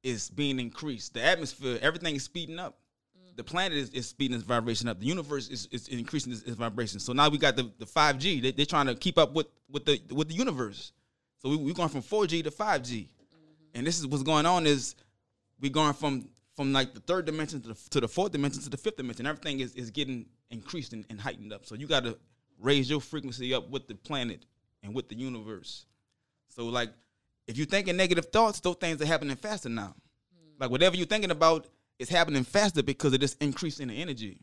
is 0.02 0.30
being 0.30 0.58
increased. 0.58 1.14
The 1.14 1.22
atmosphere, 1.24 1.78
everything 1.80 2.16
is 2.16 2.24
speeding 2.24 2.58
up. 2.58 2.76
The 3.14 3.44
mm-hmm. 3.44 3.48
planet 3.52 3.78
is, 3.78 3.90
is 3.90 4.08
speeding 4.08 4.36
its 4.36 4.42
vibration 4.42 4.88
up. 4.88 4.98
The 4.98 5.06
universe 5.06 5.48
is, 5.48 5.68
is 5.70 5.86
increasing 5.86 6.32
its, 6.32 6.42
its 6.42 6.56
vibration. 6.56 6.98
So 6.98 7.12
now 7.12 7.28
we 7.28 7.38
got 7.38 7.54
the, 7.54 7.70
the 7.78 7.86
5G. 7.86 8.42
They, 8.42 8.50
they're 8.50 8.66
trying 8.66 8.86
to 8.86 8.96
keep 8.96 9.16
up 9.16 9.32
with, 9.32 9.46
with 9.70 9.84
the 9.84 10.00
with 10.12 10.26
the 10.26 10.34
universe. 10.34 10.90
So 11.38 11.50
we, 11.50 11.56
we're 11.56 11.72
going 11.72 11.88
from 11.88 12.02
4G 12.02 12.42
to 12.42 12.50
5G. 12.50 12.80
Mm-hmm. 12.80 13.06
And 13.74 13.86
this 13.86 14.00
is 14.00 14.08
what's 14.08 14.24
going 14.24 14.44
on 14.44 14.66
is 14.66 14.96
we're 15.60 15.70
going 15.70 15.92
from 15.92 16.30
from 16.56 16.72
like 16.72 16.94
the 16.94 17.00
third 17.00 17.24
dimension 17.24 17.60
to 17.62 17.68
the, 17.68 17.74
to 17.90 18.00
the 18.00 18.08
fourth 18.08 18.32
dimension 18.32 18.62
to 18.62 18.70
the 18.70 18.76
fifth 18.76 18.96
dimension. 18.96 19.26
Everything 19.26 19.60
is, 19.60 19.74
is 19.74 19.90
getting 19.90 20.26
increased 20.50 20.92
and, 20.92 21.04
and 21.10 21.20
heightened 21.20 21.52
up. 21.52 21.66
So 21.66 21.74
you 21.74 21.86
got 21.86 22.04
to 22.04 22.16
raise 22.60 22.88
your 22.88 23.00
frequency 23.00 23.52
up 23.54 23.70
with 23.70 23.88
the 23.88 23.94
planet 23.94 24.44
and 24.82 24.94
with 24.94 25.08
the 25.08 25.16
universe. 25.16 25.86
So 26.48 26.66
like, 26.66 26.90
if 27.46 27.56
you're 27.56 27.66
thinking 27.66 27.96
negative 27.96 28.26
thoughts, 28.26 28.60
those 28.60 28.76
things 28.76 29.02
are 29.02 29.06
happening 29.06 29.36
faster 29.36 29.68
now. 29.68 29.94
Hmm. 30.32 30.62
Like 30.62 30.70
whatever 30.70 30.96
you're 30.96 31.06
thinking 31.06 31.30
about 31.30 31.66
is 31.98 32.08
happening 32.08 32.44
faster 32.44 32.82
because 32.82 33.12
of 33.12 33.20
this 33.20 33.34
increase 33.34 33.80
in 33.80 33.88
the 33.88 33.94
energy. 33.94 34.40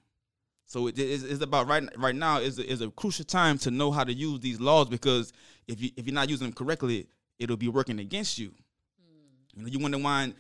So 0.66 0.88
it 0.88 0.98
is 0.98 1.24
it's 1.24 1.42
about 1.42 1.68
right 1.68 1.84
right 1.98 2.16
now 2.16 2.40
is 2.40 2.58
a, 2.58 2.66
is 2.66 2.80
a 2.80 2.90
crucial 2.92 3.26
time 3.26 3.58
to 3.60 3.72
know 3.72 3.92
how 3.92 4.06
to 4.06 4.14
use 4.14 4.40
these 4.40 4.60
laws 4.62 4.88
because 4.88 5.34
if 5.68 5.82
you 5.82 5.90
if 5.98 6.06
you're 6.06 6.14
not 6.14 6.30
using 6.30 6.48
them 6.48 6.54
correctly, 6.54 7.08
it'll 7.40 7.58
be 7.58 7.68
working 7.68 8.00
against 8.00 8.38
you. 8.38 8.54
Hmm. 9.02 9.58
You 9.58 9.64
know, 9.64 9.68
you 9.70 9.80
wonder 9.80 9.98
why 9.98 10.34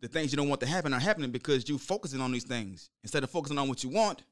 the 0.00 0.08
things 0.08 0.32
you 0.32 0.36
don't 0.36 0.48
want 0.48 0.60
to 0.60 0.66
happen 0.66 0.94
are 0.94 1.00
happening 1.00 1.30
because 1.30 1.68
you're 1.68 1.78
focusing 1.78 2.20
on 2.20 2.32
these 2.32 2.44
things 2.44 2.90
instead 3.02 3.24
of 3.24 3.30
focusing 3.30 3.58
on 3.58 3.68
what 3.68 3.82
you 3.82 3.90
want. 3.90 4.22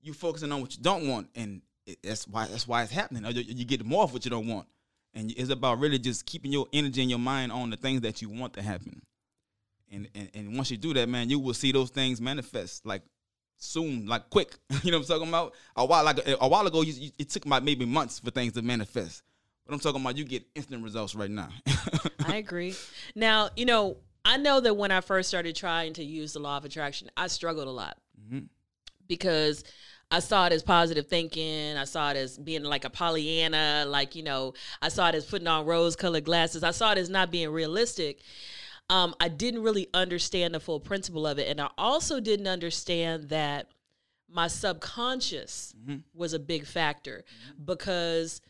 You're 0.00 0.14
focusing 0.14 0.52
on 0.52 0.60
what 0.60 0.76
you 0.76 0.82
don't 0.82 1.08
want, 1.08 1.28
and 1.34 1.62
it, 1.84 1.98
that's 2.02 2.28
why 2.28 2.46
that's 2.46 2.68
why 2.68 2.82
it's 2.82 2.92
happening. 2.92 3.24
You, 3.34 3.42
you 3.42 3.64
get 3.64 3.84
more 3.84 4.04
of 4.04 4.12
what 4.12 4.24
you 4.24 4.30
don't 4.30 4.46
want, 4.46 4.68
and 5.14 5.32
it's 5.36 5.50
about 5.50 5.80
really 5.80 5.98
just 5.98 6.26
keeping 6.26 6.52
your 6.52 6.66
energy 6.72 7.00
and 7.00 7.10
your 7.10 7.18
mind 7.18 7.50
on 7.50 7.70
the 7.70 7.76
things 7.76 8.02
that 8.02 8.22
you 8.22 8.28
want 8.28 8.52
to 8.54 8.62
happen. 8.62 9.02
And, 9.90 10.08
and 10.14 10.30
and 10.34 10.56
once 10.56 10.70
you 10.70 10.76
do 10.76 10.94
that, 10.94 11.08
man, 11.08 11.28
you 11.28 11.38
will 11.38 11.54
see 11.54 11.72
those 11.72 11.90
things 11.90 12.20
manifest 12.20 12.86
like 12.86 13.02
soon, 13.58 14.06
like 14.06 14.30
quick. 14.30 14.56
you 14.82 14.92
know 14.92 14.98
what 14.98 15.10
I'm 15.10 15.18
talking 15.18 15.28
about? 15.28 15.54
A 15.76 15.84
while 15.84 16.04
like 16.04 16.20
a 16.26 16.48
while 16.48 16.66
ago, 16.66 16.82
you, 16.82 16.92
you, 16.92 17.10
it 17.18 17.30
took 17.30 17.44
about 17.44 17.64
maybe 17.64 17.84
months 17.84 18.18
for 18.20 18.30
things 18.30 18.52
to 18.54 18.62
manifest. 18.62 19.22
But 19.66 19.74
I'm 19.74 19.80
talking 19.80 20.00
about 20.00 20.16
you 20.16 20.24
get 20.24 20.44
instant 20.54 20.84
results 20.84 21.14
right 21.14 21.30
now. 21.30 21.48
I 22.24 22.36
agree. 22.36 22.74
Now, 23.16 23.50
you 23.56 23.64
know, 23.64 23.96
I 24.26 24.38
know 24.38 24.58
that 24.58 24.74
when 24.74 24.90
I 24.90 25.00
first 25.00 25.28
started 25.28 25.54
trying 25.54 25.92
to 25.94 26.04
use 26.04 26.32
the 26.32 26.40
law 26.40 26.56
of 26.56 26.64
attraction, 26.64 27.08
I 27.16 27.28
struggled 27.28 27.68
a 27.68 27.70
lot 27.70 27.96
mm-hmm. 28.20 28.46
because 29.06 29.62
I 30.10 30.18
saw 30.18 30.46
it 30.46 30.52
as 30.52 30.64
positive 30.64 31.06
thinking. 31.06 31.76
I 31.76 31.84
saw 31.84 32.10
it 32.10 32.16
as 32.16 32.36
being 32.36 32.64
like 32.64 32.84
a 32.84 32.90
Pollyanna, 32.90 33.84
like, 33.86 34.16
you 34.16 34.24
know, 34.24 34.54
I 34.82 34.88
saw 34.88 35.08
it 35.10 35.14
as 35.14 35.26
putting 35.26 35.46
on 35.46 35.64
rose 35.64 35.94
colored 35.94 36.24
glasses. 36.24 36.64
I 36.64 36.72
saw 36.72 36.90
it 36.90 36.98
as 36.98 37.08
not 37.08 37.30
being 37.30 37.50
realistic. 37.50 38.20
Um, 38.90 39.14
I 39.20 39.28
didn't 39.28 39.62
really 39.62 39.88
understand 39.94 40.54
the 40.54 40.60
full 40.60 40.80
principle 40.80 41.24
of 41.24 41.38
it. 41.38 41.46
And 41.46 41.60
I 41.60 41.70
also 41.78 42.18
didn't 42.18 42.48
understand 42.48 43.28
that 43.28 43.68
my 44.28 44.48
subconscious 44.48 45.72
mm-hmm. 45.80 45.98
was 46.14 46.32
a 46.32 46.40
big 46.40 46.66
factor 46.66 47.22
mm-hmm. 47.28 47.64
because 47.64 48.40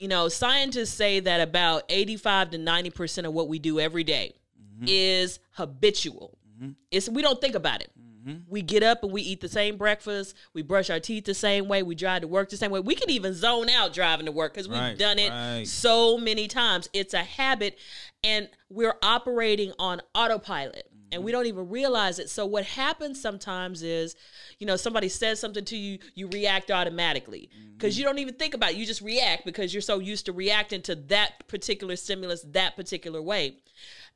you 0.00 0.08
know, 0.08 0.28
scientists 0.28 0.92
say 0.92 1.20
that 1.20 1.40
about 1.40 1.84
85 1.88 2.50
to 2.50 2.58
90% 2.58 3.24
of 3.24 3.32
what 3.32 3.48
we 3.48 3.58
do 3.58 3.80
every 3.80 4.04
day 4.04 4.34
Mm-hmm. 4.76 4.84
is 4.88 5.38
habitual. 5.52 6.36
Mm-hmm. 6.60 6.72
It's 6.90 7.08
we 7.08 7.22
don't 7.22 7.40
think 7.40 7.54
about 7.54 7.80
it. 7.80 7.90
Mm-hmm. 8.26 8.40
We 8.48 8.60
get 8.62 8.82
up 8.82 9.02
and 9.04 9.12
we 9.12 9.22
eat 9.22 9.40
the 9.40 9.48
same 9.48 9.76
breakfast. 9.76 10.34
We 10.52 10.62
brush 10.62 10.90
our 10.90 11.00
teeth 11.00 11.24
the 11.24 11.34
same 11.34 11.68
way. 11.68 11.82
We 11.82 11.94
drive 11.94 12.22
to 12.22 12.28
work 12.28 12.50
the 12.50 12.56
same 12.56 12.70
way. 12.70 12.80
We 12.80 12.94
can 12.94 13.08
even 13.10 13.32
zone 13.34 13.68
out 13.70 13.92
driving 13.92 14.26
to 14.26 14.32
work 14.32 14.52
because 14.52 14.68
we've 14.68 14.78
Right, 14.78 14.98
done 14.98 15.18
it 15.18 15.30
right. 15.30 15.66
so 15.66 16.18
many 16.18 16.48
times. 16.48 16.88
It's 16.92 17.14
a 17.14 17.22
habit, 17.22 17.78
and 18.24 18.48
we're 18.68 18.96
operating 19.02 19.72
on 19.78 20.02
autopilot. 20.14 20.90
And 21.12 21.22
we 21.22 21.30
don't 21.30 21.46
even 21.46 21.68
realize 21.70 22.18
it. 22.18 22.28
So 22.28 22.44
what 22.46 22.64
happens 22.64 23.20
sometimes 23.20 23.84
is, 23.84 24.16
you 24.58 24.66
know, 24.66 24.74
somebody 24.74 25.08
says 25.08 25.38
something 25.38 25.64
to 25.66 25.76
you, 25.76 25.98
you 26.16 26.26
react 26.26 26.72
automatically 26.72 27.48
because 27.76 27.96
you 27.96 28.04
don't 28.04 28.18
even 28.18 28.34
think 28.34 28.54
about 28.54 28.72
it. 28.72 28.76
You 28.76 28.84
just 28.84 29.02
react 29.02 29.44
because 29.44 29.72
you're 29.72 29.82
so 29.82 30.00
used 30.00 30.26
to 30.26 30.32
reacting 30.32 30.82
to 30.82 30.96
that 30.96 31.46
particular 31.46 31.94
stimulus 31.94 32.44
that 32.50 32.74
particular 32.74 33.22
way. 33.22 33.54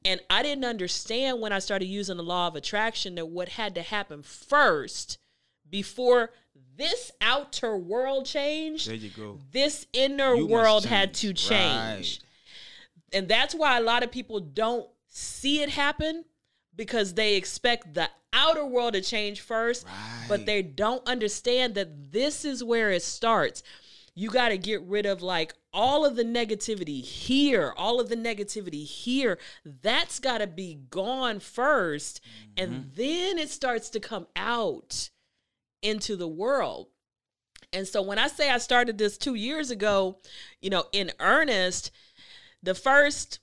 And 0.05 0.21
I 0.31 0.43
didn't 0.43 0.65
understand 0.65 1.41
when 1.41 1.53
I 1.53 1.59
started 1.59 1.87
using 1.87 2.17
the 2.17 2.23
law 2.23 2.47
of 2.47 2.57
attraction 2.57 3.17
that 3.17 3.27
what 3.27 3.51
had 3.51 3.75
to 3.75 3.83
happen 3.83 4.23
first 4.23 5.19
before 5.69 6.31
this 6.77 7.13
outer 7.21 7.77
world 7.77 8.25
changed, 8.25 8.89
there 8.89 8.95
you 8.97 9.11
go. 9.11 9.39
this 9.53 9.87
inner 9.93 10.35
You 10.35 10.47
world 10.47 10.87
had 10.87 11.13
to 11.15 11.35
change. 11.35 11.49
change. 11.49 12.21
And 13.13 13.29
that's 13.29 13.55
why 13.55 13.77
a 13.77 13.83
lot 13.83 14.03
of 14.03 14.11
people 14.11 14.41
don't 14.41 14.89
see 15.09 15.63
it 15.63 15.69
happen 15.69 16.25
because 16.75 17.15
they 17.15 17.35
expect 17.35 17.93
the 17.93 18.09
outer 18.33 18.65
world 18.65 18.95
to 18.95 19.03
change 19.03 19.41
first, 19.41 19.85
but 20.29 20.47
they 20.47 20.63
don't 20.63 21.07
understand 21.07 21.75
that 21.75 22.13
this 22.13 22.45
is 22.45 22.65
where 22.65 22.91
it 22.91 23.03
starts. 23.03 23.63
You 24.21 24.29
got 24.29 24.51
to 24.51 24.59
get 24.59 24.83
rid 24.83 25.07
of 25.07 25.23
like 25.23 25.55
all 25.73 26.05
of 26.05 26.15
the 26.15 26.25
negativity 26.25 27.03
here, 27.03 27.73
all 27.75 28.01
of 28.01 28.11
the 28.11 28.17
negativity 28.17 28.85
here. 28.85 29.39
That's 29.65 30.19
got 30.19 30.39
to 30.39 30.47
be 30.47 30.79
gone 30.91 31.39
1st 31.41 32.21
and 32.55 32.71
mm-hmm. 32.71 32.89
then 32.97 33.39
it 33.39 33.49
starts 33.49 33.89
to 33.89 33.99
come 33.99 34.27
out 34.37 35.09
into 35.81 36.17
the 36.17 36.29
world. 36.29 36.89
And 37.73 37.89
so 37.89 38.03
when 38.03 38.19
I 38.19 38.29
say 38.29 38.51
I 38.51 38.59
started 38.59 38.99
this 38.99 39.17
two 39.17 39.37
years 39.37 39.71
ago, 39.71 40.19
you 40.61 40.69
know, 40.69 40.85
in 40.93 41.13
earnest, 41.19 41.91
the 42.63 42.75
first, 42.75 43.39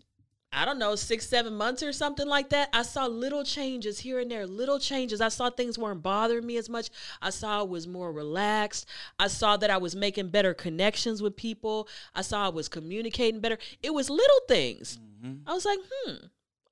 I 0.51 0.63
don't 0.63 0.79
know, 0.79 0.95
six, 0.95 1.27
seven 1.27 1.55
months 1.55 1.83
or 1.83 1.91
something 1.91 2.27
like 2.27 2.49
that, 2.49 2.69
I 2.71 2.83
saw 2.83 3.05
little 3.05 3.43
changes 3.43 3.99
here 3.99 4.19
and 4.19 4.31
there, 4.31 4.47
little 4.47 4.79
changes. 4.79 5.19
I 5.19 5.27
saw 5.27 5.49
things 5.49 5.77
weren't 5.77 6.01
bothering 6.01 6.45
me 6.45 6.57
as 6.57 6.69
much. 6.69 6.89
I 7.21 7.31
saw 7.31 7.59
I 7.59 7.63
was 7.63 7.85
more 7.85 8.11
relaxed. 8.11 8.87
I 9.19 9.27
saw 9.27 9.57
that 9.57 9.69
I 9.69 9.77
was 9.77 9.95
making 9.95 10.29
better 10.29 10.53
connections 10.53 11.21
with 11.21 11.35
people. 11.35 11.89
I 12.15 12.21
saw 12.21 12.45
I 12.45 12.49
was 12.49 12.69
communicating 12.69 13.41
better. 13.41 13.57
It 13.83 13.93
was 13.93 14.09
little 14.09 14.39
things. 14.47 14.99
Mm-hmm. 15.21 15.49
I 15.49 15.53
was 15.53 15.65
like, 15.65 15.79
hmm, 15.91 16.15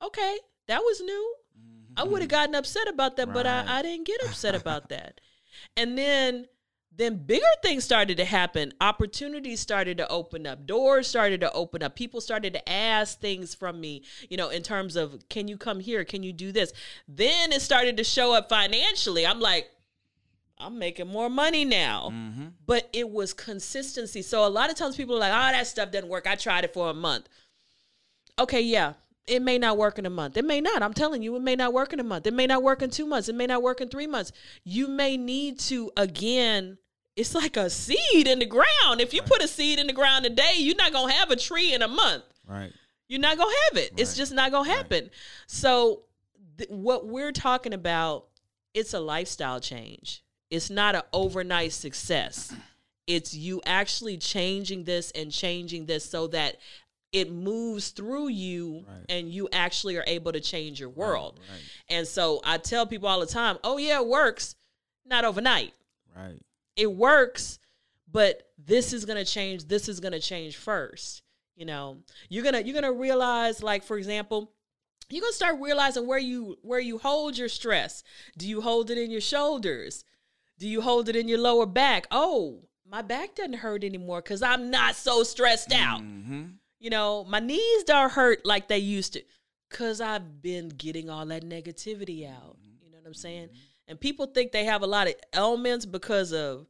okay, 0.01 0.37
that 0.67 0.79
was 0.79 1.01
new. 1.01 1.35
I 1.97 2.01
mm-hmm. 2.01 2.11
would 2.11 2.21
have 2.21 2.29
mm-hmm. 2.29 2.37
gotten 2.37 2.55
upset 2.55 2.87
about 2.87 3.17
that, 3.17 3.33
but 3.33 3.45
I, 3.45 3.79
I 3.79 3.81
didn't 3.81 4.07
get 4.07 4.23
upset 4.23 4.55
about 4.55 4.89
that. 4.89 5.19
And 5.75 5.97
then 5.97 6.47
then 6.97 7.17
bigger 7.17 7.45
things 7.61 7.83
started 7.83 8.17
to 8.17 8.25
happen. 8.25 8.71
Opportunities 8.79 9.59
started 9.59 9.97
to 9.97 10.07
open 10.07 10.47
up. 10.47 10.65
Doors 10.65 11.07
started 11.07 11.41
to 11.41 11.51
open 11.51 11.83
up. 11.83 11.95
People 11.95 12.21
started 12.21 12.53
to 12.53 12.69
ask 12.69 13.19
things 13.19 13.53
from 13.53 13.81
me, 13.81 14.03
you 14.29 14.37
know, 14.37 14.49
in 14.49 14.63
terms 14.63 14.95
of 14.95 15.27
can 15.27 15.47
you 15.47 15.57
come 15.57 15.79
here? 15.79 16.05
Can 16.05 16.23
you 16.23 16.31
do 16.31 16.51
this? 16.51 16.71
Then 17.07 17.51
it 17.51 17.61
started 17.61 17.97
to 17.97 18.03
show 18.03 18.33
up 18.33 18.47
financially. 18.47 19.27
I'm 19.27 19.39
like, 19.39 19.69
I'm 20.57 20.79
making 20.79 21.07
more 21.07 21.29
money 21.29 21.65
now. 21.65 22.11
Mm-hmm. 22.13 22.45
But 22.65 22.89
it 22.93 23.09
was 23.09 23.33
consistency. 23.33 24.21
So 24.21 24.45
a 24.45 24.49
lot 24.49 24.69
of 24.69 24.77
times 24.77 24.95
people 24.95 25.15
are 25.15 25.19
like, 25.19 25.33
oh, 25.33 25.51
that 25.51 25.67
stuff 25.67 25.91
doesn't 25.91 26.09
work. 26.09 26.27
I 26.27 26.35
tried 26.35 26.63
it 26.63 26.73
for 26.73 26.89
a 26.89 26.93
month. 26.93 27.27
Okay, 28.39 28.61
yeah. 28.61 28.93
it 29.27 29.41
may 29.41 29.57
not 29.57 29.77
work 29.77 29.97
in 29.97 30.05
a 30.05 30.09
month. 30.09 30.37
It 30.37 30.45
may 30.45 30.61
not. 30.61 30.83
I'm 30.83 30.93
telling 30.93 31.21
you, 31.21 31.35
it 31.35 31.41
may 31.41 31.55
not 31.55 31.73
work 31.73 31.93
in 31.93 31.99
a 31.99 32.03
month. 32.03 32.27
It 32.27 32.33
may 32.33 32.47
not 32.47 32.63
work 32.63 32.81
in 32.81 32.89
two 32.89 33.05
months. 33.05 33.27
It 33.27 33.35
may 33.35 33.47
not 33.47 33.63
work 33.63 33.81
in 33.81 33.89
three 33.89 34.07
months. 34.07 34.31
You 34.63 34.87
may 34.87 35.17
need 35.17 35.59
to 35.61 35.91
again. 35.97 36.77
It's 37.15 37.33
like 37.33 37.55
a 37.57 37.69
seed 37.69 38.27
in 38.27 38.39
the 38.39 38.45
ground. 38.45 38.99
If 38.99 39.13
you 39.13 39.21
put 39.21 39.41
a 39.43 39.47
seed 39.47 39.79
in 39.79 39.87
the 39.87 39.93
ground 39.93 40.25
today, 40.25 40.55
you're 40.57 40.75
not 40.75 40.91
gonna 40.91 41.13
have 41.13 41.31
a 41.31 41.35
tree 41.35 41.73
in 41.73 41.81
a 41.81 41.87
month. 41.87 42.23
Right. 42.45 42.73
You're 43.07 43.21
not 43.21 43.37
gonna 43.37 43.55
have 43.69 43.77
it. 43.77 43.93
It's 43.97 44.15
just 44.15 44.33
not 44.33 44.51
gonna 44.51 44.67
Right. 44.69 44.75
happen. 44.77 45.09
So, 45.47 46.03
th- 46.57 46.69
what 46.69 47.05
we're 47.05 47.31
talking 47.31 47.73
about, 47.73 48.27
it's 48.73 48.93
a 48.93 48.99
lifestyle 48.99 49.59
change. 49.61 50.23
It's 50.49 50.69
not 50.69 50.95
an 50.95 51.03
overnight 51.13 51.71
success. 51.73 52.53
It's 53.07 53.33
you 53.33 53.61
actually 53.65 54.17
changing 54.17 54.83
this 54.83 55.11
and 55.11 55.31
changing 55.31 55.85
this 55.85 56.03
so 56.09 56.27
that 56.27 56.59
it 57.11 57.31
moves 57.31 57.89
through 57.89 58.27
you 58.27 58.83
Right. 58.87 59.05
and 59.07 59.31
you 59.31 59.47
actually 59.53 59.95
are 59.95 60.03
able 60.05 60.33
to 60.33 60.41
change 60.41 60.79
your 60.81 60.89
world. 60.89 61.39
Right. 61.49 61.61
And 61.87 62.07
so 62.07 62.41
I 62.43 62.57
tell 62.57 62.85
people 62.85 63.07
all 63.07 63.19
the 63.21 63.25
time, 63.25 63.57
"Oh 63.63 63.77
yeah, 63.77 63.99
it 64.01 64.07
works." 64.07 64.55
Not 65.05 65.23
overnight 65.23 65.73
Right. 66.15 66.39
It 66.75 66.91
works 66.91 67.59
but 68.11 68.43
this 68.57 68.93
is 68.93 69.05
going 69.05 69.17
to 69.17 69.29
change 69.29 69.67
this 69.67 69.89
is 69.89 69.99
going 69.99 70.13
to 70.13 70.19
change 70.19 70.55
first 70.55 71.23
you 71.55 71.65
know? 71.65 71.97
You're 72.29 72.43
going 72.43 72.53
to 72.53 72.63
you're 72.63 72.79
going 72.79 72.93
to 72.93 72.99
realize 72.99 73.63
like 73.63 73.83
for 73.83 73.97
example 73.97 74.51
you're 75.09 75.21
going 75.21 75.31
to 75.31 75.35
start 75.35 75.61
realizing 75.61 76.05
where 76.07 76.19
you 76.19 76.57
where 76.61 76.79
you 76.79 76.97
hold 76.97 77.37
your 77.37 77.49
stress. 77.49 78.03
Do 78.37 78.47
you 78.47 78.61
hold 78.61 78.91
it 78.91 78.97
in 78.97 79.11
your 79.11 79.21
shoulders? 79.21 80.03
Do 80.59 80.67
you 80.67 80.81
hold 80.81 81.09
it 81.09 81.15
in 81.15 81.27
your 81.27 81.39
lower 81.39 81.65
back? 81.65 82.07
Oh 82.11 82.63
my 82.87 83.01
back 83.01 83.35
doesn't 83.35 83.53
hurt 83.53 83.83
anymore 83.83 84.21
cuz 84.21 84.43
i'm 84.43 84.69
not 84.69 84.95
so 84.95 85.23
stressed 85.23 85.73
out. 85.73 86.01
Mm-hmm. 86.01 86.43
you 86.79 86.89
know 86.89 87.23
my 87.23 87.39
knees 87.39 87.83
don't 87.83 88.11
hurt 88.11 88.45
like 88.45 88.67
they 88.67 88.77
used 88.77 89.13
to 89.13 89.23
cuz 89.69 89.99
i've 89.99 90.41
been 90.41 90.69
getting 90.69 91.09
all 91.09 91.25
that 91.25 91.43
negativity 91.43 92.29
out. 92.29 92.57
You 92.81 92.91
know 92.91 92.97
what 92.97 93.07
i'm 93.07 93.13
saying 93.13 93.49
and 93.87 93.99
people 93.99 94.25
think 94.25 94.51
they 94.51 94.65
have 94.65 94.81
a 94.81 94.87
lot 94.87 95.07
of 95.07 95.13
ailments 95.35 95.85
because 95.85 96.33
of 96.33 96.65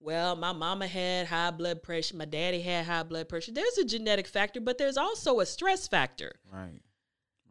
well 0.00 0.34
my 0.36 0.52
mama 0.52 0.86
had 0.86 1.26
high 1.26 1.50
blood 1.50 1.82
pressure 1.82 2.16
my 2.16 2.24
daddy 2.24 2.60
had 2.60 2.84
high 2.86 3.02
blood 3.02 3.28
pressure 3.28 3.52
there's 3.52 3.78
a 3.78 3.84
genetic 3.84 4.26
factor 4.26 4.60
but 4.60 4.78
there's 4.78 4.96
also 4.96 5.40
a 5.40 5.46
stress 5.46 5.86
factor 5.88 6.32
Right. 6.52 6.80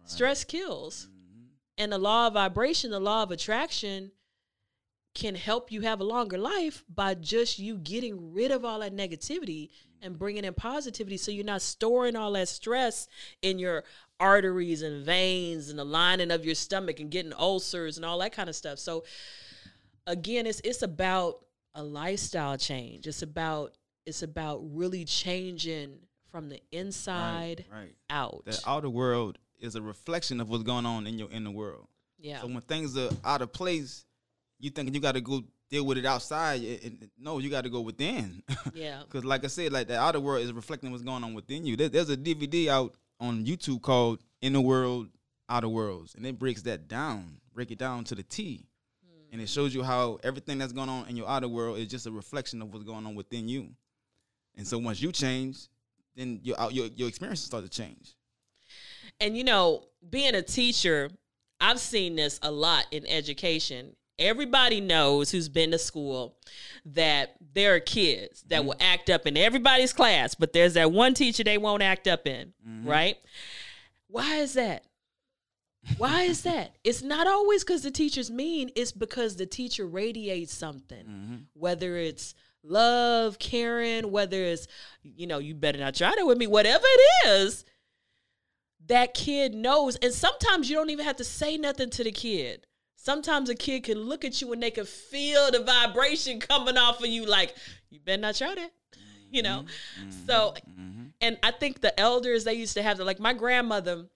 stress 0.05 0.43
kills 0.43 1.07
Mm-hmm. 1.11 1.43
and 1.77 1.91
the 1.91 1.97
law 1.97 2.27
of 2.27 2.33
vibration 2.33 2.91
the 2.91 2.99
law 2.99 3.23
of 3.23 3.31
attraction 3.31 4.11
can 5.15 5.35
help 5.35 5.71
you 5.71 5.81
have 5.81 5.99
a 5.99 6.03
longer 6.03 6.37
life 6.37 6.83
by 6.87 7.13
just 7.15 7.59
you 7.59 7.77
getting 7.77 8.31
rid 8.33 8.51
of 8.51 8.63
all 8.63 8.79
that 8.79 8.95
negativity 8.95 9.69
and 10.01 10.17
bringing 10.17 10.45
in 10.45 10.53
positivity 10.53 11.17
so 11.17 11.31
you're 11.31 11.43
not 11.43 11.61
storing 11.61 12.15
all 12.15 12.31
that 12.33 12.47
stress 12.47 13.07
in 13.41 13.59
your 13.59 13.83
arteries 14.19 14.81
and 14.81 15.05
veins 15.05 15.69
and 15.69 15.79
the 15.79 15.83
lining 15.85 16.31
of 16.31 16.45
your 16.45 16.55
stomach 16.55 16.99
and 16.99 17.09
getting 17.09 17.33
ulcers 17.33 17.97
and 17.97 18.05
all 18.05 18.19
that 18.19 18.31
kind 18.33 18.49
of 18.49 18.55
stuff 18.55 18.77
so 18.79 19.03
again 20.07 20.45
it's 20.45 20.59
it's 20.63 20.81
about 20.81 21.39
a 21.75 21.83
lifestyle 21.83 22.57
change 22.57 23.07
it's 23.07 23.21
about 23.21 23.73
it's 24.05 24.23
about 24.23 24.59
really 24.73 25.05
changing 25.05 25.97
from 26.31 26.49
the 26.49 26.59
inside 26.71 27.65
Right. 27.71 27.79
right. 27.81 27.95
out 28.09 28.43
The 28.45 28.59
outer 28.67 28.89
world 28.89 29.37
is 29.59 29.75
a 29.75 29.81
reflection 29.81 30.39
of 30.41 30.49
what's 30.49 30.63
going 30.63 30.85
on 30.85 31.05
in 31.07 31.17
your 31.19 31.29
inner 31.31 31.51
world. 31.51 31.87
yeah 32.19 32.41
So 32.41 32.47
when 32.47 32.61
things 32.61 32.97
are 32.97 33.09
out 33.25 33.41
of 33.41 33.51
place, 33.51 34.05
you 34.59 34.69
think 34.69 34.93
you 34.93 34.99
got 34.99 35.13
to 35.13 35.21
go 35.21 35.43
deal 35.69 35.85
with 35.85 35.97
it 35.97 36.05
outside. 36.05 36.61
and- 36.63 37.09
no, 37.19 37.39
you 37.39 37.49
got 37.49 37.63
to 37.63 37.69
go 37.69 37.81
within. 37.81 38.41
yeah 38.73 39.01
Because 39.03 39.25
like 39.25 39.43
I 39.43 39.47
said, 39.47 39.71
like 39.73 39.87
the 39.87 39.99
outer 39.99 40.19
world 40.19 40.43
is 40.43 40.53
reflecting 40.53 40.91
what's 40.91 41.03
going 41.03 41.23
on 41.23 41.33
within 41.33 41.65
you. 41.65 41.75
There, 41.75 41.89
there's 41.89 42.09
a 42.09 42.17
DVD 42.17 42.67
out 42.69 42.95
on 43.19 43.45
YouTube 43.45 43.81
called 43.81 44.19
Inner 44.41 44.61
World, 44.61 45.07
Outer 45.49 45.69
Worlds, 45.69 46.15
and 46.15 46.25
it 46.25 46.39
breaks 46.39 46.61
that 46.63 46.87
down, 46.87 47.39
break 47.53 47.71
it 47.71 47.77
down 47.77 48.03
to 48.05 48.15
the 48.15 48.23
T, 48.23 48.65
hmm. 49.03 49.33
and 49.33 49.41
it 49.41 49.49
shows 49.49 49.73
you 49.73 49.83
how 49.83 50.19
everything 50.23 50.57
that's 50.57 50.73
going 50.73 50.89
on 50.89 51.07
in 51.07 51.15
your 51.15 51.27
outer 51.27 51.47
world 51.47 51.79
is 51.79 51.87
just 51.87 52.05
a 52.05 52.11
reflection 52.11 52.61
of 52.61 52.71
what's 52.73 52.85
going 52.85 53.05
on 53.05 53.15
within 53.15 53.47
you. 53.47 53.69
And 54.55 54.67
so 54.67 54.77
once 54.77 55.01
you 55.01 55.11
change, 55.11 55.67
then 56.15 56.39
your 56.43 56.57
your 56.71 56.87
your 56.87 57.07
experiences 57.07 57.45
start 57.45 57.63
to 57.63 57.69
change. 57.69 58.15
And 59.19 59.37
you 59.37 59.43
know, 59.43 59.85
being 60.09 60.35
a 60.35 60.41
teacher, 60.41 61.09
I've 61.59 61.79
seen 61.79 62.15
this 62.15 62.39
a 62.41 62.51
lot 62.51 62.85
in 62.91 63.05
education. 63.07 63.95
Everybody 64.19 64.81
knows 64.81 65.31
who's 65.31 65.49
been 65.49 65.71
to 65.71 65.79
school 65.79 66.35
that 66.85 67.35
there 67.53 67.75
are 67.75 67.79
kids 67.79 68.43
that 68.47 68.65
will 68.65 68.75
act 68.79 69.09
up 69.09 69.25
in 69.25 69.37
everybody's 69.37 69.93
class, 69.93 70.35
but 70.35 70.53
there's 70.53 70.73
that 70.75 70.91
one 70.91 71.13
teacher 71.13 71.43
they 71.43 71.57
won't 71.57 71.81
act 71.81 72.07
up 72.07 72.27
in, 72.27 72.53
right? 72.83 73.17
Why 74.07 74.35
is 74.35 74.53
that? 74.53 74.83
Why 75.97 76.23
is 76.23 76.41
that? 76.43 76.75
It's 76.83 77.01
not 77.01 77.25
always 77.25 77.63
because 77.63 77.83
the 77.83 77.91
teacher's 77.91 78.29
mean, 78.29 78.69
it's 78.75 78.91
because 78.91 79.37
the 79.37 79.45
teacher 79.45 79.85
radiates 79.87 80.53
something 80.53 81.05
Mm-hmm. 81.05 81.35
whether 81.53 81.95
it's 81.95 82.35
love, 82.63 83.39
caring, 83.39 84.11
whether 84.11 84.43
it's, 84.43 84.67
you 85.01 85.25
know, 85.25 85.39
you 85.39 85.55
better 85.55 85.79
not 85.79 85.95
try 85.95 86.13
that 86.15 86.25
with 86.27 86.37
me, 86.37 86.47
whatever 86.47 86.83
it 86.85 87.27
is, 87.29 87.63
that 88.87 89.13
kid 89.13 89.53
knows. 89.53 89.95
And 89.97 90.11
sometimes 90.13 90.69
you 90.69 90.75
don't 90.75 90.89
even 90.89 91.05
have 91.05 91.15
to 91.17 91.23
say 91.23 91.57
nothing 91.57 91.89
to 91.91 92.03
the 92.03 92.11
kid. 92.11 92.65
Sometimes 93.01 93.49
a 93.49 93.55
kid 93.55 93.85
can 93.85 93.97
look 93.97 94.25
at 94.25 94.41
you 94.41 94.51
and 94.51 94.61
they 94.61 94.71
can 94.71 94.85
feel 94.85 95.49
the 95.51 95.63
vibration 95.63 96.37
coming 96.39 96.77
off 96.77 96.99
of 96.99 97.07
you, 97.07 97.25
like, 97.25 97.55
you 97.89 97.99
better 98.01 98.21
not 98.21 98.35
try 98.35 98.53
that, 98.53 98.71
you 99.31 99.41
know? 99.41 99.63
Mm-hmm. 99.99 100.11
So, 100.27 100.53
mm-hmm. 100.69 101.03
and 101.21 101.37
I 101.41 101.51
think 101.51 101.79
the 101.79 101.97
elders, 101.97 102.43
they 102.43 102.55
used 102.55 102.73
to 102.73 102.83
have 102.83 102.97
the, 102.97 103.05
like 103.05 103.19
my 103.19 103.33
grandmother, 103.33 104.07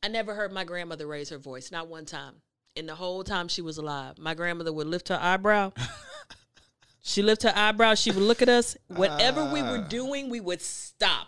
I 0.00 0.06
never 0.06 0.32
heard 0.32 0.52
my 0.52 0.62
grandmother 0.62 1.08
raise 1.08 1.28
her 1.30 1.38
voice, 1.38 1.72
not 1.72 1.88
one 1.88 2.04
time. 2.04 2.34
In 2.76 2.86
the 2.86 2.94
whole 2.94 3.24
time 3.24 3.48
she 3.48 3.62
was 3.62 3.78
alive, 3.78 4.16
my 4.16 4.34
grandmother 4.34 4.72
would 4.72 4.86
lift 4.86 5.08
her 5.08 5.18
eyebrow. 5.20 5.72
she 7.02 7.22
lift 7.22 7.42
her 7.42 7.52
eyebrow. 7.52 7.94
She 7.94 8.12
would 8.12 8.22
look 8.22 8.42
at 8.42 8.48
us. 8.48 8.76
Whatever 8.86 9.44
we 9.44 9.60
were 9.60 9.82
ah. 9.84 9.88
doing, 9.88 10.30
we 10.30 10.38
would 10.38 10.62
stop 10.62 11.26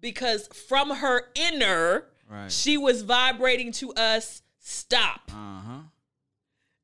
because 0.00 0.48
from 0.48 0.88
her 0.88 1.24
inner, 1.34 2.06
Right. 2.30 2.50
she 2.50 2.78
was 2.78 3.02
vibrating 3.02 3.72
to 3.72 3.92
us. 3.94 4.40
Stop. 4.60 5.30
Uh 5.30 5.60
huh. 5.60 5.80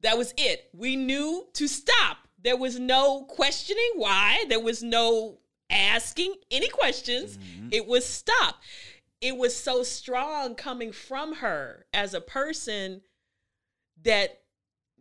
That 0.00 0.18
was 0.18 0.34
it. 0.36 0.68
We 0.72 0.96
knew 0.96 1.46
to 1.54 1.68
stop. 1.68 2.18
There 2.42 2.56
was 2.56 2.78
no 2.78 3.22
questioning 3.22 3.90
why. 3.94 4.44
There 4.48 4.60
was 4.60 4.82
no 4.82 5.38
asking 5.70 6.34
any 6.50 6.68
questions. 6.68 7.38
It 7.70 7.86
was 7.86 8.06
stop. 8.06 8.56
It 9.20 9.36
was 9.36 9.56
so 9.56 9.82
strong 9.82 10.54
coming 10.54 10.92
from 10.92 11.36
her 11.36 11.86
as 11.92 12.14
a 12.14 12.20
person 12.20 13.00
that 14.02 14.40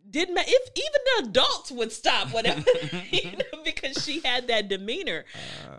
didn't 0.10 0.36
matter 0.36 0.50
if 0.50 0.70
even 0.76 1.02
the 1.24 1.30
adults 1.30 1.72
would 1.72 1.92
stop 1.92 2.32
whatever 2.32 2.64
you 3.12 3.32
know, 3.32 3.62
because 3.64 4.04
she 4.04 4.22
had 4.22 4.48
that 4.48 4.68
demeanor 4.68 5.26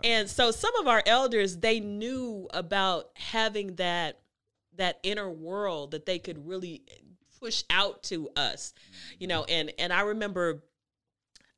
and 0.03 0.29
so 0.29 0.51
some 0.51 0.75
of 0.75 0.87
our 0.87 1.01
elders 1.05 1.57
they 1.57 1.79
knew 1.79 2.47
about 2.53 3.09
having 3.15 3.75
that 3.75 4.19
that 4.77 4.99
inner 5.03 5.29
world 5.29 5.91
that 5.91 6.05
they 6.05 6.19
could 6.19 6.47
really 6.47 6.81
push 7.39 7.63
out 7.69 8.01
to 8.03 8.29
us 8.35 8.73
you 9.19 9.27
know 9.27 9.43
and 9.45 9.71
and 9.77 9.93
i 9.93 10.01
remember 10.01 10.63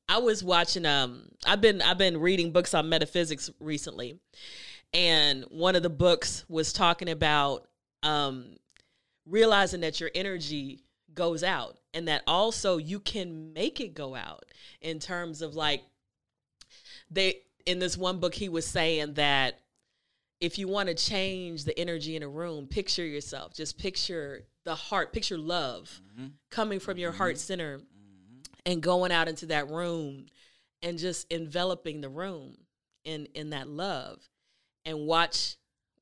i 0.09 0.17
was 0.17 0.43
watching 0.43 0.85
um 0.85 1.23
i've 1.45 1.61
been 1.61 1.81
i've 1.81 1.97
been 1.97 2.19
reading 2.19 2.51
books 2.51 2.73
on 2.73 2.89
metaphysics 2.89 3.49
recently 3.59 4.19
and 4.93 5.45
one 5.49 5.75
of 5.75 5.83
the 5.83 5.89
books 5.89 6.43
was 6.49 6.73
talking 6.73 7.09
about 7.09 7.67
um 8.03 8.55
realizing 9.25 9.81
that 9.81 9.99
your 9.99 10.09
energy 10.15 10.81
goes 11.13 11.43
out 11.43 11.77
and 11.93 12.07
that 12.07 12.23
also 12.27 12.77
you 12.77 12.99
can 12.99 13.53
make 13.53 13.79
it 13.79 13.93
go 13.93 14.15
out 14.15 14.45
in 14.81 14.99
terms 14.99 15.41
of 15.41 15.55
like 15.55 15.83
they 17.09 17.35
in 17.65 17.79
this 17.79 17.97
one 17.97 18.19
book 18.19 18.33
he 18.33 18.49
was 18.49 18.65
saying 18.65 19.13
that 19.15 19.59
if 20.41 20.57
you 20.57 20.67
want 20.67 20.87
to 20.87 20.95
change 20.95 21.65
the 21.65 21.77
energy 21.77 22.15
in 22.15 22.23
a 22.23 22.27
room 22.27 22.67
picture 22.67 23.05
yourself. 23.05 23.53
Just 23.53 23.77
picture 23.77 24.43
the 24.63 24.75
heart 24.75 25.11
picture 25.13 25.37
love 25.37 26.01
mm-hmm. 26.13 26.27
coming 26.49 26.79
from 26.79 26.97
your 26.97 27.11
heart 27.11 27.35
mm-hmm. 27.35 27.39
center 27.39 27.77
mm-hmm. 27.79 28.41
and 28.65 28.81
going 28.81 29.11
out 29.11 29.27
into 29.27 29.47
that 29.47 29.69
room 29.69 30.27
and 30.81 30.97
just 30.97 31.31
enveloping 31.31 32.01
the 32.01 32.09
room 32.09 32.55
in 33.03 33.27
in 33.33 33.49
that 33.51 33.67
love 33.67 34.19
and 34.85 35.05
watch 35.05 35.57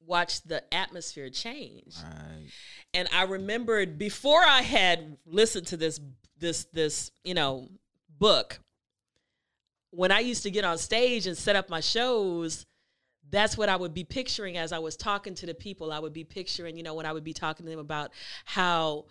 watch 0.06 0.42
the 0.44 0.64
atmosphere 0.74 1.30
change. 1.30 1.96
Right. 2.02 2.48
and 2.94 3.10
I 3.12 3.24
remembered 3.24 3.98
before 3.98 4.42
I 4.42 4.62
had 4.62 5.18
listened 5.26 5.68
to 5.68 5.78
this 5.78 6.00
this 6.38 6.66
this 6.74 7.12
you 7.24 7.34
know 7.34 7.70
book 8.20 8.60
when 9.92 10.12
I 10.12 10.20
used 10.20 10.44
to 10.44 10.52
get 10.52 10.64
on 10.64 10.78
stage 10.78 11.28
and 11.28 11.38
set 11.38 11.56
up 11.56 11.70
my 11.70 11.80
shows 11.80 12.66
that's 13.30 13.58
what 13.58 13.70
I 13.70 13.76
would 13.76 13.94
be 13.94 14.04
picturing 14.04 14.58
as 14.58 14.72
I 14.72 14.80
was 14.80 14.96
talking 14.96 15.36
to 15.36 15.46
the 15.46 15.54
people. 15.54 15.92
I 15.92 16.00
would 16.00 16.14
be 16.14 16.24
picturing 16.24 16.78
you 16.78 16.84
know 16.84 16.94
when 16.94 17.06
I 17.06 17.14
would 17.14 17.24
be 17.24 17.34
talking 17.34 17.66
to 17.66 17.70
them 17.70 17.80
about 17.80 18.12
how 18.46 19.06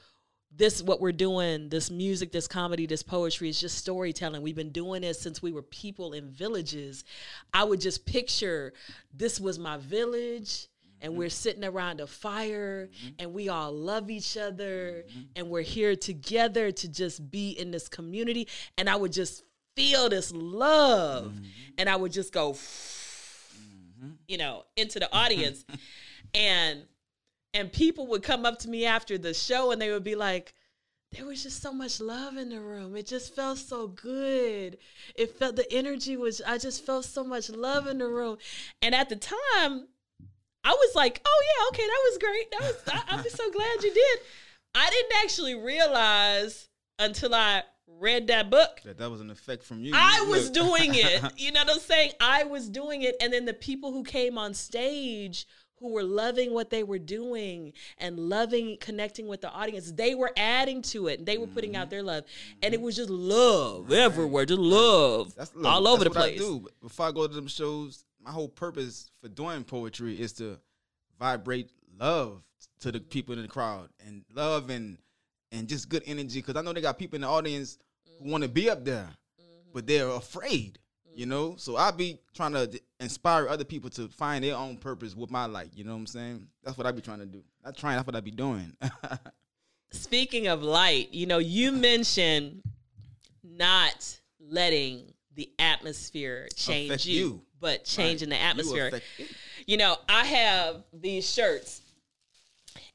this 0.55 0.83
what 0.83 1.01
we're 1.01 1.13
doing 1.13 1.69
this 1.69 1.91
music 1.91 2.31
this 2.33 2.47
comedy 2.47 2.87
this 2.87 3.03
poetry 3.03 3.49
is 3.49 3.61
just 3.61 3.79
storytelling. 3.79 4.43
We've 4.43 4.57
been 4.57 4.71
doing 4.71 5.03
this 5.03 5.21
since 5.21 5.43
we 5.43 5.53
were 5.53 5.63
people 5.63 6.13
in 6.13 6.31
villages. 6.31 7.05
I 7.53 7.65
would 7.65 7.81
just 7.81 8.07
picture 8.07 8.73
this 9.13 9.41
was 9.41 9.59
my 9.59 9.77
village 9.79 10.69
and 11.01 11.13
mm-hmm. 11.13 11.19
we're 11.19 11.31
sitting 11.31 11.65
around 11.65 12.01
a 12.01 12.07
fire 12.07 12.89
mm-hmm. 12.89 13.09
and 13.19 13.35
we 13.35 13.49
all 13.49 13.73
love 13.73 14.11
each 14.11 14.37
other 14.37 15.05
mm-hmm. 15.09 15.21
and 15.35 15.49
we're 15.51 15.63
here 15.63 15.97
together 15.97 16.71
to 16.73 16.89
just 16.89 17.31
be 17.31 17.51
in 17.51 17.71
this 17.71 17.89
community. 17.89 18.49
And 18.79 18.89
I 18.89 18.97
would 18.97 19.13
just 19.13 19.43
feel 19.75 20.09
this 20.09 20.33
love 20.33 21.39
and 21.77 21.89
I 21.89 21.97
would 21.97 22.13
just 22.13 22.33
go 22.33 22.55
Mm-hmm. 23.99 24.13
you 24.29 24.37
know 24.37 24.65
into 24.77 24.99
the 24.99 25.11
audience 25.15 25.65
and 26.35 26.83
and 27.55 27.73
people 27.73 28.09
would 28.09 28.23
come 28.23 28.45
up 28.45 28.59
to 28.61 28.69
me 28.69 28.85
after 28.85 29.17
the 29.17 29.33
show 29.33 29.71
and 29.71 29.81
they 29.81 29.91
would 29.91 30.05
be 30.05 30.15
like 30.15 30.53
there 31.13 31.25
was 31.25 31.43
just 31.43 31.63
so 31.63 31.73
much 31.73 32.01
love 32.01 32.37
in 32.37 32.51
the 32.51 32.61
room. 32.61 32.97
It 32.97 33.07
just 33.07 33.35
felt 33.35 33.59
so 33.59 33.87
good. 33.87 34.77
It 35.15 35.39
felt 35.39 35.57
the 35.57 35.73
energy 35.73 36.17
was 36.17 36.43
I 36.47 36.59
just 36.59 36.85
felt 36.85 37.05
so 37.05 37.25
much 37.25 37.49
love 37.49 37.87
in 37.87 37.99
the 37.99 38.09
room. 38.09 38.39
And 38.83 38.95
at 38.95 39.09
the 39.09 39.17
time, 39.17 39.89
I 40.65 40.71
was 40.71 40.95
like, 40.95 41.23
"Oh 41.25 41.43
yeah, 41.45 41.69
okay, 41.69 41.87
that 41.87 42.03
was 42.11 42.19
great. 42.19 42.51
That 42.51 42.61
was 42.61 42.83
I, 42.89 43.03
I'm 43.15 43.23
just 43.23 43.37
so 43.37 43.51
glad 43.51 43.83
you 43.83 43.95
did." 43.95 44.19
I 44.75 44.91
didn't 44.91 45.13
actually 45.25 45.55
realize 45.55 46.69
until 46.99 47.35
I 47.35 47.63
read 47.99 48.27
that 48.29 48.51
book 48.51 48.81
That 48.85 48.99
that 48.99 49.11
was 49.11 49.21
an 49.21 49.31
effect 49.31 49.63
from 49.63 49.83
you. 49.83 49.93
I 49.95 50.21
Look. 50.21 50.31
was 50.31 50.51
doing 50.51 50.91
it. 50.95 51.23
You 51.37 51.53
know 51.53 51.61
what 51.65 51.75
I'm 51.75 51.81
saying? 51.81 52.13
I 52.21 52.45
was 52.45 52.69
doing 52.69 53.03
it. 53.03 53.17
And 53.21 53.33
then 53.33 53.45
the 53.45 53.55
people 53.55 53.93
who 53.93 54.03
came 54.03 54.37
on 54.39 54.55
stage 54.55 55.47
who 55.79 55.93
were 55.93 56.03
loving 56.03 56.55
what 56.55 56.71
they 56.71 56.83
were 56.83 56.99
doing 56.99 57.73
and 57.99 58.19
loving 58.19 58.79
connecting 58.81 59.27
with 59.27 59.43
the 59.43 59.51
audience, 59.51 59.93
they 59.93 60.15
were 60.15 60.33
adding 60.37 60.81
to 60.81 61.09
it. 61.09 61.27
They 61.27 61.37
were 61.37 61.47
putting 61.47 61.73
Mm-hmm. 61.73 61.83
out 61.83 61.91
their 61.91 62.03
love. 62.03 62.25
And 62.63 62.73
it 62.73 62.81
was 62.81 62.97
just 62.97 63.11
love 63.11 63.93
everywhere, 63.93 64.47
just 64.47 64.61
love 64.61 65.35
That's 65.35 65.55
look, 65.55 65.67
all 65.67 65.87
over 65.87 66.05
the 66.05 66.11
place. 66.11 66.41
I 66.41 66.45
do. 66.45 66.67
Before 66.81 67.07
I 67.07 67.13
go 67.13 67.27
to 67.27 67.35
them 67.35 67.47
shows, 67.47 68.05
my 68.25 68.31
whole 68.31 68.49
purpose 68.49 69.11
for 69.21 69.29
doing 69.29 69.65
poetry 69.65 70.19
is 70.19 70.33
to 70.35 70.59
vibrate 71.19 71.71
love 72.01 72.43
to 72.81 72.91
the 72.93 73.01
people 73.01 73.35
in 73.35 73.43
the 73.43 73.49
crowd 73.49 73.91
and 74.07 74.25
love 74.35 74.71
and 74.71 74.99
and 75.57 75.69
just 75.69 75.89
good 75.89 76.03
energy. 76.07 76.41
Because 76.41 76.57
I 76.57 76.63
know 76.63 76.73
they 76.73 76.81
got 76.81 76.99
people 76.99 77.17
in 77.17 77.23
the 77.23 77.29
audience 77.29 77.79
who 78.23 78.31
want 78.31 78.43
to 78.43 78.49
be 78.49 78.69
up 78.71 78.85
there, 78.85 79.09
Mm-hmm. 79.41 79.71
but 79.75 79.87
they're 79.87 80.09
afraid. 80.09 80.79
You 81.15 81.25
know, 81.25 81.55
so 81.57 81.79
I 81.79 81.93
be 81.93 82.19
trying 82.35 82.53
to 82.53 82.79
inspire 83.01 83.49
other 83.49 83.65
people 83.65 83.89
to 83.91 84.07
find 84.09 84.45
their 84.45 84.55
own 84.55 84.77
purpose 84.77 85.17
with 85.17 85.31
my 85.31 85.47
light. 85.47 85.71
You 85.75 85.85
know 85.85 85.93
what 85.93 86.01
I'm 86.01 86.07
saying? 86.07 86.47
That's 86.63 86.77
what 86.77 86.87
I 86.87 86.93
be 86.93 87.01
trying 87.01 87.21
to 87.21 87.25
do. 87.27 87.43
Not 87.65 87.75
trying. 87.75 87.97
That's 87.97 88.07
what 88.07 88.15
I 88.17 88.21
be 88.21 88.31
doing. 88.33 88.77
Speaking 89.93 90.49
of 90.49 90.63
light, 90.63 91.15
you 91.15 91.27
know, 91.27 91.39
you 91.39 91.73
mentioned 91.73 92.61
not 93.43 94.19
letting 94.41 95.15
the 95.35 95.49
atmosphere 95.59 96.49
change 96.55 96.91
Affect 96.91 97.07
you, 97.07 97.15
you. 97.19 97.43
but 97.61 97.85
changing 97.85 98.29
Right. 98.29 98.37
the 98.37 98.43
atmosphere. 98.43 98.91
it. 99.19 99.31
you 99.67 99.79
know, 99.79 99.97
I 100.09 100.25
have 100.27 100.83
these 100.93 101.27
shirts, 101.31 101.81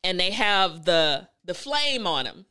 and 0.03 0.19
they 0.19 0.29
have 0.31 0.85
the 0.85 1.27
the 1.45 1.55
flame 1.55 2.05
on 2.05 2.25
them, 2.25 2.45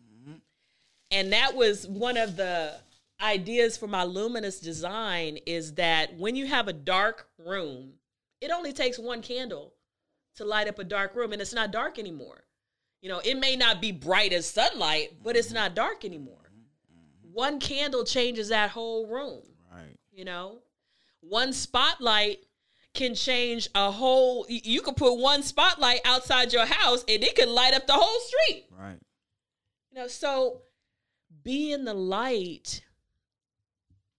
and 1.10 1.32
that 1.32 1.54
was 1.54 1.86
one 1.86 2.16
of 2.16 2.36
the 2.36 2.74
ideas 3.20 3.76
for 3.76 3.86
my 3.86 4.04
luminous 4.04 4.60
design. 4.60 5.38
Is 5.46 5.74
that 5.74 6.16
when 6.16 6.36
you 6.36 6.46
have 6.46 6.68
a 6.68 6.72
dark 6.72 7.28
room, 7.38 7.94
it 8.40 8.50
only 8.50 8.72
takes 8.72 8.98
one 8.98 9.22
candle 9.22 9.74
to 10.36 10.44
light 10.44 10.68
up 10.68 10.78
a 10.78 10.84
dark 10.84 11.14
room, 11.16 11.32
and 11.32 11.42
it's 11.42 11.52
not 11.52 11.70
dark 11.72 11.98
anymore. 11.98 12.44
You 13.02 13.08
know, 13.08 13.20
it 13.24 13.38
may 13.38 13.56
not 13.56 13.80
be 13.80 13.92
bright 13.92 14.32
as 14.32 14.46
sunlight, 14.46 15.14
but 15.22 15.36
it's 15.36 15.52
not 15.52 15.74
dark 15.74 16.04
anymore. 16.04 16.50
One 17.32 17.60
candle 17.60 18.04
changes 18.04 18.48
that 18.48 18.70
whole 18.70 19.06
room 19.06 19.42
Right. 19.72 19.96
you 20.10 20.24
know 20.24 20.58
one 21.20 21.52
spotlight 21.52 22.38
can 22.92 23.14
change 23.14 23.68
a 23.74 23.90
whole 23.92 24.44
you 24.48 24.82
could 24.82 24.96
put 24.96 25.14
one 25.14 25.42
spotlight 25.44 26.00
outside 26.04 26.52
your 26.52 26.66
house 26.66 27.04
and 27.06 27.22
it 27.22 27.36
could 27.36 27.48
light 27.48 27.72
up 27.72 27.86
the 27.86 27.92
whole 27.92 28.20
street 28.20 28.66
Right. 28.76 28.98
you 29.92 29.98
know 30.00 30.08
so 30.08 30.62
being 31.42 31.84
the 31.84 31.94
light 31.94 32.82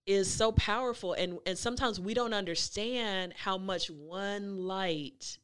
is 0.05 0.31
so 0.31 0.51
powerful 0.51 1.13
and 1.13 1.37
and 1.45 1.57
sometimes 1.57 1.99
we 1.99 2.13
don't 2.13 2.33
understand 2.33 3.33
how 3.35 3.57
much 3.57 3.89
one 3.89 4.57
light 4.57 5.37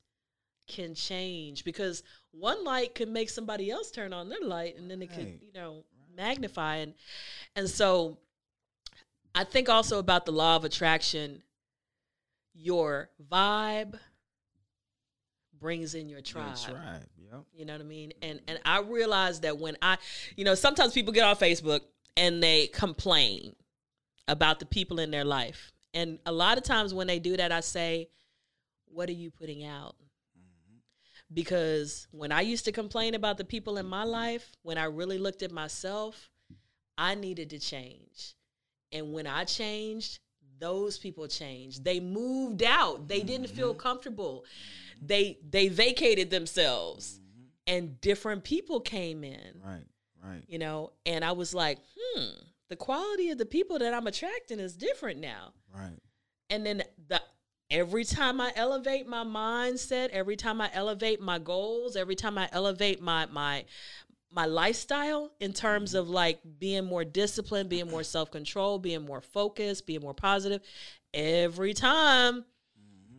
can 0.68 0.94
change 0.96 1.64
because 1.64 2.04
one 2.32 2.64
light 2.64 2.96
can 2.96 3.14
make 3.14 3.30
somebody 3.30 3.70
else 3.72 3.92
turn 3.92 4.14
on 4.14 4.30
their 4.30 4.42
light 4.42 4.78
and 4.78 4.90
then 4.90 5.02
it 5.02 5.14
could 5.14 5.40
you 5.42 5.54
know 5.54 5.84
magnify 6.16 6.78
and 6.78 6.94
and 7.56 7.70
so 7.70 8.18
i 9.36 9.44
think 9.44 9.70
also 9.70 10.00
about 10.00 10.26
the 10.26 10.32
law 10.32 10.56
of 10.56 10.66
attraction 10.66 11.42
your 12.54 13.10
vibe 13.32 13.98
brings 15.60 15.96
in 15.96 16.10
your 16.10 16.22
tribe 16.22 16.58
tribe. 16.58 17.06
Yep. 17.18 17.44
you 17.54 17.66
know 17.66 17.74
what 17.74 17.82
I 17.82 17.86
mean? 17.86 18.14
And 18.22 18.40
and 18.48 18.60
I 18.66 18.82
realized 18.82 19.42
that 19.42 19.58
when 19.58 19.78
I, 19.82 19.98
you 20.36 20.46
know, 20.46 20.56
sometimes 20.56 20.94
people 20.94 21.14
get 21.14 21.24
on 21.24 21.36
Facebook 21.36 21.82
and 22.16 22.42
they 22.42 22.68
complain 22.68 23.56
about 24.28 24.60
the 24.60 24.66
people 24.66 25.00
in 25.00 25.12
their 25.12 25.26
life. 25.26 25.72
And 25.94 26.20
a 26.26 26.32
lot 26.32 26.58
of 26.58 26.64
times 26.64 26.94
when 26.94 27.08
they 27.08 27.20
do 27.20 27.38
that, 27.38 27.52
I 27.52 27.62
say, 27.62 28.10
"What 28.86 29.10
are 29.10 29.14
you 29.14 29.32
putting 29.32 29.64
out?" 29.66 29.96
Mm-hmm. 30.38 30.78
Because 31.34 32.08
when 32.12 32.32
I 32.32 32.42
used 32.42 32.66
to 32.66 32.72
complain 32.72 33.16
about 33.16 33.38
the 33.38 33.46
people 33.46 33.78
in 33.78 33.86
my 33.86 34.04
life, 34.04 34.56
when 34.64 34.78
I 34.78 34.86
really 34.86 35.18
looked 35.18 35.44
at 35.44 35.52
myself, 35.52 36.30
I 36.98 37.16
needed 37.16 37.50
to 37.52 37.60
change. 37.60 38.36
And 38.92 39.14
when 39.14 39.28
I 39.28 39.44
changed, 39.44 40.20
those 40.60 40.98
people 40.98 41.28
changed. 41.28 41.84
They 41.84 42.00
moved 42.00 42.64
out. 42.64 43.08
They 43.08 43.22
didn't 43.22 43.50
feel 43.50 43.74
comfortable. 43.74 44.46
They 45.02 45.38
they 45.50 45.68
vacated 45.68 46.30
themselves 46.30 47.20
and 47.68 48.00
different 48.02 48.44
people 48.44 48.80
came 48.80 49.24
in. 49.24 49.62
Right. 49.64 49.86
Right. 50.24 50.44
You 50.48 50.58
know, 50.58 50.94
and 51.06 51.24
I 51.24 51.34
was 51.34 51.54
like, 51.54 51.78
"Hmm, 51.96 52.32
the 52.70 52.76
quality 52.76 53.30
of 53.30 53.38
the 53.38 53.46
people 53.46 53.78
that 53.80 53.94
I'm 53.94 54.08
attracting 54.08 54.60
is 54.60 54.76
different 54.76 55.20
now." 55.20 55.54
Right. 55.74 56.00
And 56.50 56.66
then 56.66 56.84
the 57.08 57.22
every 57.70 58.04
time 58.04 58.42
I 58.42 58.52
elevate 58.56 59.08
my 59.08 59.24
mindset, 59.24 60.10
every 60.10 60.36
time 60.36 60.60
I 60.62 60.70
elevate 60.74 61.22
my 61.22 61.38
goals, 61.38 61.96
every 61.96 62.16
time 62.16 62.38
I 62.38 62.50
elevate 62.52 63.02
my 63.02 63.28
my 63.28 63.66
my 64.32 64.46
lifestyle 64.46 65.32
in 65.40 65.54
terms 65.54 65.94
of 65.94 66.10
like 66.10 66.40
being 66.60 66.86
more 66.86 67.06
disciplined, 67.06 67.70
being 67.70 67.90
more 67.90 68.04
self-control, 68.04 68.80
being 68.80 69.06
more 69.06 69.22
focused, 69.22 69.86
being 69.88 70.02
more 70.02 70.14
positive, 70.14 70.62
every 71.14 71.74
time 71.74 72.46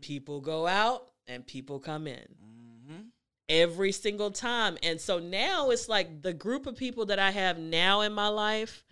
people 0.01 0.41
go 0.41 0.67
out 0.67 1.11
and 1.27 1.47
people 1.47 1.79
come 1.79 2.07
in. 2.07 2.17
Mm-hmm. 2.19 3.01
Every 3.49 3.93
single 3.93 4.31
time. 4.31 4.77
And 4.83 5.01
so 5.01 5.19
now 5.19 5.71
it's 5.71 5.89
like 5.89 6.23
the 6.23 6.35
group 6.35 6.67
of 6.67 6.77
people 6.77 7.07
that 7.07 7.19
I 7.19 7.31
have 7.31 7.59
now 7.59 8.03
in 8.03 8.13
my 8.13 8.29
life, 8.29 8.85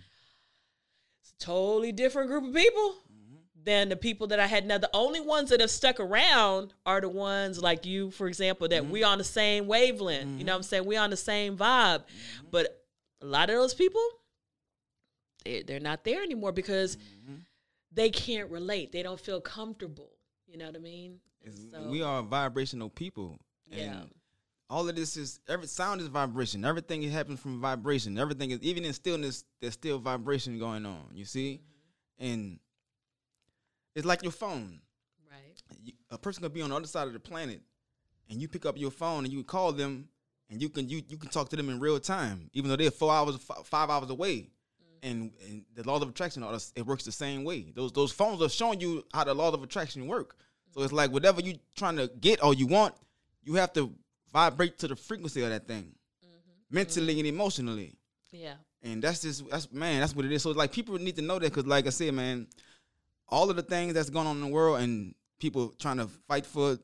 it's 1.21 1.33
a 1.33 1.45
totally 1.45 1.93
different 1.93 2.29
group 2.29 2.45
of 2.45 2.55
people 2.55 2.95
than 3.67 3.89
the 3.89 3.97
people 3.97 4.29
that 4.29 4.39
I 4.39 4.47
had 4.47 4.65
now. 4.65 4.79
The 4.79 4.89
only 4.95 5.21
ones 5.21 5.51
that 5.51 5.61
have 5.61 5.71
stuck 5.71 5.99
around 5.99 6.73
are 6.87 7.01
the 7.01 7.09
ones 7.09 7.61
like 7.61 7.85
you, 7.85 8.13
for 8.13 8.29
example, 8.29 8.69
that 8.69 8.87
we 8.87 9.01
mm-hmm. 9.01 9.11
on 9.11 9.19
the 9.19 9.25
same 9.25 9.67
wavelength. 9.67 10.39
You 10.39 10.45
know 10.45 10.53
what 10.53 10.59
I'm 10.59 10.61
mm-hmm. 10.63 10.69
saying? 10.69 10.85
We 10.87 10.97
on 10.97 11.11
the 11.11 11.17
same 11.17 11.57
vibe. 11.57 11.99
Mm-hmm. 11.99 12.47
But 12.53 12.85
a 13.21 13.27
lot 13.27 13.51
of 13.51 13.57
those 13.57 13.75
people, 13.75 14.01
they, 15.45 15.63
they're 15.63 15.81
not 15.81 16.05
there 16.05 16.23
anymore 16.23 16.53
because 16.53 16.97
they 17.93 18.09
can't 18.09 18.49
relate. 18.51 18.93
They 18.93 19.03
don't 19.03 19.19
feel 19.19 19.41
comfortable. 19.41 20.11
You 20.47 20.59
know 20.59 20.67
what 20.67 20.77
I 20.77 20.79
mean? 20.79 21.19
So- 21.73 21.89
we 21.89 22.03
are 22.03 22.23
vibrational 22.23 22.89
people. 22.89 23.41
And 23.73 23.81
Yeah. 23.81 24.05
all 24.71 24.89
of 24.89 24.95
this 24.95 25.17
is 25.17 25.41
every 25.49 25.67
sound 25.67 26.01
is 26.01 26.07
vibration. 26.07 26.65
Everything 26.65 27.03
happens 27.11 27.41
from 27.41 27.61
vibration. 27.61 28.17
Everything 28.17 28.53
is 28.53 28.61
even 28.63 28.85
in 28.85 28.93
stillness, 28.93 29.45
there's 29.61 29.75
still 29.75 29.99
vibration 29.99 30.57
going 30.61 30.87
on. 30.87 31.11
You 31.15 31.25
see? 31.25 31.63
And 32.19 32.61
it's 33.97 34.07
like 34.07 34.23
your 34.23 34.33
phone. 34.33 34.81
Right. 35.29 35.57
You- 35.83 35.95
A 36.11 36.19
person 36.19 36.43
could 36.43 36.55
be 36.55 36.63
on 36.63 36.71
the 36.71 36.77
other 36.77 36.87
side 36.87 37.09
of 37.09 37.13
the 37.13 37.19
planet 37.19 37.61
and 38.31 38.41
you 38.41 38.47
pick 38.47 38.67
up 38.67 38.79
your 38.79 38.91
phone 38.91 39.25
and 39.25 39.33
you 39.33 39.43
call 39.43 39.73
them 39.73 40.09
and 40.49 40.63
you 40.63 40.69
can 40.69 40.89
you, 40.89 41.03
you 41.09 41.17
can 41.17 41.31
talk 41.31 41.49
to 41.49 41.57
them 41.57 41.69
in 41.69 41.81
real 41.81 41.99
time, 41.99 42.51
even 42.53 42.71
though 42.71 42.77
they're 42.77 42.91
four 42.91 43.13
hours 43.13 43.37
fi- 43.37 43.63
five 43.65 43.91
hours 43.91 44.11
away. 44.11 44.37
Mm-hmm. 44.37 45.09
And, 45.11 45.33
and 45.49 45.65
the 45.75 45.83
law 45.83 45.97
of 45.97 46.09
attraction, 46.09 46.45
it 46.77 46.87
works 46.87 47.05
the 47.05 47.13
same 47.13 47.43
way. 47.43 47.73
Those 47.75 47.91
those 47.93 48.13
phones 48.13 48.41
are 48.43 48.49
showing 48.49 48.81
you 48.81 49.05
how 49.13 49.25
the 49.25 49.35
laws 49.35 49.55
of 49.55 49.63
attraction 49.63 50.07
work. 50.07 50.37
So 50.73 50.83
it's 50.83 50.89
mm-hmm. 50.89 50.97
like 50.97 51.11
whatever 51.11 51.41
you're 51.41 51.57
trying 51.75 51.97
to 51.97 52.09
get 52.21 52.45
or 52.45 52.55
you 52.55 52.67
want, 52.67 52.95
you 53.43 53.55
have 53.55 53.73
to 53.73 53.93
vibrate 54.33 54.79
to 54.79 54.89
the 54.89 54.97
frequency 54.97 55.43
of 55.43 55.49
that 55.51 55.67
thing, 55.67 55.95
mm-hmm. 56.25 56.77
mentally 56.77 57.19
and 57.19 57.27
emotionally. 57.27 57.97
Yeah. 58.31 58.55
And 58.83 59.03
that's 59.03 59.23
just 59.23 59.49
that's 59.51 59.73
man, 59.73 60.01
that's 60.01 60.15
what 60.15 60.27
it 60.27 60.33
is. 60.33 60.43
So 60.43 60.51
like 60.51 60.71
people 60.71 60.97
need 60.99 61.17
to 61.17 61.23
know 61.23 61.39
that 61.39 61.53
because 61.53 61.67
like 61.67 61.87
I 61.87 61.91
said, 61.91 62.15
man, 62.15 62.47
all 63.29 63.51
of 63.51 63.57
the 63.57 63.63
things 63.63 63.95
that's 63.95 64.11
going 64.11 64.27
on 64.27 64.37
in 64.37 64.43
the 64.43 64.49
world 64.49 64.81
and 64.81 65.15
people 65.39 65.75
trying 65.79 65.99
to 65.99 66.07
fight 66.29 66.47
for 66.47 66.79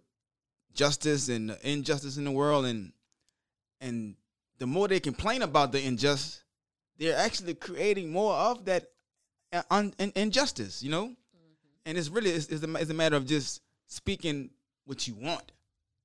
justice 0.74 1.28
and 1.28 1.51
the 1.51 1.70
injustice 1.70 2.16
in 2.16 2.24
the 2.24 2.30
world 2.30 2.64
and 2.64 2.93
and 3.80 4.14
the 4.59 4.66
more 4.66 4.86
they 4.86 5.01
complain 5.01 5.43
about 5.43 5.72
the 5.72 5.84
injustice, 5.84 6.45
they're 6.99 7.16
actually 7.16 7.55
creating 7.55 8.12
more 8.12 8.32
of 8.32 8.64
that 8.66 8.84
uh, 9.53 9.62
un, 9.70 9.93
in, 9.99 10.12
injustice, 10.14 10.82
you 10.82 10.90
know. 10.90 11.12
And 11.84 11.99
it's 11.99 12.09
really 12.09 12.30
it's, 12.30 12.47
it's, 12.47 12.62
a, 12.62 12.74
it's 12.76 12.90
a 12.90 12.95
matter 12.95 13.16
of 13.16 13.26
just 13.26 13.61
speaking 13.88 14.51
what 14.84 15.09
you 15.09 15.14
want 15.14 15.51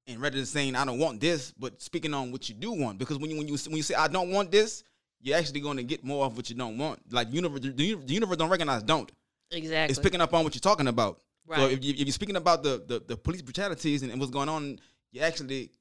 and 0.08 0.20
rather 0.20 0.38
than 0.38 0.46
saying 0.46 0.76
I 0.76 0.86
don't 0.86 1.00
want 1.00 1.20
this, 1.20 1.52
but 1.52 1.82
speaking 1.82 2.14
on 2.14 2.32
what 2.32 2.50
you 2.50 2.56
do 2.56 2.72
want, 2.72 2.98
because 2.98 3.20
when 3.20 3.30
you 3.30 3.38
when 3.38 3.48
you 3.48 3.58
when 3.68 3.78
you 3.78 3.84
say 3.84 3.96
I 3.96 4.08
don't 4.08 4.32
want 4.32 4.52
this, 4.52 4.84
you're 5.22 5.38
actually 5.38 5.60
going 5.60 5.78
to 5.78 5.84
get 5.84 6.04
more 6.04 6.26
of 6.26 6.36
what 6.36 6.50
you 6.50 6.56
don't 6.56 6.78
want. 6.78 7.00
Like 7.12 7.32
universe, 7.32 7.62
the, 7.62 7.70
the 7.72 8.14
universe 8.14 8.38
don't 8.38 8.50
recognize 8.50 8.84
don't. 8.84 9.12
Exactly. 9.52 9.92
It's 9.92 10.00
picking 10.00 10.22
up 10.22 10.34
on 10.34 10.44
what 10.44 10.56
you're 10.56 10.60
talking 10.60 10.88
about. 10.88 11.20
So 11.50 11.62
Right. 11.62 11.72
if, 11.72 11.84
you, 11.84 11.94
if 11.94 12.00
you're 12.02 12.12
speaking 12.12 12.36
about 12.36 12.62
the, 12.64 12.84
the, 12.86 13.02
the 13.08 13.16
police 13.18 13.42
brutalities 13.42 14.02
and, 14.04 14.12
and 14.12 14.20
what's 14.20 14.32
going 14.32 14.50
on, 14.50 14.80
you 15.12 15.22
actually 15.22 15.72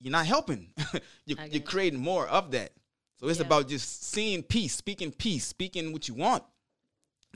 you're 0.00 0.12
not 0.12 0.26
helping. 0.26 0.68
you're, 1.24 1.38
you're 1.50 1.62
creating 1.62 1.98
more 2.00 2.26
of 2.28 2.50
that. 2.50 2.72
So 3.16 3.28
it's 3.28 3.38
Yeah. 3.40 3.46
about 3.46 3.68
just 3.68 4.04
seeing 4.04 4.42
peace, 4.42 4.74
speaking 4.74 5.10
peace, 5.10 5.46
speaking 5.46 5.92
what 5.92 6.06
you 6.08 6.14
want. 6.14 6.42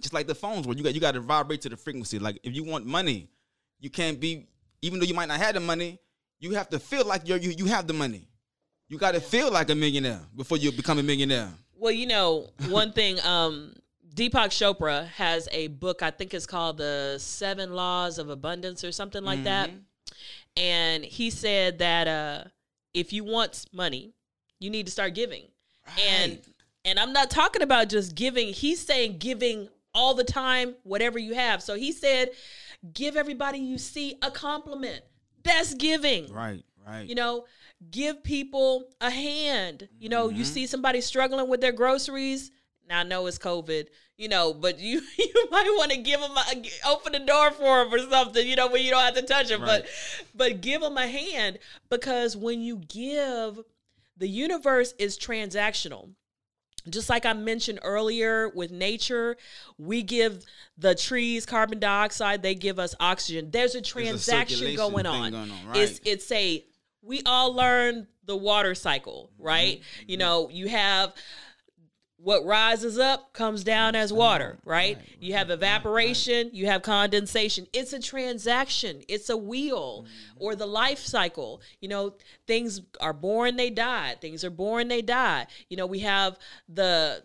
Just 0.01 0.13
like 0.13 0.27
the 0.27 0.35
phones, 0.35 0.67
where 0.67 0.77
you 0.77 0.85
got 0.85 0.95
you 0.95 1.01
got 1.01 1.15
to 1.15 1.21
vibrate 1.21 1.63
to 1.63 1.69
the 1.71 1.77
frequency. 1.77 2.19
Like 2.19 2.39
if 2.45 2.55
you 2.55 2.63
want 2.65 2.85
money, 2.87 3.29
you 3.81 3.91
can't 3.91 4.21
be 4.21 4.47
even 4.83 5.01
though 5.01 5.07
you 5.07 5.15
might 5.15 5.27
not 5.29 5.39
have 5.41 5.55
the 5.55 5.61
money, 5.61 5.99
you 6.39 6.53
have 6.55 6.69
to 6.69 6.79
feel 6.79 7.05
like 7.05 7.27
you're, 7.27 7.39
you 7.39 7.51
you 7.51 7.65
have 7.67 7.87
the 7.87 7.95
money. 7.95 8.29
You 8.89 8.97
got 8.99 9.13
to 9.15 9.21
feel 9.21 9.51
like 9.51 9.71
a 9.71 9.75
millionaire 9.75 10.21
before 10.37 10.57
you 10.59 10.71
become 10.71 10.99
a 10.99 11.03
millionaire. 11.03 11.51
Well, 11.75 11.93
you 11.93 12.07
know, 12.07 12.49
one 12.69 12.93
thing, 12.93 13.19
um, 13.21 13.75
Deepak 14.19 14.49
Chopra 14.51 15.07
has 15.11 15.49
a 15.53 15.69
book, 15.69 16.03
I 16.03 16.11
think 16.11 16.35
it's 16.35 16.45
called 16.47 16.79
The 16.79 17.19
Seven 17.19 17.73
Laws 17.75 18.19
of 18.19 18.31
Abundance 18.31 18.83
or 18.83 18.91
something 18.91 19.23
like 19.23 19.45
that. 19.45 19.71
Mhm. 19.71 19.83
And 20.57 21.05
he 21.05 21.31
said 21.31 21.79
that 21.79 22.09
uh, 22.09 22.45
if 22.93 23.13
you 23.13 23.23
want 23.23 23.67
money, 23.73 24.15
you 24.59 24.71
need 24.71 24.87
to 24.87 24.93
start 24.93 25.15
giving. 25.15 25.45
And 26.01 26.33
Right. 26.33 26.45
and 26.85 26.99
I'm 26.99 27.13
not 27.13 27.31
talking 27.31 27.63
about 27.63 27.89
just 27.91 28.17
giving. 28.17 28.53
He's 28.53 28.85
saying 28.85 29.19
giving 29.19 29.69
all 29.95 30.15
the 30.15 30.25
time, 30.25 30.75
whatever 30.83 31.19
you 31.21 31.35
have. 31.35 31.63
So 31.63 31.75
he 31.77 31.93
said, 31.93 32.31
give 32.93 33.17
everybody 33.17 33.59
you 33.59 33.79
see 33.79 34.17
a 34.23 34.31
compliment. 34.33 35.05
That's 35.45 35.75
giving. 35.75 36.33
right, 36.33 36.65
right. 36.85 37.09
You 37.09 37.15
know, 37.15 37.47
give 37.93 38.25
people 38.25 38.91
a 39.01 39.11
hand. 39.11 39.89
You 40.01 40.09
know, 40.09 40.29
you 40.29 40.43
Mhm. 40.43 40.47
see 40.55 40.67
somebody 40.67 41.01
struggling 41.03 41.49
with 41.49 41.61
their 41.61 41.73
groceries. 41.73 42.51
Now 42.89 43.01
I 43.01 43.03
know 43.03 43.27
it's 43.27 43.39
COVID, 43.39 43.87
you 44.17 44.29
know, 44.29 44.55
but 44.55 44.79
you 44.79 45.01
you 45.19 45.47
might 45.51 45.69
want 45.77 45.91
to 45.93 45.99
give 45.99 46.21
them 46.21 46.31
a, 46.37 46.89
open 46.89 47.13
the 47.13 47.21
door 47.21 47.51
for 47.51 47.85
them 47.85 47.93
or 47.95 47.99
something, 48.11 48.47
you 48.47 48.57
know, 48.57 48.69
when 48.69 48.83
you 48.83 48.91
don't 48.91 49.03
have 49.03 49.15
to 49.15 49.23
touch 49.23 49.49
them, 49.49 49.63
Right. 49.63 49.83
but 49.83 49.87
but 50.35 50.61
give 50.61 50.81
them 50.81 50.97
a 50.97 51.07
hand 51.07 51.59
because 51.91 52.37
when 52.37 52.61
you 52.61 52.77
give, 52.89 53.61
the 54.17 54.29
universe 54.29 54.95
is 54.99 55.19
transactional. 55.19 56.11
Just 56.89 57.11
like 57.11 57.27
I 57.27 57.35
mentioned 57.35 57.81
earlier 57.83 58.49
with 58.49 58.71
nature, 58.71 59.37
we 59.77 60.03
give 60.03 60.45
the 60.79 60.95
trees 60.95 61.45
carbon 61.45 61.79
dioxide, 61.81 62.43
they 62.43 62.55
give 62.55 62.79
us 62.79 62.95
oxygen. 62.99 63.51
There's 63.51 63.75
a 63.75 63.81
There's 63.81 63.89
a 63.89 63.93
transaction 63.93 64.75
going 64.75 65.05
on. 65.05 65.33
going 65.33 65.51
on, 65.51 65.77
It's 65.77 66.01
it's 66.05 66.33
a 66.33 66.65
we 67.03 67.23
all 67.27 67.53
learn 67.53 68.07
the 68.25 68.37
water 68.37 68.75
cycle, 68.75 69.31
right? 69.39 69.81
Mm-hmm. 69.81 70.11
You 70.11 70.17
know, 70.17 70.49
you 70.51 70.69
have 70.69 71.15
what 72.21 72.45
rises 72.45 72.99
up 72.99 73.33
comes 73.33 73.63
down 73.63 73.95
as 73.95 74.13
water, 74.13 74.59
right? 74.65 74.97
right, 74.97 75.07
You 75.21 75.35
have 75.35 75.51
evaporation, 75.51 76.51
you 76.53 76.67
have 76.67 76.83
condensation. 76.83 77.67
It's 77.73 77.93
a 77.93 78.01
transaction, 78.01 79.03
it's 79.09 79.31
a 79.31 79.37
wheel 79.37 80.05
Mm-hmm. 80.09 80.45
or 80.45 80.55
the 80.57 80.67
life 80.67 80.99
cycle. 80.99 81.61
You 81.81 81.89
know, 81.89 82.15
things 82.47 82.81
are 83.01 83.13
born, 83.13 83.57
they 83.57 83.71
die. 83.71 84.17
Things 84.21 84.45
are 84.45 84.51
born, 84.51 84.89
they 84.89 85.03
die. 85.03 85.47
You 85.69 85.77
know, 85.77 85.87
we 85.87 86.01
have 86.01 86.39
the 86.69 87.23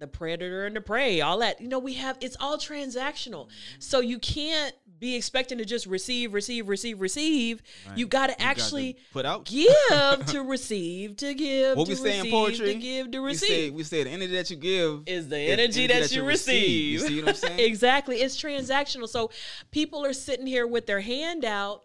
the 0.00 0.06
predator 0.08 0.66
and 0.66 0.74
the 0.76 0.80
prey, 0.80 1.20
all 1.20 1.38
that. 1.38 1.60
You 1.60 1.68
know, 1.68 1.78
we 1.78 1.94
have 1.94 2.18
it's 2.20 2.36
all 2.40 2.58
transactional. 2.58 3.46
Mm-hmm. 3.46 3.80
So 3.80 4.00
you 4.00 4.18
can't 4.18 4.74
be 4.98 5.16
expecting 5.16 5.58
to 5.58 5.64
just 5.64 5.86
receive, 5.86 6.32
receive, 6.34 6.68
receive, 6.68 7.00
receive. 7.00 7.62
Right. 7.88 7.98
You 7.98 8.06
got 8.06 8.28
to 8.28 8.34
to 8.34 8.42
actually 8.42 8.96
put 9.12 9.26
out. 9.26 9.44
give 9.44 10.26
to 10.26 10.42
receive, 10.46 11.16
to 11.18 11.34
give, 11.34 11.76
What 11.76 11.86
to 11.86 11.90
we 11.92 11.96
say 11.96 12.12
in 12.18 12.24
receive, 12.24 12.32
poetry, 12.32 12.66
to 12.74 12.80
give, 12.80 13.10
to 13.10 13.18
We 13.22 13.34
say, 13.34 13.46
receive. 13.48 13.74
we 13.74 13.82
say 13.84 14.04
the 14.04 14.10
energy 14.10 14.34
that 14.36 14.50
you 14.50 14.56
give 14.56 15.02
Is 15.06 15.28
the 15.28 15.38
is 15.40 15.50
energy, 15.58 15.86
that, 15.88 16.12
you 16.12 16.24
receive. 16.24 16.92
You 16.92 16.98
see 17.00 17.20
what 17.20 17.28
I'm 17.30 17.34
saying? 17.34 17.58
exactly. 17.68 18.16
It's 18.16 18.40
transactional. 18.40 19.08
So 19.08 19.30
people 19.70 20.04
are 20.04 20.12
sitting 20.12 20.46
here 20.46 20.66
with 20.66 20.86
their 20.86 21.00
hand 21.00 21.44
out, 21.44 21.82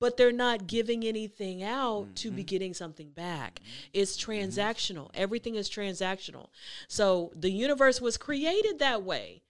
but 0.00 0.16
they're 0.16 0.30
not 0.32 0.66
giving 0.66 1.04
anything 1.04 1.62
out 1.62 2.14
to 2.16 2.28
Mm-hmm. 2.28 2.36
be 2.36 2.44
getting 2.44 2.74
something 2.74 3.10
back. 3.10 3.60
It's 3.92 4.16
transactional. 4.16 5.10
Everything 5.14 5.54
is 5.56 5.68
transactional. 5.70 6.48
So 6.88 7.32
the 7.34 7.50
universe 7.50 8.00
was 8.00 8.16
created 8.16 8.78
that 8.78 9.02
way. 9.02 9.42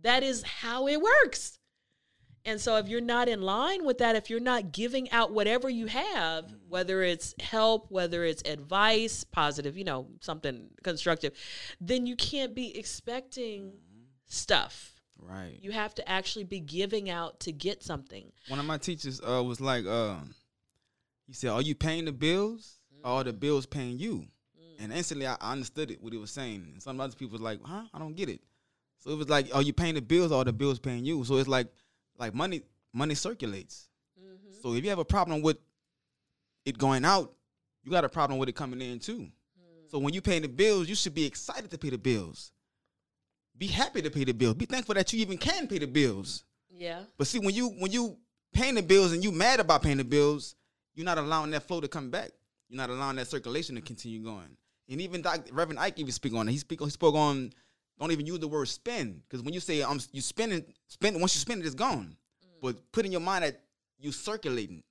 That 0.00 0.22
is 0.22 0.42
how 0.42 0.86
it 0.86 1.00
works. 1.00 1.57
And 2.48 2.58
so 2.58 2.76
if 2.76 2.88
you're 2.88 3.02
not 3.02 3.28
in 3.28 3.42
line 3.42 3.84
with 3.84 3.98
that, 3.98 4.16
if 4.16 4.30
you're 4.30 4.40
not 4.40 4.72
giving 4.72 5.10
out 5.10 5.32
whatever 5.32 5.68
you 5.68 5.84
have, 5.84 6.46
whether 6.66 7.02
it's 7.02 7.34
help, 7.40 7.90
whether 7.90 8.24
it's 8.24 8.42
advice, 8.48 9.22
positive, 9.22 9.76
you 9.76 9.84
know, 9.84 10.08
something 10.22 10.70
constructive, 10.82 11.34
then 11.78 12.06
you 12.06 12.16
can't 12.16 12.54
be 12.54 12.74
expecting 12.78 13.74
stuff. 14.24 14.94
Right. 15.18 15.58
You 15.60 15.72
have 15.72 15.94
to 15.96 16.08
actually 16.08 16.44
be 16.44 16.58
giving 16.58 17.10
out 17.10 17.38
to 17.40 17.52
get 17.52 17.82
something. 17.82 18.32
One 18.48 18.58
of 18.58 18.64
my 18.64 18.78
teachers 18.78 19.20
uh, 19.20 19.44
was 19.44 19.60
like, 19.60 19.84
um, 19.84 20.34
he 21.26 21.34
said, 21.34 21.50
"Are 21.50 21.60
you 21.60 21.74
paying 21.74 22.06
the 22.06 22.12
bills, 22.12 22.78
or 23.04 23.10
are 23.10 23.24
the 23.24 23.34
bills 23.34 23.66
paying 23.66 23.98
you?" 23.98 24.26
And 24.80 24.90
instantly, 24.90 25.26
I 25.26 25.36
I 25.38 25.52
understood 25.52 25.90
it 25.90 26.00
what 26.00 26.14
he 26.14 26.18
was 26.18 26.30
saying. 26.30 26.66
And 26.72 26.82
some 26.82 26.98
other 26.98 27.14
people 27.14 27.32
was 27.32 27.42
like, 27.42 27.60
"Huh? 27.62 27.82
I 27.92 27.98
don't 27.98 28.16
get 28.16 28.30
it." 28.30 28.40
So 29.00 29.10
it 29.10 29.18
was 29.18 29.28
like, 29.28 29.54
"Are 29.54 29.60
you 29.60 29.74
paying 29.74 29.96
the 29.96 30.00
bills, 30.00 30.32
or 30.32 30.40
are 30.40 30.44
the 30.44 30.52
bills 30.54 30.78
paying 30.78 31.04
you?" 31.04 31.24
So 31.24 31.36
it's 31.36 31.48
like, 31.48 31.66
like 32.18 32.34
money, 32.34 32.62
money 32.92 33.14
circulates. 33.14 33.88
Mm-hmm. 34.20 34.60
So 34.62 34.74
if 34.74 34.84
you 34.84 34.90
have 34.90 34.98
a 34.98 35.04
problem 35.04 35.42
with 35.42 35.58
it 36.64 36.76
going 36.76 37.04
out, 37.04 37.32
you 37.82 37.90
got 37.90 38.04
a 38.04 38.08
problem 38.08 38.38
with 38.38 38.48
it 38.48 38.54
coming 38.54 38.82
in 38.82 38.98
too. 38.98 39.20
Mm. 39.20 39.90
So 39.90 39.98
when 39.98 40.12
you 40.12 40.20
pay 40.20 40.38
the 40.40 40.48
bills, 40.48 40.88
you 40.88 40.94
should 40.94 41.14
be 41.14 41.24
excited 41.24 41.70
to 41.70 41.78
pay 41.78 41.90
the 41.90 41.98
bills. 41.98 42.52
Be 43.56 43.66
happy 43.66 44.02
to 44.02 44.10
pay 44.10 44.24
the 44.24 44.32
bills. 44.32 44.54
Be 44.54 44.66
thankful 44.66 44.94
that 44.94 45.12
you 45.12 45.20
even 45.20 45.38
can 45.38 45.66
pay 45.66 45.78
the 45.78 45.86
bills. 45.86 46.44
Yeah. 46.70 47.00
But 47.16 47.26
see, 47.26 47.38
when 47.38 47.54
you 47.54 47.68
when 47.70 47.90
you 47.90 48.16
paying 48.52 48.74
the 48.74 48.82
bills 48.82 49.12
and 49.12 49.22
you 49.24 49.32
mad 49.32 49.60
about 49.60 49.82
paying 49.82 49.96
the 49.96 50.04
bills, 50.04 50.54
you're 50.94 51.04
not 51.04 51.18
allowing 51.18 51.50
that 51.52 51.62
flow 51.64 51.80
to 51.80 51.88
come 51.88 52.10
back. 52.10 52.30
You're 52.68 52.76
not 52.76 52.90
allowing 52.90 53.16
that 53.16 53.28
circulation 53.28 53.74
to 53.76 53.80
continue 53.80 54.22
going. 54.22 54.56
And 54.88 55.00
even 55.00 55.22
Doc, 55.22 55.46
Reverend 55.52 55.78
Ike 55.78 55.98
even 55.98 56.12
speak 56.12 56.34
on 56.34 56.48
it. 56.48 56.52
He 56.52 56.58
speak 56.58 56.80
he 56.80 56.90
spoke 56.90 57.14
on 57.14 57.52
don't 58.04 58.12
even 58.12 58.26
use 58.26 58.38
the 58.38 58.48
word 58.48 58.68
spend 58.68 59.22
because 59.28 59.42
when 59.42 59.54
you 59.54 59.60
say 59.60 59.82
I'm 59.82 60.00
you 60.12 60.20
spending 60.20 60.64
spend 60.86 61.20
once 61.20 61.34
you 61.34 61.40
spend 61.40 61.62
it, 61.62 61.66
it's 61.66 61.74
gone. 61.74 62.16
But 62.60 62.76
put 62.92 63.06
in 63.06 63.12
your 63.12 63.20
mind 63.20 63.44
that 63.44 63.60
you 63.98 64.12
circulating. 64.12 64.82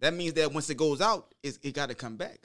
That 0.00 0.14
means 0.14 0.34
that 0.34 0.52
once 0.52 0.70
it 0.70 0.76
goes 0.76 1.00
out, 1.00 1.34
it's, 1.42 1.58
it 1.62 1.74
got 1.74 1.88
to 1.88 1.94
come 1.94 2.16
back. 2.16 2.38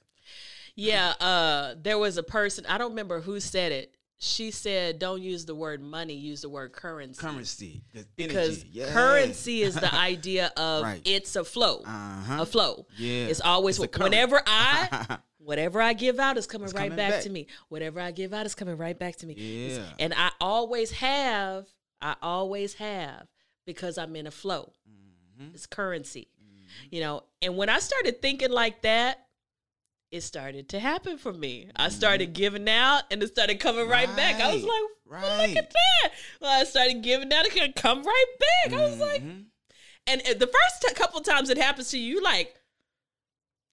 Yeah, 0.75 1.09
uh 1.19 1.75
there 1.81 1.97
was 1.97 2.17
a 2.17 2.23
person, 2.23 2.65
I 2.67 2.77
don't 2.77 2.91
remember 2.91 3.21
who 3.21 3.39
said 3.39 3.71
it. 3.71 3.95
She 4.23 4.51
said 4.51 4.99
don't 4.99 5.21
use 5.21 5.45
the 5.45 5.53
word 5.53 5.81
money, 5.81 6.13
use 6.13 6.41
the 6.41 6.49
word 6.49 6.71
currency. 6.71 7.19
Currency, 7.19 7.83
the 7.93 8.05
Because. 8.15 8.63
Yeah. 8.71 8.91
currency 8.93 9.61
is 9.63 9.75
the 9.75 9.93
idea 10.11 10.51
of 10.55 10.83
Right. 10.83 11.01
it's 11.03 11.35
a 11.35 11.43
flow. 11.43 11.81
Uh-huh. 11.85 12.41
A 12.41 12.45
flow. 12.45 12.85
Yeah. 12.97 13.25
It's 13.25 13.41
always 13.41 13.79
It's 13.79 13.97
whenever 13.97 14.41
I 14.47 15.17
whatever 15.39 15.81
I 15.81 15.91
give 15.91 16.19
out 16.19 16.37
is 16.37 16.47
coming 16.47 16.65
It's 16.65 16.73
right 16.73 16.83
coming 16.89 16.95
back, 16.95 17.11
back. 17.11 17.23
to 17.23 17.29
me. 17.29 17.47
Whatever 17.67 17.99
I 17.99 18.11
give 18.11 18.33
out 18.33 18.45
is 18.45 18.55
coming 18.55 18.77
right 18.77 18.97
back 18.97 19.17
to 19.17 19.25
me. 19.27 19.33
It's- 19.33 19.77
Yeah. 19.77 19.93
And 19.99 20.13
I 20.13 20.31
always 20.39 20.91
have, 20.91 21.65
I 22.01 22.15
always 22.21 22.75
have 22.75 23.27
because 23.65 23.97
I'm 23.97 24.15
in 24.15 24.25
a 24.27 24.31
flow. 24.31 24.71
Mm-hmm. 24.89 25.53
It's 25.53 25.65
currency. 25.65 26.29
You 26.89 27.01
know, 27.01 27.23
and 27.41 27.55
when 27.57 27.67
I 27.69 27.79
started 27.79 28.21
thinking 28.21 28.51
like 28.51 28.81
that, 28.83 29.22
it 30.13 30.21
started 30.21 30.69
to 30.69 30.79
happen 30.79 31.17
for 31.17 31.33
me. 31.33 31.69
I 31.75 31.89
started 31.89 32.33
giving 32.33 32.69
out 32.69 33.01
and 33.09 33.23
it 33.23 33.29
started 33.29 33.59
coming 33.59 33.87
right, 33.89 34.13
back. 34.15 34.35
I 34.35 34.53
was 34.53 34.61
Mm-hmm. 34.61 34.67
Like, 34.67 34.81
well, 35.23 35.39
Right. 35.39 35.49
look 35.49 35.57
at 35.57 35.71
that. 35.73 36.13
Well, 36.39 36.61
I 36.61 36.63
started 36.65 37.01
giving 37.01 37.33
out, 37.33 37.45
it 37.45 37.51
could 37.51 37.75
come 37.75 38.03
right 38.03 38.25
back. 38.39 38.73
I 38.79 38.83
was 38.89 38.99
like, 38.99 39.23
Mhm. 39.23 39.45
and 40.07 40.21
uh, 40.21 40.33
the 40.35 40.47
first 40.47 40.81
t- 40.87 40.93
couple 40.93 41.19
times 41.21 41.49
it 41.49 41.57
happens 41.57 41.89
to 41.91 41.97
you, 41.99 42.21
like, 42.23 42.55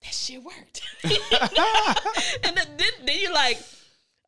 that 0.03 0.15
shit 0.15 0.43
worked. 0.43 0.83
and 1.05 2.57
then, 2.57 2.67
then, 2.79 2.91
then 3.05 3.19
you're 3.21 3.33
like, 3.35 3.59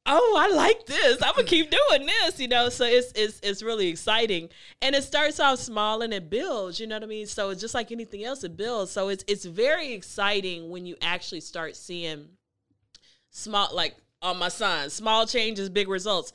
oh, 0.06 0.36
I 0.38 0.54
like 0.54 0.86
this. 0.86 1.22
I'm 1.22 1.34
gonna 1.34 1.46
keep 1.46 1.70
doing 1.70 2.06
this, 2.06 2.38
you 2.40 2.48
know. 2.48 2.68
So 2.68 2.84
it's 2.84 3.12
it's 3.14 3.40
it's 3.42 3.62
really 3.62 3.88
exciting, 3.88 4.48
and 4.80 4.94
it 4.94 5.04
starts 5.04 5.40
off 5.40 5.58
small 5.58 6.02
and 6.02 6.12
it 6.12 6.28
builds. 6.30 6.80
You 6.80 6.86
know 6.86 6.96
what 6.96 7.04
I 7.04 7.06
mean? 7.06 7.26
So 7.26 7.50
it's 7.50 7.60
just 7.60 7.74
like 7.74 7.92
anything 7.92 8.24
else, 8.24 8.44
it 8.44 8.56
builds. 8.56 8.90
So 8.90 9.08
it's 9.08 9.24
it's 9.26 9.44
very 9.44 9.92
exciting 9.92 10.70
when 10.70 10.86
you 10.86 10.96
actually 11.02 11.40
start 11.40 11.76
seeing 11.76 12.28
small, 13.30 13.68
like 13.74 13.96
on 14.20 14.38
my 14.38 14.48
son, 14.48 14.90
small 14.90 15.26
changes, 15.26 15.68
big 15.68 15.88
results. 15.88 16.32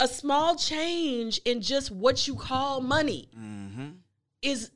A 0.00 0.08
small 0.08 0.56
change 0.56 1.40
in 1.44 1.60
just 1.60 1.90
what 1.92 2.26
you 2.26 2.34
call 2.34 2.80
money 2.80 3.28
Mhm. 3.38 3.98
is 4.42 4.70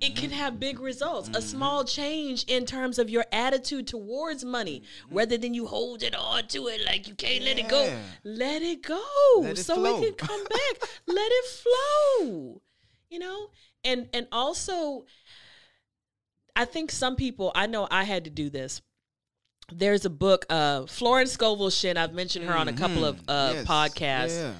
it 0.00 0.16
can 0.16 0.30
have 0.30 0.60
big 0.60 0.80
results. 0.80 1.28
Mm-hmm. 1.28 1.36
A 1.38 1.42
small 1.42 1.84
change 1.84 2.44
in 2.44 2.66
terms 2.66 2.98
of 2.98 3.08
your 3.08 3.24
attitude 3.32 3.86
towards 3.86 4.44
money, 4.44 4.82
Mm-hmm. 5.06 5.16
rather 5.16 5.38
than 5.38 5.54
you 5.54 5.66
hold 5.66 6.02
it 6.02 6.14
on 6.14 6.46
to 6.48 6.66
it 6.68 6.80
like 6.84 7.08
you 7.08 7.14
can't 7.14 7.44
let 7.44 7.58
it 7.58 7.68
go. 7.68 7.92
Let 8.24 8.60
it 8.62 8.82
go 8.82 9.02
Let 9.40 9.52
it 9.58 9.62
so 9.62 9.76
flow. 9.76 10.02
it 10.02 10.18
can 10.18 10.28
come 10.28 10.44
back. 10.50 10.88
let 11.06 11.30
it 11.32 11.44
flow. 11.46 12.60
You 13.10 13.18
know? 13.20 13.50
And 13.84 14.08
and 14.12 14.26
also 14.32 15.04
I 16.56 16.64
think 16.66 16.90
some 16.92 17.16
people, 17.16 17.50
I 17.54 17.66
know 17.66 17.88
I 17.90 18.04
had 18.04 18.24
to 18.24 18.30
do 18.30 18.48
this. 18.50 18.80
There's 19.72 20.04
a 20.04 20.10
book, 20.10 20.44
uh, 20.50 20.86
Florence 20.86 21.32
Scovel 21.32 21.70
Shinn. 21.70 21.96
I've 21.96 22.12
mentioned 22.12 22.44
her 22.44 22.54
on 22.56 22.68
a 22.68 22.72
couple 22.72 23.04
of 23.04 23.16
Mhm. 23.16 23.24
uh, 23.28 23.52
Yes. 23.54 23.66
podcasts. 23.66 24.36
Yeah. 24.40 24.54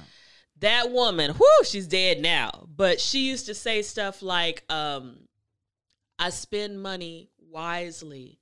That 0.59 0.91
woman, 0.91 1.31
whoo, 1.37 1.63
she's 1.65 1.87
dead 1.87 2.21
now. 2.21 2.67
But 2.67 2.99
she 2.99 3.27
used 3.29 3.45
to 3.45 3.53
say 3.53 3.81
stuff 3.81 4.21
like, 4.21 4.63
um, 4.69 5.24
I 6.19 6.29
spend 6.29 6.81
money 6.81 7.29
wisely 7.51 8.39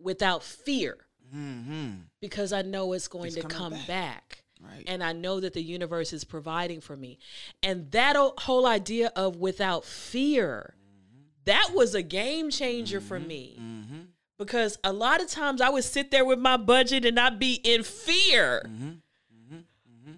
without 0.00 0.42
fear 0.42 0.98
Mm-hmm. 1.34 1.92
because 2.20 2.52
I 2.52 2.60
know 2.60 2.92
it's 2.92 3.08
going 3.08 3.28
It's 3.28 3.36
to 3.36 3.42
come 3.44 3.72
back. 3.72 3.86
back. 3.86 4.38
Right. 4.60 4.84
and 4.86 5.02
I 5.02 5.12
know 5.12 5.40
that 5.40 5.54
the 5.54 5.62
universe 5.62 6.12
is 6.12 6.22
providing 6.24 6.80
for 6.82 6.94
me. 6.96 7.18
And 7.64 7.90
that 7.92 8.16
o- 8.16 8.34
whole 8.38 8.64
idea 8.66 9.10
of 9.16 9.36
without 9.36 9.84
fear, 9.86 10.74
that 11.46 11.70
was 11.74 11.94
a 11.94 12.02
game 12.02 12.50
changer 12.50 13.00
for 13.00 13.18
me 13.18 13.56
mm-hmm. 13.58 14.00
because 14.38 14.78
a 14.84 14.92
lot 14.92 15.20
of 15.22 15.28
times 15.28 15.60
I 15.62 15.70
would 15.70 15.84
sit 15.84 16.10
there 16.12 16.24
with 16.24 16.38
my 16.38 16.56
budget 16.58 17.04
and 17.06 17.18
I'd 17.18 17.38
be 17.40 17.54
in 17.54 17.82
fear. 17.82 18.62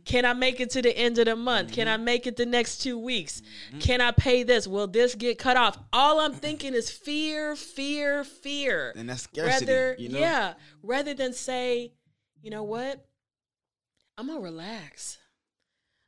Mm-hmm. 0.05 0.12
Can 0.12 0.24
I 0.24 0.32
make 0.34 0.61
it 0.61 0.70
to 0.70 0.82
the 0.82 0.96
end 0.96 1.18
of 1.18 1.24
the 1.26 1.36
month? 1.36 1.72
Can 1.72 1.88
I 1.88 1.96
make 1.96 2.26
it 2.26 2.36
the 2.36 2.46
next 2.46 2.78
two 2.78 2.98
weeks? 2.98 3.40
Can 3.80 4.00
I 4.00 4.11
pay 4.11 4.42
this? 4.42 4.66
Will 4.66 4.86
this 4.86 5.14
get 5.14 5.38
cut 5.38 5.57
off? 5.57 5.78
All 5.92 6.20
I'm 6.20 6.32
thinking 6.34 6.74
is 6.74 6.90
fear, 6.90 7.57
fear, 7.57 8.22
fear 8.24 8.92
And 8.96 9.09
that's 9.09 9.22
scarcity. 9.22 9.66
rather 9.72 9.96
you 9.98 10.09
know? 10.11 10.18
yeah 10.18 10.55
rather 10.82 11.14
than 11.14 11.32
say 11.32 11.92
you 12.42 12.50
know 12.50 12.62
what 12.62 13.07
i'm 14.18 14.26
gonna 14.26 14.38
relax 14.40 15.16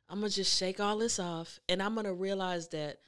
i'm 0.07 0.19
gonna 0.19 0.29
just 0.29 0.55
shake 0.57 0.79
all 0.79 0.97
this 0.99 1.19
off 1.19 1.59
and 1.67 1.81
i'm 1.81 1.95
gonna 1.95 2.13
realize 2.13 2.67
that 2.69 2.99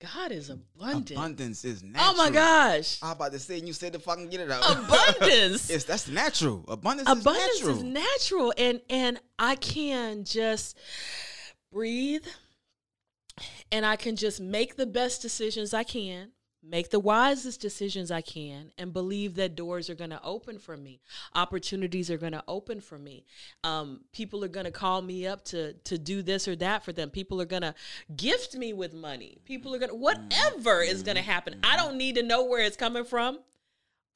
god 0.00 0.30
is 0.32 0.50
abundant 0.50 1.10
Abundance 1.12 1.64
is 1.64 1.82
natural. 1.82 2.14
oh 2.14 2.16
my 2.16 2.30
gosh 2.30 2.98
I'm 3.02 3.12
about 3.12 3.32
to 3.32 3.38
say, 3.38 3.58
and 3.58 3.66
you 3.66 3.72
said 3.72 3.92
to 3.94 3.98
fucking 3.98 4.28
get 4.28 4.40
it 4.40 4.50
out. 4.50 4.62
abundance 4.70 5.68
yes, 5.70 5.84
that's 5.84 6.08
natural. 6.08 6.64
Abundance, 6.68 7.08
abundance 7.08 7.60
is 7.60 7.60
natural. 7.60 7.76
is 7.76 7.82
natural 7.82 8.54
and 8.58 8.80
and 8.88 9.20
i 9.38 9.56
can 9.56 10.24
just 10.24 10.76
breathe 11.72 12.26
and 13.72 13.84
i 13.84 13.96
can 13.96 14.14
just 14.16 14.40
make 14.40 14.76
the 14.76 14.86
best 14.86 15.20
decisions 15.22 15.74
i 15.74 15.82
can 15.82 16.30
make 16.68 16.90
the 16.90 17.00
wisest 17.00 17.60
decisions 17.60 18.10
i 18.10 18.20
can 18.20 18.70
and 18.78 18.92
believe 18.92 19.34
that 19.34 19.54
doors 19.54 19.88
are 19.88 19.94
going 19.94 20.10
to 20.10 20.22
open 20.22 20.58
for 20.58 20.76
me 20.76 21.00
opportunities 21.34 22.10
are 22.10 22.18
going 22.18 22.32
to 22.32 22.44
open 22.48 22.80
for 22.80 22.98
me. 22.98 23.24
Um, 23.64 24.00
people 24.12 24.44
are 24.44 24.48
going 24.48 24.66
to 24.66 24.72
call 24.72 25.02
me 25.02 25.26
up 25.26 25.44
to 25.46 25.72
to 25.72 25.98
do 25.98 26.22
this 26.22 26.48
or 26.48 26.56
that 26.56 26.84
for 26.84 26.92
them. 26.92 27.10
People 27.10 27.40
are 27.40 27.46
going 27.46 27.62
to 27.62 27.74
gift 28.16 28.54
me 28.54 28.72
with 28.72 28.92
money. 28.92 29.38
People 29.44 29.74
are 29.74 29.78
going 29.78 29.90
to 29.90 29.96
whatever 29.96 30.82
is 30.82 31.02
going 31.02 31.16
to 31.16 31.22
happen. 31.22 31.60
I 31.62 31.76
don't 31.76 31.96
need 31.96 32.16
to 32.16 32.22
know 32.22 32.44
where 32.44 32.62
it's 32.62 32.76
coming 32.76 33.04
from. 33.04 33.40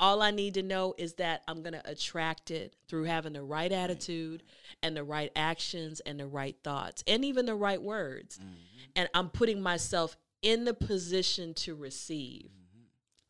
All 0.01 0.21
I 0.21 0.33
need 0.33 0.55
to 0.55 0.63
know 0.63 0.95
is 0.99 1.15
that 1.15 1.43
I'm 1.47 1.63
going 1.63 1.75
to 1.75 1.89
attract 1.89 2.51
it 2.51 2.75
through 2.89 3.05
having 3.05 3.35
the 3.35 3.43
right 3.43 3.71
attitude 3.71 4.43
and 4.83 4.97
the 4.97 5.05
right 5.05 5.31
actions 5.37 6.01
and 6.01 6.19
the 6.19 6.27
right 6.27 6.57
thoughts 6.65 7.05
and 7.07 7.25
even 7.25 7.47
the 7.47 7.55
right 7.55 7.81
words. 7.81 8.41
And 8.97 9.09
I'm 9.15 9.29
putting 9.29 9.63
myself 9.63 10.17
in 10.43 10.65
the 10.65 10.75
position 10.75 11.55
to 11.55 11.75
receive. 11.75 12.51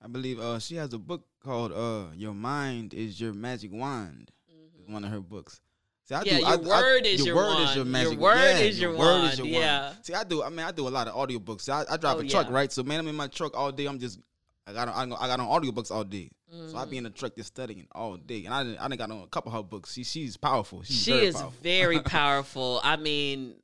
I 0.04 0.08
believe 0.08 0.40
uh, 0.40 0.58
she 0.58 0.76
has 0.76 0.92
a 0.92 0.98
book 0.98 1.24
called 1.44 1.72
uh, 1.72 2.12
"Your 2.16 2.34
Mind 2.34 2.92
Is 2.94 3.20
Your 3.20 3.32
Magic 3.32 3.70
Wand." 3.72 4.30
It's 4.78 4.88
one 4.88 5.04
of 5.04 5.10
her 5.10 5.20
books. 5.20 5.60
See, 6.08 6.14
I 6.16 6.22
Yeah, 6.24 6.34
do, 6.34 6.38
your 6.40 6.48
I, 6.48 6.56
word 6.56 7.02
I, 7.04 7.08
is 7.08 7.24
your 7.24 7.36
word 7.36 7.46
wand. 7.54 7.70
is 7.70 7.76
your 7.76 7.84
Your 7.86 8.18
word 8.18 8.36
yeah, 8.36 8.58
is 8.58 8.80
your 8.80 8.90
word 8.96 9.22
wand, 9.38 9.38
yeah. 9.44 9.92
See, 10.02 10.12
I 10.14 10.24
do. 10.24 10.42
I 10.42 10.48
mean, 10.48 10.60
I 10.66 10.72
do 10.72 10.88
a 10.88 10.90
lot 10.90 11.06
of 11.06 11.14
audiobooks. 11.14 11.60
See, 11.62 11.70
I, 11.72 11.84
I 11.88 11.96
drive 11.96 12.16
Oh, 12.16 12.20
a 12.20 12.26
truck, 12.26 12.48
yeah. 12.48 12.54
right? 12.54 12.72
So, 12.72 12.82
man, 12.82 12.98
I'm 12.98 13.06
in 13.06 13.14
my 13.14 13.28
truck 13.28 13.56
all 13.56 13.70
day. 13.70 13.86
I'm 13.86 14.00
just, 14.00 14.18
I 14.66 14.72
got, 14.72 14.88
on, 14.88 15.12
I 15.12 15.28
got 15.28 15.38
on 15.38 15.46
audiobooks 15.62 15.92
all 15.92 16.02
day. 16.02 16.30
So 16.68 16.76
I 16.76 16.84
be 16.84 16.98
in 16.98 17.04
the 17.04 17.10
truck 17.10 17.34
just 17.36 17.48
studying 17.48 17.86
all 17.92 18.16
day, 18.16 18.44
and 18.44 18.52
I, 18.52 18.62
done- 18.64 18.76
I 18.78 18.88
done 18.88 18.98
got 18.98 19.10
on 19.10 19.22
a 19.22 19.26
couple 19.28 19.52
of 19.52 19.56
her 19.56 19.62
books. 19.62 19.92
She, 19.94 20.02
she's 20.04 20.36
powerful. 20.36 20.82
She's 20.82 21.00
she 21.02 21.10
very 21.12 21.26
is 21.26 21.34
powerful. 21.36 21.54
very 21.62 22.00
powerful. 22.02 22.80
I 22.84 22.96
mean, 22.96 23.54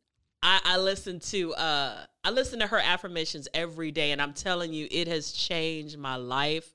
I, 0.43 0.61
I 0.65 0.77
listen 0.79 1.19
to 1.21 1.53
uh 1.55 2.05
I 2.29 2.31
listen 2.31 2.59
to 2.59 2.67
her 2.67 2.79
affirmations 2.79 3.49
every 3.55 3.91
day, 3.91 4.13
and 4.13 4.21
I'm 4.21 4.35
telling 4.35 4.75
you, 4.75 4.87
it 4.91 5.09
has 5.09 5.33
changed 5.33 5.97
my 5.97 6.17
life 6.17 6.75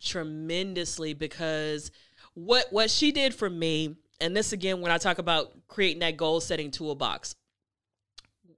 tremendously 0.00 1.12
because 1.12 1.90
what 2.32 2.64
what 2.70 2.90
she 2.90 3.12
did 3.12 3.34
for 3.34 3.50
me, 3.50 3.96
and 4.22 4.34
this 4.34 4.54
again 4.54 4.80
when 4.80 4.90
I 4.90 4.96
talk 4.96 5.18
about 5.18 5.52
creating 5.68 5.98
that 6.00 6.16
goal 6.16 6.40
setting 6.40 6.70
toolbox. 6.70 7.34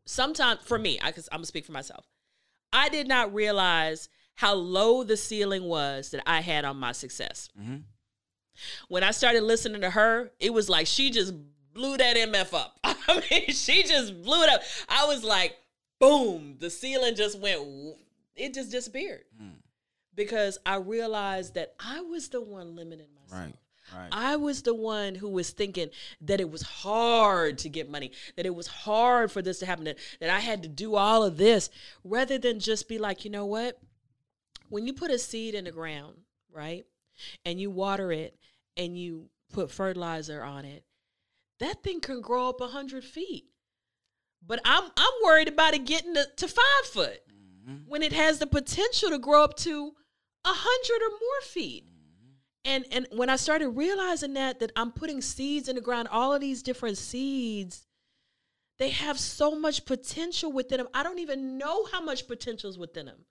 Sometimes 0.04 0.60
for 0.62 0.78
me, 0.78 1.00
I 1.02 1.10
cause 1.10 1.28
I'm 1.32 1.38
gonna 1.38 1.46
speak 1.46 1.66
for 1.66 1.72
myself. 1.72 2.06
I 2.72 2.88
did 2.88 3.08
not 3.08 3.34
realize 3.34 4.08
how 4.36 4.54
low 4.54 5.02
the 5.02 5.16
ceiling 5.16 5.64
was 5.64 6.10
that 6.10 6.22
I 6.24 6.40
had 6.40 6.64
on 6.64 6.76
my 6.76 6.92
success 6.92 7.48
Mhm. 7.60 7.82
when 8.86 9.02
I 9.02 9.10
started 9.10 9.42
listening 9.42 9.80
to 9.80 9.90
her, 9.90 10.30
it 10.38 10.52
was 10.52 10.68
like 10.68 10.86
she 10.86 11.10
just 11.10 11.34
blew 11.72 11.96
that 11.96 12.16
MF 12.16 12.54
up. 12.54 12.78
I 12.84 13.22
mean, 13.28 13.50
she 13.50 13.82
just 13.82 14.22
blew 14.22 14.40
it 14.44 14.48
up. 14.50 14.62
I 14.88 15.06
was 15.06 15.24
like, 15.24 15.56
boom, 15.98 16.56
the 16.58 16.70
ceiling 16.70 17.14
just 17.14 17.38
went, 17.38 17.60
it 18.36 18.54
just 18.54 18.70
disappeared. 18.70 19.24
Mm. 19.40 19.56
Because 20.14 20.58
I 20.66 20.76
realized 20.76 21.54
that 21.54 21.74
I 21.78 22.00
was 22.00 22.28
the 22.28 22.40
one 22.40 22.74
limiting 22.74 23.06
myself. 23.14 23.54
Right, 23.92 24.00
right. 24.00 24.08
I 24.10 24.36
was 24.36 24.62
the 24.62 24.74
one 24.74 25.14
who 25.14 25.28
was 25.28 25.50
thinking 25.50 25.90
that 26.22 26.40
it 26.40 26.50
was 26.50 26.62
hard 26.62 27.58
to 27.58 27.68
get 27.68 27.88
money, 27.88 28.10
that 28.36 28.46
it 28.46 28.54
was 28.54 28.66
hard 28.66 29.30
for 29.30 29.42
this 29.42 29.60
to 29.60 29.66
happen, 29.66 29.84
that, 29.84 29.98
that 30.20 30.30
I 30.30 30.40
had 30.40 30.62
to 30.64 30.68
do 30.68 30.96
all 30.96 31.22
of 31.22 31.36
this, 31.36 31.70
rather 32.02 32.36
than 32.36 32.58
just 32.58 32.88
be 32.88 32.98
like, 32.98 33.24
you 33.24 33.30
know 33.30 33.46
what? 33.46 33.78
When 34.70 34.86
you 34.86 34.92
put 34.92 35.12
a 35.12 35.18
seed 35.18 35.54
in 35.54 35.64
the 35.64 35.70
ground, 35.70 36.16
right, 36.52 36.84
and 37.44 37.60
you 37.60 37.70
water 37.70 38.10
it 38.12 38.36
and 38.76 38.98
you 38.98 39.30
put 39.52 39.70
fertilizer 39.70 40.42
on 40.42 40.64
it, 40.64 40.84
that 41.60 41.82
thing 41.82 42.00
can 42.00 42.20
grow 42.20 42.48
up 42.48 42.60
a 42.60 42.68
hundred 42.68 43.04
feet. 43.04 43.46
But 44.46 44.60
I'm 44.64 44.84
I'm 44.96 45.12
worried 45.24 45.48
about 45.48 45.74
it 45.74 45.84
getting 45.84 46.14
to, 46.14 46.26
to 46.36 46.48
five 46.48 46.84
foot 46.86 47.20
Mhm. 47.68 47.86
when 47.86 48.02
it 48.02 48.12
has 48.12 48.38
the 48.38 48.46
potential 48.46 49.10
to 49.10 49.18
grow 49.18 49.44
up 49.44 49.56
to 49.58 49.94
a 50.44 50.52
hundred 50.52 51.04
or 51.06 51.10
more 51.10 51.40
feet. 51.42 51.84
And 52.64 52.86
and 52.90 53.06
when 53.12 53.28
I 53.30 53.36
started 53.36 53.68
realizing 53.70 54.34
that 54.34 54.60
that 54.60 54.72
I'm 54.76 54.92
putting 54.92 55.20
seeds 55.20 55.68
in 55.68 55.76
the 55.76 55.82
ground, 55.82 56.08
all 56.08 56.32
of 56.34 56.40
these 56.40 56.62
different 56.62 56.98
seeds, 56.98 57.86
they 58.78 58.90
have 58.90 59.18
so 59.18 59.54
much 59.58 59.84
potential 59.84 60.52
within 60.52 60.78
them. 60.78 60.88
I 60.94 61.02
don't 61.02 61.18
even 61.18 61.58
know 61.58 61.84
how 61.86 62.00
much 62.00 62.26
potential 62.26 62.70
is 62.70 62.78
within 62.78 63.06
them. 63.06 63.24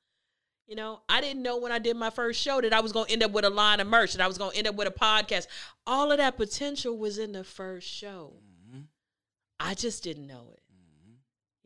You 0.67 0.75
know, 0.75 1.01
I 1.07 1.21
didn't 1.21 1.43
know 1.43 1.57
when 1.57 1.71
I 1.71 1.79
did 1.79 1.95
my 1.95 2.09
first 2.09 2.41
show 2.41 2.59
that 2.59 2.73
I 2.73 2.81
was 2.81 2.91
going 2.91 3.05
to 3.05 3.13
end 3.13 3.23
up 3.23 3.31
with 3.31 3.45
a 3.45 3.49
line 3.49 3.79
of 3.79 3.87
merch, 3.87 4.11
that 4.13 4.21
I 4.21 4.27
was 4.27 4.37
going 4.37 4.51
to 4.51 4.57
end 4.57 4.67
up 4.67 4.75
with 4.75 4.87
a 4.87 4.91
podcast. 4.91 5.47
All 5.85 6.11
of 6.11 6.17
that 6.17 6.35
potential 6.35 6.97
was 6.97 7.17
in 7.17 7.31
the 7.31 7.45
first 7.45 7.87
show. 7.87 8.41
Mhm. 8.69 8.87
I 9.61 9.73
just 9.75 10.03
didn't 10.03 10.27
know 10.27 10.51
it. 10.53 10.61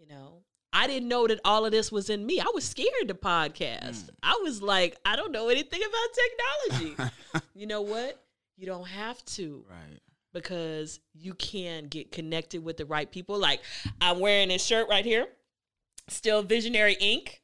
You 0.02 0.08
know, 0.08 0.42
I 0.74 0.88
didn't 0.88 1.10
know 1.10 1.28
that 1.28 1.40
all 1.46 1.64
of 1.64 1.72
this 1.72 1.92
was 1.92 2.10
in 2.10 2.26
me. 2.26 2.40
I 2.40 2.50
was 2.56 2.64
scared 2.64 3.08
to 3.08 3.14
podcast. 3.14 4.06
Mm. 4.06 4.10
I 4.24 4.40
was 4.42 4.60
like, 4.60 4.98
I 5.06 5.16
don't 5.16 5.32
know 5.32 5.50
anything 5.50 5.80
about 5.80 6.90
technology. 6.90 7.14
you 7.54 7.68
know 7.68 7.82
what? 7.82 8.20
You 8.58 8.66
don't 8.66 8.88
have 8.88 9.24
to 9.26 9.64
right. 9.70 10.00
because 10.34 11.00
you 11.14 11.36
can 11.36 11.86
get 11.86 12.12
connected 12.12 12.64
with 12.64 12.78
the 12.78 12.86
right 12.86 13.12
people. 13.12 13.38
Like 13.38 13.62
I'm 14.02 14.20
wearing 14.20 14.50
this 14.50 14.66
shirt 14.66 14.90
right 14.90 15.06
here, 15.06 15.28
still 16.08 16.42
Visionary 16.42 16.96
Inc. 16.96 17.40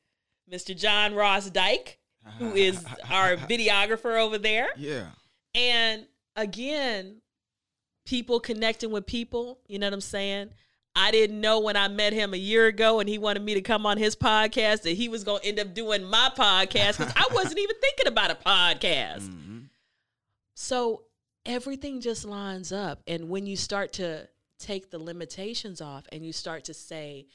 Mr. 0.51 0.75
John 0.75 1.13
Ross 1.13 1.49
Dyke, 1.51 1.99
who 2.39 2.53
is 2.53 2.83
our 3.11 3.35
videographer 3.35 4.19
over 4.19 4.39
there. 4.39 4.69
Yeah. 4.77 5.09
And 5.53 6.07
again, 6.35 7.21
people 8.07 8.39
connecting 8.39 8.89
with 8.89 9.05
people, 9.05 9.59
you 9.67 9.77
know 9.77 9.85
what 9.85 9.93
I'm 9.93 10.01
saying? 10.01 10.49
I 10.99 11.11
didn't 11.11 11.39
know 11.39 11.59
when 11.59 11.77
I 11.77 11.87
met 11.89 12.11
him 12.11 12.33
a 12.33 12.37
year 12.37 12.65
ago 12.65 12.99
and 12.99 13.07
he 13.07 13.19
wanted 13.19 13.43
me 13.43 13.53
to 13.53 13.61
come 13.61 13.85
on 13.85 13.97
his 13.97 14.15
podcast 14.15 14.81
that 14.81 14.93
he 14.93 15.09
was 15.09 15.23
going 15.23 15.41
to 15.41 15.47
end 15.47 15.59
up 15.59 15.75
doing 15.75 16.03
my 16.03 16.31
podcast 16.35 16.97
because 16.97 17.13
I 17.15 17.27
wasn't 17.33 17.59
even 17.59 17.75
thinking 17.79 18.07
about 18.07 18.31
a 18.31 18.35
podcast. 18.35 19.29
Mhm. 19.29 19.69
So 20.55 21.03
everything 21.45 22.01
just 22.01 22.25
lines 22.25 22.71
up. 22.71 23.03
And 23.05 23.29
when 23.29 23.45
you 23.45 23.55
start 23.55 23.93
to 23.93 24.27
take 24.57 24.89
the 24.89 24.97
limitations 24.97 25.81
off 25.81 26.07
and 26.11 26.25
you 26.25 26.33
start 26.33 26.63
to 26.63 26.73
say, 26.73 27.27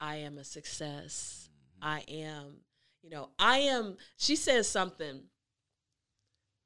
I 0.00 0.16
am 0.16 0.38
a 0.38 0.44
success, 0.44 1.48
I 1.82 2.04
am, 2.06 2.60
you 3.02 3.10
know, 3.10 3.30
I 3.40 3.58
am, 3.58 3.96
she 4.18 4.36
says 4.36 4.68
something, 4.68 5.24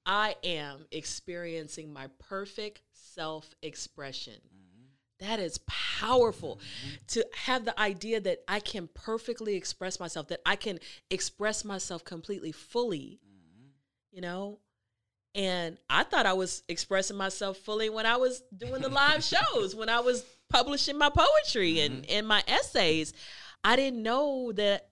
I 0.04 0.36
am 0.44 0.86
experiencing 0.90 1.90
my 1.90 2.08
perfect 2.18 2.82
self 2.92 3.54
expression. 3.62 4.34
That 5.24 5.40
is 5.40 5.58
powerful 5.66 6.60
to 7.08 7.26
have 7.34 7.64
the 7.64 7.78
idea 7.80 8.20
that 8.20 8.40
I 8.46 8.60
can 8.60 8.88
perfectly 8.92 9.54
express 9.56 9.98
myself, 9.98 10.28
that 10.28 10.40
I 10.44 10.54
can 10.54 10.78
express 11.10 11.64
myself 11.64 12.04
completely 12.04 12.52
fully, 12.52 13.20
you 14.12 14.20
know? 14.20 14.58
And 15.34 15.78
I 15.88 16.04
thought 16.04 16.26
I 16.26 16.34
was 16.34 16.62
expressing 16.68 17.16
myself 17.16 17.56
fully 17.56 17.88
when 17.88 18.04
I 18.04 18.18
was 18.18 18.42
doing 18.56 18.82
the 18.82 18.90
live 18.90 19.24
shows, 19.52 19.74
when 19.74 19.88
I 19.88 20.00
was 20.00 20.24
publishing 20.50 20.98
my 20.98 21.08
poetry 21.10 21.80
and, 21.80 22.02
mm-hmm. 22.02 22.16
and 22.16 22.28
my 22.28 22.44
essays. 22.46 23.14
I 23.64 23.76
didn't 23.76 24.02
know 24.02 24.52
that 24.52 24.88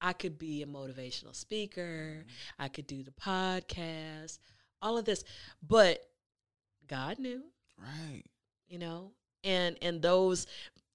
I 0.00 0.12
could 0.12 0.38
be 0.38 0.62
a 0.62 0.66
motivational 0.66 1.34
speaker, 1.34 2.18
mm-hmm. 2.20 2.62
I 2.62 2.68
could 2.68 2.86
do 2.86 3.02
the 3.02 3.10
podcast, 3.10 4.38
all 4.80 4.98
of 4.98 5.04
this. 5.04 5.24
But 5.66 6.00
God 6.86 7.18
knew. 7.18 7.42
Right. 7.76 8.22
You 8.68 8.78
know, 8.78 9.12
and 9.44 9.76
and 9.82 10.02
those 10.02 10.46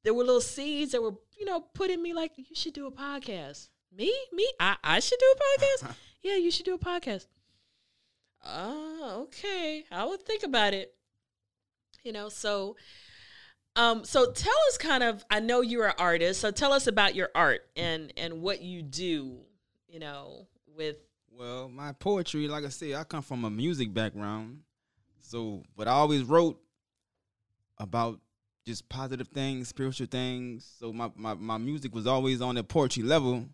there 0.03 0.13
were 0.13 0.23
little 0.23 0.41
seeds 0.41 0.91
that 0.93 1.01
were, 1.01 1.13
you 1.37 1.45
know, 1.45 1.61
put 1.73 1.89
in 1.89 2.01
me 2.01 2.13
like 2.13 2.31
you 2.37 2.45
should 2.53 2.73
do 2.73 2.87
a 2.87 2.91
podcast. 2.91 3.69
Me? 3.95 4.13
Me? 4.31 4.49
I, 4.59 4.77
I 4.83 4.99
should 4.99 5.19
do 5.19 5.35
a 5.35 5.39
podcast? 5.63 5.95
yeah, 6.23 6.35
you 6.35 6.51
should 6.51 6.65
do 6.65 6.75
a 6.75 6.79
podcast. 6.79 7.27
Oh, 8.45 9.23
okay. 9.23 9.83
I 9.91 10.05
would 10.05 10.21
think 10.21 10.43
about 10.43 10.73
it. 10.73 10.93
You 12.03 12.13
know, 12.13 12.29
so 12.29 12.77
um 13.75 14.03
so 14.05 14.31
tell 14.31 14.55
us 14.69 14.77
kind 14.77 15.03
of 15.03 15.23
I 15.29 15.41
know 15.41 15.61
you're 15.61 15.87
an 15.87 15.95
artist, 15.97 16.39
so 16.39 16.49
tell 16.51 16.71
us 16.73 16.87
about 16.87 17.15
your 17.15 17.29
art 17.35 17.61
and 17.75 18.13
and 18.15 18.41
what 18.41 18.61
you 18.61 18.81
do, 18.81 19.39
you 19.87 19.99
know, 19.99 20.47
with 20.77 20.95
Well, 21.31 21.67
my 21.67 21.91
poetry, 21.91 22.47
like 22.47 22.63
I 22.63 22.69
said, 22.69 22.93
I 22.93 23.03
come 23.03 23.21
from 23.21 23.43
a 23.43 23.49
music 23.49 23.93
background. 23.93 24.61
So, 25.21 25.63
but 25.75 25.87
I 25.87 25.91
always 25.91 26.23
wrote 26.23 26.59
about 27.77 28.19
just 28.69 28.87
positive 28.87 29.27
things, 29.29 29.67
spiritual 29.67 30.05
things. 30.05 30.75
So 30.79 30.93
my, 30.93 31.09
my, 31.15 31.33
my 31.33 31.57
music 31.57 31.93
was 31.95 32.05
always 32.05 32.39
on 32.39 32.53
the 32.53 32.63
poetry 32.63 33.01
level. 33.01 33.45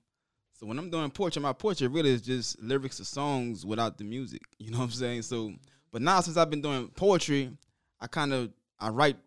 So 0.59 0.66
when 0.66 0.78
I'm 0.78 0.89
doing 0.89 1.09
poetry, 1.09 1.41
my 1.41 1.53
poetry 1.53 1.88
really 1.88 2.09
is 2.09 2.22
just 2.22 2.61
lyrics 2.61 2.99
of 2.99 3.07
songs 3.07 3.66
without 3.66 3.97
the 3.97 4.03
music. 4.03 4.41
You 4.59 4.72
know 4.72 4.80
what 4.80 4.86
I'm 4.86 4.91
saying? 4.91 5.22
So, 5.22 5.53
but 5.91 6.01
now 6.01 6.20
since 6.20 6.38
I've 6.38 6.49
been 6.49 6.61
doing 6.61 6.89
poetry, 6.89 7.51
I 7.99 8.07
kind 8.07 8.34
of 8.34 8.51
I 8.80 8.89
write 8.89 9.18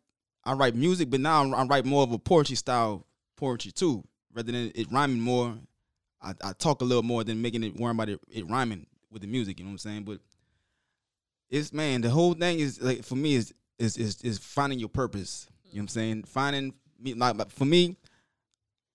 I 0.44 0.52
write 0.52 0.74
music, 0.74 1.10
but 1.10 1.20
now 1.20 1.52
I 1.54 1.64
write 1.64 1.84
more 1.84 2.02
of 2.02 2.12
a 2.12 2.18
poetry 2.18 2.56
style 2.56 3.06
poetry 3.36 3.70
too, 3.70 4.04
rather 4.34 4.52
than 4.52 4.72
it 4.74 4.90
rhyming 4.90 5.20
more. 5.20 5.54
I, 6.20 6.34
I 6.42 6.52
talk 6.52 6.82
a 6.82 6.84
little 6.84 7.02
more 7.02 7.22
than 7.24 7.40
making 7.40 7.62
it 7.62 7.76
worrying 7.76 7.96
about 7.96 8.08
it, 8.08 8.20
it 8.30 8.48
rhyming 8.50 8.86
with 9.10 9.22
the 9.22 9.28
music. 9.28 9.58
You 9.58 9.64
know 9.64 9.70
what 9.70 9.74
I'm 9.74 9.78
saying? 9.78 10.04
But 10.04 10.18
it's 11.48 11.72
man, 11.72 12.00
the 12.00 12.10
whole 12.10 12.34
thing 12.34 12.58
is 12.58 12.82
like 12.82 13.04
for 13.04 13.16
me 13.16 13.36
is 13.36 13.54
is 13.78 13.96
is, 13.96 14.20
is 14.22 14.38
finding 14.38 14.78
your 14.78 14.88
purpose. 14.88 15.48
You 15.70 15.76
know 15.76 15.82
what 15.82 15.82
I'm 15.82 15.88
saying? 15.88 16.24
Finding 16.24 16.74
me 17.00 17.14
like 17.14 17.50
for 17.50 17.64
me, 17.64 17.96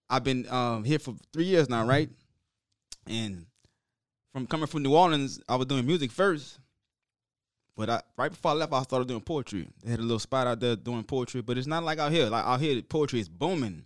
I've 0.09 0.23
been 0.23 0.47
um, 0.49 0.83
here 0.83 0.99
for 0.99 1.15
three 1.31 1.45
years 1.45 1.69
now, 1.69 1.85
right? 1.85 2.09
And 3.07 3.45
from 4.31 4.47
coming 4.47 4.67
from 4.67 4.83
New 4.83 4.95
Orleans, 4.95 5.39
I 5.47 5.55
was 5.55 5.67
doing 5.67 5.85
music 5.85 6.11
first. 6.11 6.59
But 7.75 7.89
I, 7.89 8.01
right 8.17 8.31
before 8.31 8.51
I 8.51 8.53
left, 8.53 8.73
I 8.73 8.83
started 8.83 9.07
doing 9.07 9.21
poetry. 9.21 9.67
They 9.83 9.91
had 9.91 9.99
a 9.99 10.03
little 10.03 10.19
spot 10.19 10.45
out 10.45 10.59
there 10.59 10.75
doing 10.75 11.03
poetry, 11.03 11.41
but 11.41 11.57
it's 11.57 11.67
not 11.67 11.83
like 11.83 11.97
out 11.97 12.11
here. 12.11 12.27
Like 12.27 12.45
out 12.45 12.59
here, 12.59 12.81
poetry 12.81 13.19
is 13.19 13.29
booming. 13.29 13.83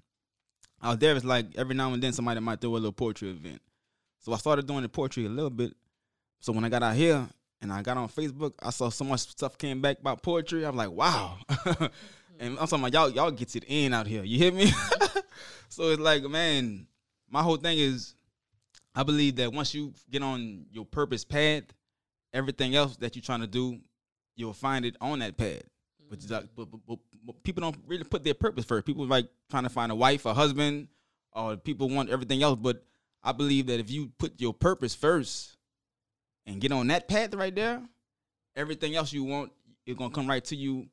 Out 0.83 0.99
there, 0.99 1.15
it's 1.15 1.25
like 1.25 1.45
every 1.55 1.75
now 1.75 1.93
and 1.93 2.03
then 2.03 2.13
somebody 2.13 2.39
might 2.39 2.61
throw 2.61 2.71
a 2.71 2.73
little 2.73 2.91
poetry 2.91 3.29
event. 3.29 3.61
So 4.19 4.33
I 4.33 4.37
started 4.37 4.67
doing 4.67 4.81
the 4.81 4.89
poetry 4.89 5.25
a 5.25 5.29
little 5.29 5.49
bit. 5.49 5.73
So 6.41 6.51
when 6.51 6.63
I 6.65 6.69
got 6.69 6.83
out 6.83 6.95
here 6.95 7.27
and 7.61 7.71
I 7.71 7.81
got 7.81 7.97
on 7.97 8.09
Facebook, 8.09 8.53
I 8.61 8.69
saw 8.69 8.89
so 8.89 9.05
much 9.05 9.21
stuff 9.21 9.57
came 9.57 9.81
back 9.81 9.99
about 9.99 10.21
poetry. 10.21 10.65
I'm 10.65 10.75
like, 10.75 10.91
wow. 10.91 11.37
and 12.39 12.59
I'm 12.59 12.67
talking 12.67 12.79
about 12.79 12.93
y'all, 12.93 13.09
y'all 13.09 13.31
gets 13.31 13.55
it 13.55 13.65
in 13.67 13.93
out 13.93 14.07
here. 14.07 14.23
You 14.23 14.37
hear 14.37 14.51
me? 14.51 14.71
so 15.69 15.89
it's 15.89 15.99
like, 15.99 16.23
man, 16.23 16.87
my 17.29 17.41
whole 17.41 17.57
thing 17.57 17.77
is 17.77 18.15
I 18.95 19.03
believe 19.03 19.35
that 19.35 19.53
once 19.53 19.73
you 19.73 19.93
get 20.09 20.23
on 20.23 20.65
your 20.71 20.85
purpose 20.85 21.23
path, 21.23 21.63
everything 22.33 22.75
else 22.75 22.97
that 22.97 23.15
you're 23.15 23.23
trying 23.23 23.41
to 23.41 23.47
do, 23.47 23.79
you'll 24.35 24.53
find 24.53 24.85
it 24.85 24.95
on 24.99 25.19
that 25.19 25.37
path. 25.37 25.63
But, 26.09 26.19
uh, 26.19 26.33
like, 26.35 26.43
mm-hmm. 26.43 26.47
but, 26.55 26.71
but, 26.71 26.79
but, 26.87 26.99
but 27.25 27.43
people 27.43 27.61
don't 27.61 27.77
really 27.85 28.03
put 28.03 28.23
their 28.23 28.33
purpose 28.33 28.65
first. 28.65 28.85
People 28.85 29.05
like 29.05 29.27
trying 29.49 29.63
to 29.63 29.69
find 29.69 29.91
a 29.91 29.95
wife, 29.95 30.25
a 30.25 30.33
husband, 30.33 30.87
or 31.33 31.57
people 31.57 31.89
want 31.89 32.09
everything 32.09 32.41
else. 32.41 32.57
But 32.59 32.83
I 33.23 33.33
believe 33.33 33.67
that 33.67 33.79
if 33.79 33.91
you 33.91 34.11
put 34.17 34.39
your 34.39 34.53
purpose 34.53 34.95
first 34.95 35.57
and 36.45 36.61
get 36.61 36.71
on 36.71 36.87
that 36.87 37.07
path 37.07 37.33
right 37.33 37.53
there, 37.53 37.81
everything 38.55 38.95
else 38.95 39.13
you 39.13 39.23
want 39.23 39.51
is 39.85 39.95
gonna 39.95 40.13
come 40.13 40.27
right 40.27 40.43
to 40.45 40.55
you, 40.55 40.87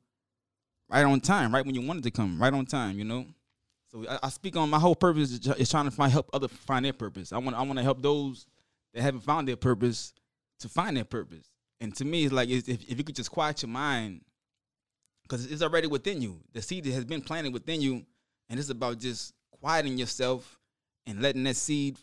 right 0.89 1.05
on 1.05 1.19
time, 1.19 1.53
right 1.53 1.65
when 1.65 1.75
you 1.75 1.81
wanted 1.81 2.03
to 2.03 2.11
come, 2.11 2.41
right 2.41 2.53
on 2.53 2.65
time. 2.65 2.97
You 2.97 3.05
know. 3.05 3.25
So 3.91 4.05
I, 4.09 4.19
I 4.23 4.29
speak 4.29 4.55
on 4.57 4.69
my 4.69 4.79
whole 4.79 4.95
purpose 4.95 5.31
is, 5.31 5.47
is 5.47 5.69
trying 5.69 5.85
to 5.85 5.91
find 5.91 6.11
help 6.11 6.29
other 6.33 6.47
find 6.47 6.85
their 6.85 6.93
purpose. 6.93 7.31
I 7.31 7.37
want 7.37 7.55
I 7.55 7.61
want 7.61 7.77
to 7.77 7.83
help 7.83 8.01
those 8.01 8.47
that 8.93 9.01
haven't 9.01 9.21
found 9.21 9.47
their 9.47 9.55
purpose 9.55 10.13
to 10.59 10.69
find 10.69 10.97
their 10.97 11.05
purpose. 11.05 11.51
And 11.81 11.95
to 11.97 12.05
me, 12.05 12.25
it's 12.25 12.33
like 12.33 12.49
it's, 12.49 12.67
if 12.67 12.83
if 12.89 12.97
you 12.97 13.03
could 13.03 13.15
just 13.15 13.31
quiet 13.31 13.61
your 13.61 13.69
mind, 13.69 14.21
because 15.23 15.45
it's 15.51 15.61
already 15.61 15.87
within 15.87 16.21
you. 16.21 16.39
The 16.53 16.61
seed 16.61 16.85
has 16.85 17.05
been 17.05 17.21
planted 17.21 17.53
within 17.53 17.81
you, 17.81 18.05
and 18.49 18.59
it's 18.59 18.69
about 18.69 18.99
just 18.99 19.33
quieting 19.61 19.97
yourself 19.97 20.59
and 21.07 21.21
letting 21.21 21.43
that 21.43 21.55
seed 21.55 21.97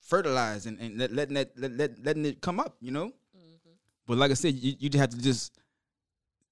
fertilize 0.00 0.66
and, 0.66 0.78
and 0.80 0.98
let, 0.98 1.12
letting 1.12 1.34
that 1.34 1.50
let, 1.56 1.72
let, 1.72 2.04
letting 2.04 2.24
it 2.24 2.40
come 2.40 2.60
up. 2.60 2.76
You 2.80 2.92
know. 2.92 3.06
Mm-hmm. 3.06 3.70
But 4.06 4.18
like 4.18 4.30
I 4.30 4.34
said, 4.34 4.54
you, 4.54 4.74
you 4.78 4.88
just 4.88 5.00
have 5.00 5.10
to 5.10 5.20
just 5.20 5.52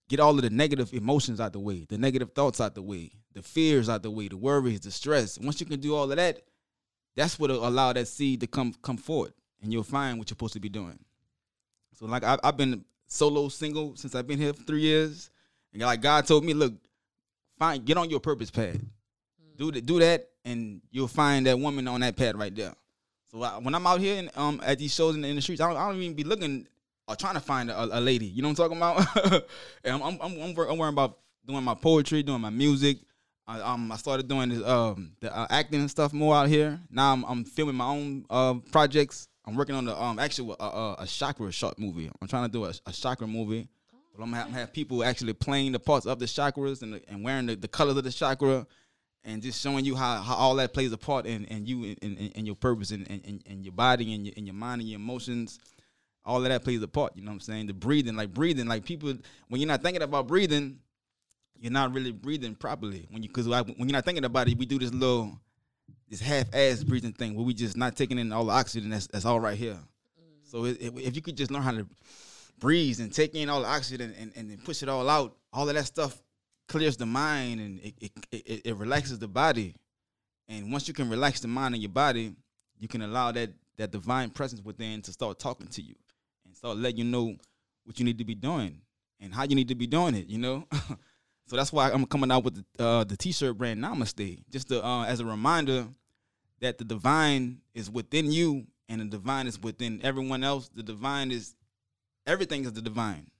get 0.08 0.20
all 0.20 0.34
of 0.34 0.42
the 0.42 0.50
negative 0.50 0.92
emotions 0.92 1.40
out 1.40 1.52
the 1.52 1.58
way, 1.58 1.86
the 1.88 1.98
negative 1.98 2.32
thoughts 2.32 2.60
out 2.60 2.74
the 2.74 2.82
way, 2.82 3.10
the 3.34 3.42
fears 3.42 3.88
out 3.88 4.02
the 4.02 4.10
way, 4.10 4.28
the 4.28 4.36
worries, 4.36 4.80
the 4.80 4.90
stress. 4.90 5.38
Once 5.38 5.60
you 5.60 5.66
can 5.66 5.80
do 5.80 5.94
all 5.94 6.10
of 6.10 6.16
that, 6.16 6.42
that's 7.14 7.38
what 7.38 7.50
will 7.50 7.66
allow 7.66 7.92
that 7.92 8.08
seed 8.08 8.40
to 8.40 8.46
come 8.46 8.74
come 8.82 8.96
forward, 8.96 9.32
and 9.62 9.72
you'll 9.72 9.82
find 9.82 10.18
what 10.18 10.28
you're 10.28 10.34
supposed 10.34 10.54
to 10.54 10.60
be 10.60 10.68
doing. 10.68 10.98
So 11.98 12.06
like 12.06 12.24
I, 12.24 12.38
I've 12.42 12.56
been 12.56 12.84
solo 13.06 13.48
single 13.48 13.96
since 13.96 14.14
I've 14.14 14.26
been 14.26 14.38
here 14.38 14.52
for 14.52 14.62
three 14.62 14.82
years, 14.82 15.30
and 15.72 15.82
like 15.82 16.00
God 16.00 16.26
told 16.26 16.44
me, 16.44 16.54
look, 16.54 16.74
find 17.58 17.84
get 17.84 17.96
on 17.96 18.08
your 18.08 18.20
purpose 18.20 18.50
pad, 18.50 18.80
do 19.56 19.72
that, 19.72 19.84
do 19.84 19.98
that, 19.98 20.28
and 20.44 20.80
you'll 20.90 21.08
find 21.08 21.46
that 21.46 21.58
woman 21.58 21.88
on 21.88 22.00
that 22.00 22.16
pad 22.16 22.38
right 22.38 22.54
there. 22.54 22.74
So 23.30 23.42
I, 23.42 23.58
when 23.58 23.74
I'm 23.74 23.86
out 23.86 24.00
here 24.00 24.16
and 24.16 24.30
um 24.36 24.60
at 24.64 24.78
these 24.78 24.94
shows 24.94 25.14
in 25.14 25.20
the, 25.20 25.28
in 25.28 25.36
the 25.36 25.42
streets, 25.42 25.60
I 25.60 25.68
don't, 25.68 25.76
I 25.76 25.88
don't 25.90 26.00
even 26.00 26.16
be 26.16 26.24
looking 26.24 26.66
or 27.08 27.16
trying 27.16 27.34
to 27.34 27.40
find 27.40 27.70
a, 27.70 27.98
a 27.98 28.00
lady. 28.00 28.26
You 28.26 28.42
know 28.42 28.48
what 28.48 28.60
I'm 28.60 28.70
talking 28.70 28.76
about? 28.76 29.44
I'm 29.84 30.02
I'm, 30.02 30.18
I'm, 30.20 30.40
I'm 30.40 30.54
worrying 30.76 30.92
about 30.92 31.18
doing 31.46 31.64
my 31.64 31.74
poetry, 31.74 32.22
doing 32.22 32.40
my 32.40 32.50
music. 32.50 32.98
I, 33.46 33.60
um, 33.60 33.90
I 33.90 33.96
started 33.96 34.28
doing 34.28 34.50
this, 34.50 34.62
um, 34.62 35.12
the 35.20 35.34
uh, 35.34 35.46
acting 35.48 35.80
and 35.80 35.90
stuff 35.90 36.12
more 36.12 36.36
out 36.36 36.48
here. 36.48 36.78
Now 36.90 37.14
I'm, 37.14 37.24
I'm 37.24 37.44
filming 37.44 37.76
my 37.76 37.86
own 37.86 38.26
uh, 38.28 38.54
projects. 38.70 39.28
I'm 39.46 39.56
working 39.56 39.74
on 39.74 39.86
the 39.86 40.00
um 40.00 40.18
actually 40.18 40.54
a 40.60 41.06
chakra 41.06 41.50
short 41.50 41.78
movie. 41.78 42.10
I'm 42.20 42.28
trying 42.28 42.44
to 42.44 42.52
do 42.52 42.66
a, 42.66 42.74
a 42.84 42.92
chakra 42.92 43.26
movie. 43.26 43.66
But 44.14 44.24
I'm 44.24 44.30
gonna 44.30 44.42
have, 44.42 44.52
have, 44.52 44.72
people 44.74 45.02
actually 45.02 45.32
playing 45.32 45.72
the 45.72 45.78
parts 45.78 46.04
of 46.04 46.18
the 46.18 46.26
chakras 46.26 46.82
and, 46.82 46.94
the, 46.94 47.02
and 47.08 47.24
wearing 47.24 47.46
the, 47.46 47.54
the 47.54 47.68
colors 47.68 47.96
of 47.96 48.04
the 48.04 48.12
chakra 48.12 48.66
and 49.24 49.40
just 49.40 49.62
showing 49.62 49.84
you 49.84 49.94
how, 49.94 50.20
how 50.20 50.34
all 50.34 50.56
that 50.56 50.74
plays 50.74 50.92
a 50.92 50.98
part 50.98 51.24
in, 51.24 51.44
in 51.46 51.64
you 51.64 51.96
and, 52.02 52.32
and, 52.34 52.46
your 52.46 52.56
purpose 52.56 52.90
and, 52.90 53.08
and, 53.10 53.42
and 53.46 53.64
your 53.64 53.72
body 53.72 54.12
and 54.14 54.26
your, 54.26 54.34
and 54.36 54.46
your 54.46 54.54
mind 54.54 54.80
and 54.80 54.90
your 54.90 54.98
emotions 54.98 55.60
all 56.28 56.42
of 56.42 56.44
that 56.44 56.62
plays 56.62 56.82
a 56.82 56.88
part. 56.88 57.16
You 57.16 57.22
know 57.22 57.30
what 57.30 57.36
I'm 57.36 57.40
saying? 57.40 57.66
The 57.68 57.72
breathing, 57.72 58.14
like 58.14 58.34
breathing, 58.34 58.66
like 58.66 58.84
people 58.84 59.14
when 59.48 59.60
you're 59.60 59.68
not 59.68 59.82
thinking 59.82 60.02
about 60.02 60.26
breathing, 60.26 60.78
you're 61.58 61.72
not 61.72 61.92
really 61.94 62.12
breathing 62.12 62.54
properly. 62.54 63.06
When 63.10 63.22
you 63.22 63.30
because 63.30 63.48
when 63.48 63.74
you're 63.78 63.88
not 63.88 64.04
thinking 64.04 64.24
about 64.24 64.46
it, 64.46 64.58
we 64.58 64.66
do 64.66 64.78
this 64.78 64.92
little 64.92 65.40
this 66.08 66.20
half-ass 66.20 66.84
breathing 66.84 67.14
thing 67.14 67.34
where 67.34 67.44
we 67.44 67.54
just 67.54 67.76
not 67.76 67.96
taking 67.96 68.18
in 68.18 68.32
all 68.32 68.44
the 68.44 68.52
oxygen 68.52 68.90
that's, 68.90 69.06
that's 69.06 69.24
all 69.24 69.40
right 69.40 69.56
here. 69.58 69.78
So 70.44 70.64
if 70.64 71.16
you 71.16 71.20
could 71.20 71.36
just 71.36 71.50
learn 71.50 71.62
how 71.62 71.72
to 71.72 71.86
breathe 72.58 73.00
and 73.00 73.12
take 73.12 73.34
in 73.34 73.48
all 73.50 73.60
the 73.60 73.66
oxygen 73.66 74.14
and, 74.18 74.32
and, 74.34 74.64
push 74.64 74.82
it 74.82 74.88
all 74.88 75.08
out, 75.08 75.36
all 75.52 75.68
of 75.68 75.74
that 75.74 75.84
stuff 75.84 76.22
clears 76.66 76.96
the 76.96 77.04
mind 77.04 77.60
and 77.60 77.80
it, 77.80 77.94
it, 78.00 78.12
it, 78.32 78.60
it 78.66 78.76
relaxes 78.76 79.18
the 79.18 79.28
body. 79.28 79.74
And 80.48 80.72
once 80.72 80.88
you 80.88 80.94
can 80.94 81.10
relax 81.10 81.40
the 81.40 81.48
mind 81.48 81.74
and 81.74 81.82
your 81.82 81.92
body, 81.92 82.34
you 82.78 82.88
can 82.88 83.02
allow 83.02 83.32
that 83.32 83.50
that 83.76 83.90
divine 83.92 84.30
presence 84.30 84.62
within 84.62 85.02
to 85.02 85.12
start 85.12 85.38
talking 85.38 85.68
to 85.68 85.82
you 85.82 85.94
start 86.58 86.76
letting 86.76 86.98
you 86.98 87.04
know 87.04 87.36
what 87.84 87.98
you 87.98 88.04
need 88.04 88.18
to 88.18 88.24
be 88.24 88.34
doing 88.34 88.80
and 89.20 89.32
how 89.32 89.44
you 89.44 89.54
need 89.54 89.68
to 89.68 89.74
be 89.74 89.86
doing 89.86 90.14
it. 90.14 90.26
You 90.26 90.38
know. 90.38 90.66
So 91.48 91.56
that's 91.56 91.72
why 91.72 91.90
I'm 91.90 92.04
coming 92.04 92.30
out 92.30 92.44
with 92.44 92.62
the, 92.76 92.84
uh, 92.84 93.04
the 93.04 93.16
t-shirt 93.16 93.56
brand 93.56 93.82
Namaste, 93.82 94.42
just 94.50 94.68
to, 94.68 94.84
uh, 94.84 95.04
as 95.06 95.20
a 95.20 95.24
reminder 95.24 95.88
that 96.60 96.76
the 96.76 96.84
divine 96.84 97.62
is 97.72 97.90
within 97.90 98.30
you 98.30 98.66
and 98.86 99.00
the 99.00 99.06
divine 99.06 99.46
is 99.46 99.58
within 99.58 99.98
everyone 100.02 100.44
else. 100.44 100.68
The 100.68 100.82
divine 100.82 101.30
is 101.30 101.54
everything 102.26 102.64
is 102.64 102.74
the 102.74 102.82
divine. 102.82 103.30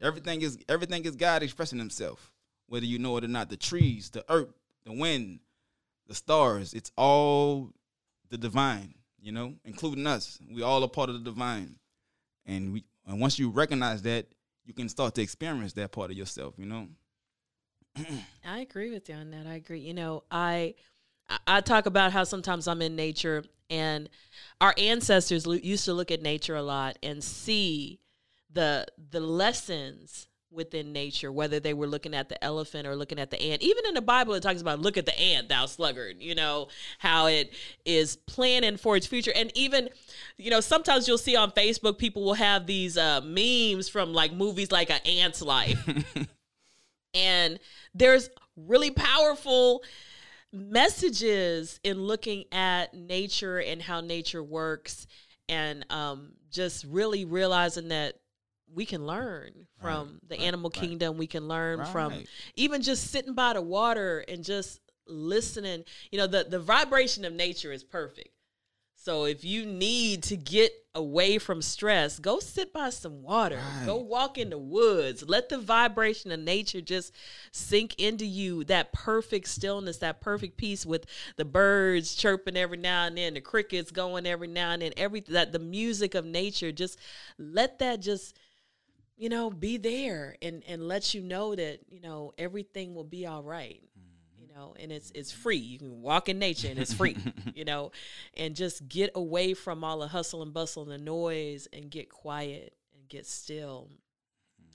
Everything 0.00 0.42
is 0.42 0.58
everything 0.68 1.04
is 1.04 1.14
God 1.14 1.44
expressing 1.44 1.78
Himself, 1.78 2.32
whether 2.66 2.84
you 2.84 2.98
know 2.98 3.16
it 3.16 3.24
or 3.24 3.28
not. 3.28 3.48
The 3.48 3.56
trees, 3.56 4.10
the 4.10 4.24
earth, 4.28 4.52
the 4.84 4.92
wind, 4.92 5.38
the 6.08 6.16
stars, 6.16 6.74
it's 6.74 6.90
all 6.96 7.70
the 8.30 8.38
divine. 8.38 8.94
You 9.20 9.30
know, 9.30 9.54
including 9.64 10.04
us. 10.08 10.40
We 10.52 10.62
all 10.62 10.82
a 10.82 10.88
part 10.88 11.10
of 11.10 11.14
the 11.14 11.30
divine, 11.30 11.76
and 12.46 12.72
we 12.72 12.84
and 13.06 13.20
once 13.20 13.38
you 13.38 13.50
recognize 13.50 14.02
that, 14.02 14.26
you 14.64 14.72
can 14.72 14.88
start 14.88 15.14
to 15.16 15.22
experience 15.22 15.72
that 15.74 15.92
part 15.92 16.10
of 16.10 16.16
yourself. 16.16 16.54
You 16.56 16.66
know. 16.66 16.88
I 18.44 18.60
agree 18.60 18.90
with 18.90 19.08
you 19.08 19.14
on 19.14 19.30
that. 19.32 19.46
I 19.46 19.54
agree. 19.54 19.80
You 19.80 19.94
know, 19.94 20.24
I 20.30 20.74
I 21.46 21.60
talk 21.60 21.86
about 21.86 22.12
how 22.12 22.24
sometimes 22.24 22.68
I'm 22.68 22.82
in 22.82 22.96
nature, 22.96 23.44
and 23.70 24.08
our 24.60 24.74
ancestors 24.78 25.46
used 25.46 25.84
to 25.86 25.94
look 25.94 26.10
at 26.10 26.22
nature 26.22 26.56
a 26.56 26.62
lot 26.62 26.98
and 27.02 27.22
see 27.22 28.00
the 28.50 28.86
the 29.10 29.20
lessons 29.20 30.26
within 30.52 30.92
nature, 30.92 31.32
whether 31.32 31.58
they 31.58 31.74
were 31.74 31.86
looking 31.86 32.14
at 32.14 32.28
the 32.28 32.42
elephant 32.42 32.86
or 32.86 32.94
looking 32.94 33.18
at 33.18 33.30
the 33.30 33.40
ant. 33.40 33.62
Even 33.62 33.86
in 33.86 33.94
the 33.94 34.02
Bible, 34.02 34.34
it 34.34 34.42
talks 34.42 34.60
about 34.60 34.80
look 34.80 34.96
at 34.96 35.06
the 35.06 35.18
ant, 35.18 35.48
thou 35.48 35.66
sluggard, 35.66 36.16
you 36.20 36.34
know, 36.34 36.68
how 36.98 37.26
it 37.26 37.52
is 37.84 38.16
planning 38.16 38.76
for 38.76 38.96
its 38.96 39.06
future. 39.06 39.32
And 39.34 39.50
even, 39.56 39.88
you 40.36 40.50
know, 40.50 40.60
sometimes 40.60 41.08
you'll 41.08 41.18
see 41.18 41.36
on 41.36 41.50
Facebook, 41.52 41.98
people 41.98 42.24
will 42.24 42.34
have 42.34 42.66
these 42.66 42.96
uh, 42.96 43.20
memes 43.22 43.88
from 43.88 44.12
like 44.12 44.32
movies 44.32 44.70
like 44.70 44.90
An 44.90 45.00
Ant's 45.06 45.42
Life. 45.42 45.88
and 47.14 47.58
there's 47.94 48.30
really 48.56 48.90
powerful 48.90 49.82
messages 50.52 51.80
in 51.82 52.02
looking 52.02 52.44
at 52.52 52.92
nature 52.94 53.58
and 53.58 53.80
how 53.80 54.00
nature 54.00 54.42
works 54.42 55.06
and 55.48 55.84
um, 55.90 56.32
just 56.50 56.84
really 56.84 57.24
realizing 57.24 57.88
that 57.88 58.14
we 58.74 58.86
can 58.86 59.06
learn 59.06 59.66
from 59.80 60.08
Right, 60.08 60.28
the 60.28 60.36
right, 60.36 60.46
animal 60.46 60.70
right. 60.74 60.80
kingdom. 60.80 61.18
We 61.18 61.26
can 61.26 61.48
learn 61.48 61.84
from 61.86 62.24
even 62.56 62.82
just 62.82 63.10
sitting 63.10 63.34
by 63.34 63.52
the 63.54 63.62
water 63.62 64.24
and 64.28 64.44
just 64.44 64.80
listening. 65.06 65.84
You 66.10 66.18
know 66.18 66.26
the 66.26 66.44
the 66.44 66.60
vibration 66.60 67.24
of 67.24 67.32
nature 67.32 67.72
is 67.72 67.84
perfect. 67.84 68.30
So 68.94 69.24
if 69.24 69.44
you 69.44 69.66
need 69.66 70.22
to 70.24 70.36
get 70.36 70.72
away 70.94 71.38
from 71.38 71.62
stress 71.62 72.18
go 72.18 72.38
sit 72.38 72.72
by 72.72 72.90
some 72.90 73.22
water. 73.22 73.58
Go 73.86 73.96
walk 73.96 74.36
in 74.38 74.50
the 74.50 74.58
woods. 74.58 75.24
Let 75.26 75.48
the 75.48 75.58
vibration 75.58 76.30
of 76.30 76.38
nature 76.38 76.82
just 76.82 77.12
sink 77.50 77.98
into 77.98 78.26
you 78.26 78.62
that 78.64 78.92
perfect 78.92 79.48
stillness 79.48 79.96
that 79.98 80.20
perfect 80.20 80.56
peace 80.58 80.84
with 80.86 81.06
the 81.36 81.44
birds 81.46 82.14
chirping 82.14 82.56
every 82.58 82.76
now 82.76 83.06
and 83.06 83.16
then 83.16 83.34
the 83.34 83.40
crickets 83.40 83.90
going 83.90 84.26
every 84.26 84.48
now 84.48 84.70
and 84.72 84.82
then 84.82 84.92
every 84.96 85.20
that 85.28 85.50
the 85.52 85.58
music 85.58 86.14
of 86.14 86.26
nature 86.26 86.70
just 86.70 86.98
let 87.38 87.78
that 87.78 88.00
just 88.00 88.36
you 89.22 89.28
know 89.28 89.50
be 89.50 89.76
there 89.76 90.34
and 90.42 90.64
and 90.66 90.88
let 90.88 91.14
you 91.14 91.22
know 91.22 91.54
that 91.54 91.78
you 91.88 92.00
know 92.00 92.32
everything 92.38 92.92
will 92.92 93.04
be 93.04 93.24
all 93.24 93.44
right 93.44 93.80
you 94.36 94.48
know 94.52 94.74
and 94.80 94.90
it's 94.90 95.12
it's 95.14 95.30
free. 95.30 95.58
You 95.58 95.78
can 95.78 96.02
walk 96.02 96.28
in 96.28 96.40
nature 96.40 96.66
and 96.66 96.76
it's 96.76 96.92
free 96.92 97.16
you 97.54 97.64
know 97.64 97.92
and 98.36 98.56
just 98.56 98.88
get 98.88 99.12
away 99.14 99.54
from 99.54 99.84
all 99.84 100.00
the 100.00 100.08
hustle 100.08 100.42
and 100.42 100.52
bustle 100.52 100.82
and 100.82 100.90
the 100.90 100.98
noise 100.98 101.68
and 101.72 101.88
get 101.88 102.10
quiet 102.10 102.74
and 102.96 103.08
get 103.08 103.24
still 103.24 103.88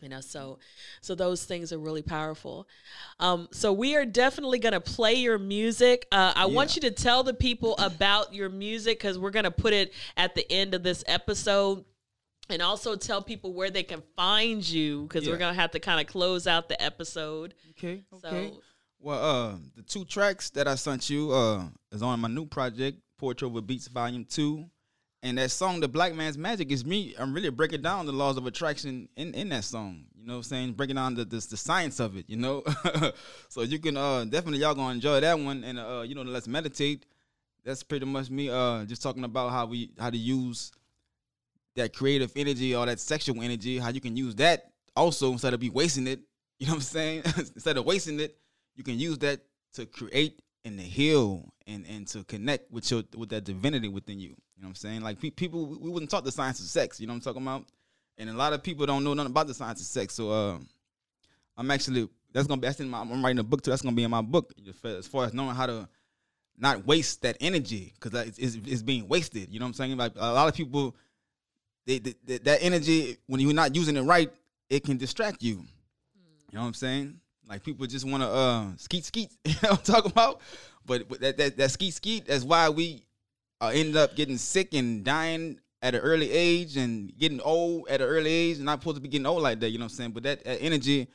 you 0.01 0.07
know 0.07 0.21
so 0.21 0.59
so 1.01 1.13
those 1.13 1.43
things 1.43 1.73
are 1.73 1.79
really 1.79 2.01
powerful. 2.01 2.69
Um 3.19 3.49
so 3.51 3.73
we 3.73 3.97
are 3.97 4.05
definitely 4.05 4.59
going 4.59 4.71
to 4.71 4.79
play 4.79 5.15
your 5.15 5.39
music. 5.39 6.07
Uh 6.09 6.31
i 6.37 6.45
want 6.45 6.77
you 6.77 6.81
to 6.83 6.91
tell 6.91 7.23
the 7.23 7.33
people 7.33 7.75
about 7.79 8.33
your 8.33 8.47
music 8.47 8.97
because 8.97 9.19
we're 9.19 9.31
going 9.31 9.43
to 9.43 9.51
put 9.51 9.73
it 9.73 9.91
at 10.15 10.35
the 10.35 10.49
end 10.49 10.73
of 10.73 10.83
this 10.83 11.03
episode 11.05 11.83
and 12.49 12.61
also 12.61 12.95
tell 12.95 13.21
people 13.21 13.53
where 13.53 13.69
they 13.69 13.83
can 13.83 14.01
find 14.15 14.67
you 14.67 15.03
because 15.03 15.27
we're 15.27 15.37
going 15.37 15.53
to 15.53 15.59
have 15.59 15.71
to 15.71 15.79
kind 15.79 15.99
of 15.99 16.07
close 16.07 16.47
out 16.47 16.69
the 16.69 16.81
episode 16.81 17.53
Okay. 17.71 18.03
Okay. 18.13 18.51
so 18.51 18.61
Well, 18.99 19.23
uh, 19.23 19.55
the 19.75 19.83
two 19.83 20.05
tracks 20.05 20.49
that 20.51 20.67
I 20.67 20.75
sent 20.75 21.09
you 21.09 21.31
uh 21.31 21.65
is 21.91 22.01
on 22.01 22.19
my 22.19 22.27
new 22.27 22.45
project, 22.45 22.99
Poetry 23.17 23.47
Over 23.47 23.61
Beats 23.61 23.87
Volume 23.87 24.25
Two, 24.25 24.65
and 25.23 25.37
that 25.37 25.51
song, 25.51 25.79
"The 25.79 25.87
Black 25.87 26.15
Man's 26.15 26.37
Magic," 26.37 26.71
is 26.71 26.85
me. 26.85 27.13
I'm 27.17 27.33
really 27.33 27.49
breaking 27.49 27.81
down 27.81 28.05
the 28.05 28.11
laws 28.11 28.37
of 28.37 28.45
attraction 28.47 29.09
in 29.15 29.33
in 29.33 29.49
that 29.49 29.63
song. 29.63 30.05
You 30.15 30.25
know, 30.25 30.33
what 30.33 30.37
I'm 30.37 30.43
saying 30.43 30.73
breaking 30.73 30.95
down 30.95 31.15
the 31.15 31.25
the, 31.25 31.37
the 31.37 31.57
science 31.57 31.99
of 31.99 32.17
it. 32.17 32.25
You 32.27 32.37
know, 32.37 32.63
so 33.49 33.61
you 33.61 33.79
can 33.79 33.97
uh 33.97 34.25
definitely 34.25 34.59
y'all 34.59 34.75
gonna 34.75 34.93
enjoy 34.93 35.19
that 35.19 35.39
one, 35.39 35.63
and 35.63 35.79
uh 35.79 36.03
you 36.05 36.15
know, 36.15 36.23
let's 36.23 36.47
meditate. 36.47 37.05
That's 37.63 37.83
pretty 37.83 38.05
much 38.05 38.29
me. 38.29 38.49
Uh, 38.49 38.85
just 38.85 39.03
talking 39.03 39.25
about 39.25 39.51
how 39.51 39.65
we 39.65 39.91
how 39.99 40.09
to 40.09 40.17
use 40.17 40.71
that 41.77 41.93
creative 41.93 42.31
energy 42.35 42.75
or 42.75 42.85
that 42.85 42.99
sexual 42.99 43.41
energy, 43.41 43.77
how 43.77 43.89
you 43.89 44.01
can 44.01 44.17
use 44.17 44.35
that 44.35 44.71
also 44.95 45.31
instead 45.31 45.53
of 45.53 45.59
be 45.59 45.69
wasting 45.69 46.07
it. 46.07 46.19
You 46.59 46.65
know 46.65 46.73
what 46.73 46.77
I'm 46.77 46.81
saying? 46.81 47.21
instead 47.37 47.77
of 47.77 47.85
wasting 47.85 48.19
it, 48.19 48.35
you 48.75 48.83
can 48.83 48.97
use 48.97 49.19
that 49.19 49.41
to 49.73 49.85
create 49.85 50.41
and 50.65 50.75
to 50.79 50.83
heal 50.83 51.53
and 51.67 51.85
and 51.87 52.07
to 52.07 52.23
connect 52.23 52.71
with 52.71 52.89
your 52.89 53.03
with 53.15 53.29
that 53.29 53.43
divinity 53.43 53.89
within 53.89 54.19
you. 54.19 54.29
You 54.29 54.63
know 54.63 54.65
what 54.65 54.69
I'm 54.69 54.75
saying? 54.75 55.01
Like 55.01 55.21
pe- 55.21 55.29
people, 55.29 55.67
we 55.67 55.91
wouldn't 55.91 56.09
talk 56.09 56.23
the 56.23 56.31
science 56.31 56.59
of 56.59 56.65
sex. 56.65 56.99
You 56.99 57.05
know 57.05 57.13
what 57.13 57.17
I'm 57.17 57.21
talking 57.21 57.43
about? 57.43 57.65
And 58.17 58.27
a 58.27 58.33
lot 58.33 58.53
of 58.53 58.63
people 58.63 58.87
don't 58.87 59.03
know 59.03 59.13
nothing 59.13 59.29
about 59.29 59.45
the 59.45 59.53
science 59.53 59.81
of 59.81 59.85
sex. 59.85 60.15
So 60.15 60.31
uh, 60.31 60.57
I'm 61.55 61.69
actually 61.69 62.09
that's 62.33 62.47
gonna 62.47 62.59
be 62.59 62.67
that's 62.67 62.79
in 62.79 62.89
my 62.89 63.01
I'm 63.01 63.23
writing 63.23 63.37
a 63.37 63.43
book 63.43 63.61
too. 63.61 63.69
That's 63.69 63.83
gonna 63.83 63.95
be 63.95 64.03
in 64.03 64.09
my 64.09 64.23
book 64.23 64.51
as 64.83 65.05
far 65.05 65.25
as 65.25 65.35
knowing 65.35 65.55
how 65.55 65.67
to 65.67 65.87
not 66.57 66.85
waste 66.85 67.21
that 67.21 67.37
energy 67.39 67.93
because 67.99 68.27
it's, 68.27 68.39
it's, 68.39 68.55
it's 68.65 68.81
being 68.81 69.07
wasted. 69.07 69.51
You 69.51 69.59
know 69.59 69.65
what 69.65 69.69
I'm 69.69 69.73
saying? 69.75 69.97
Like 69.97 70.13
a 70.15 70.33
lot 70.33 70.47
of 70.47 70.55
people, 70.55 70.95
they, 71.87 71.99
they, 71.99 72.37
that 72.39 72.59
energy 72.61 73.17
when 73.27 73.39
you're 73.39 73.53
not 73.53 73.73
using 73.73 73.95
it 73.95 74.01
right, 74.01 74.29
it 74.69 74.83
can 74.83 74.97
distract 74.97 75.41
you. 75.41 75.63
You 76.51 76.55
know 76.55 76.61
what 76.61 76.67
I'm 76.67 76.73
saying? 76.73 77.19
Like 77.47 77.63
people 77.63 77.87
just 77.87 78.05
want 78.05 78.23
to 78.23 78.29
uh, 78.29 78.65
skeet 78.77 79.05
skeet. 79.05 79.31
You 79.45 79.53
know 79.63 79.71
what 79.71 79.79
I'm 79.79 79.95
talking 79.95 80.11
about? 80.11 80.41
But 80.85 81.09
that 81.21 81.37
that, 81.37 81.57
that 81.57 81.71
skeet 81.71 81.93
skeet. 81.93 82.27
That's 82.27 82.43
why 82.43 82.69
we 82.69 83.05
uh, 83.61 83.71
end 83.73 83.95
up 83.95 84.15
getting 84.15 84.37
sick 84.37 84.73
and 84.73 85.03
dying 85.03 85.59
at 85.81 85.95
an 85.95 86.01
early 86.01 86.29
age 86.29 86.75
and 86.75 87.17
getting 87.17 87.39
old 87.41 87.87
at 87.89 88.01
an 88.01 88.07
early 88.07 88.31
age. 88.31 88.57
And 88.57 88.65
not 88.65 88.81
supposed 88.81 88.97
to 88.97 89.01
be 89.01 89.07
getting 89.07 89.25
old 89.25 89.41
like 89.41 89.61
that. 89.61 89.69
You 89.69 89.77
know 89.77 89.85
what 89.85 89.91
I'm 89.93 89.97
saying? 89.97 90.11
But 90.11 90.23
that, 90.23 90.43
that 90.43 90.61
energy 90.61 91.07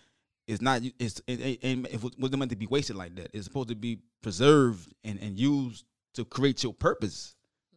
is 0.47 0.63
not. 0.63 0.81
It's 0.99 1.21
it, 1.27 1.41
it, 1.41 1.59
it, 1.63 1.95
it 1.95 2.03
wasn't 2.19 2.39
meant 2.39 2.51
to 2.51 2.57
be 2.57 2.67
wasted 2.67 2.97
like 2.97 3.15
that. 3.17 3.31
It's 3.35 3.45
supposed 3.45 3.69
to 3.69 3.75
be 3.75 3.99
preserved 4.23 4.93
and 5.05 5.21
and 5.21 5.39
used 5.39 5.85
to 6.15 6.25
create 6.25 6.63
your 6.63 6.73
purpose. 6.73 7.35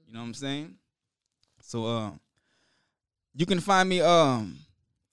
You 0.07 0.13
know 0.13 0.21
what 0.21 0.27
I'm 0.27 0.33
saying? 0.33 0.75
So 1.61 1.85
uh, 1.87 2.11
you 3.36 3.45
can 3.45 3.59
find 3.59 3.88
me 3.89 4.01
um 4.01 4.57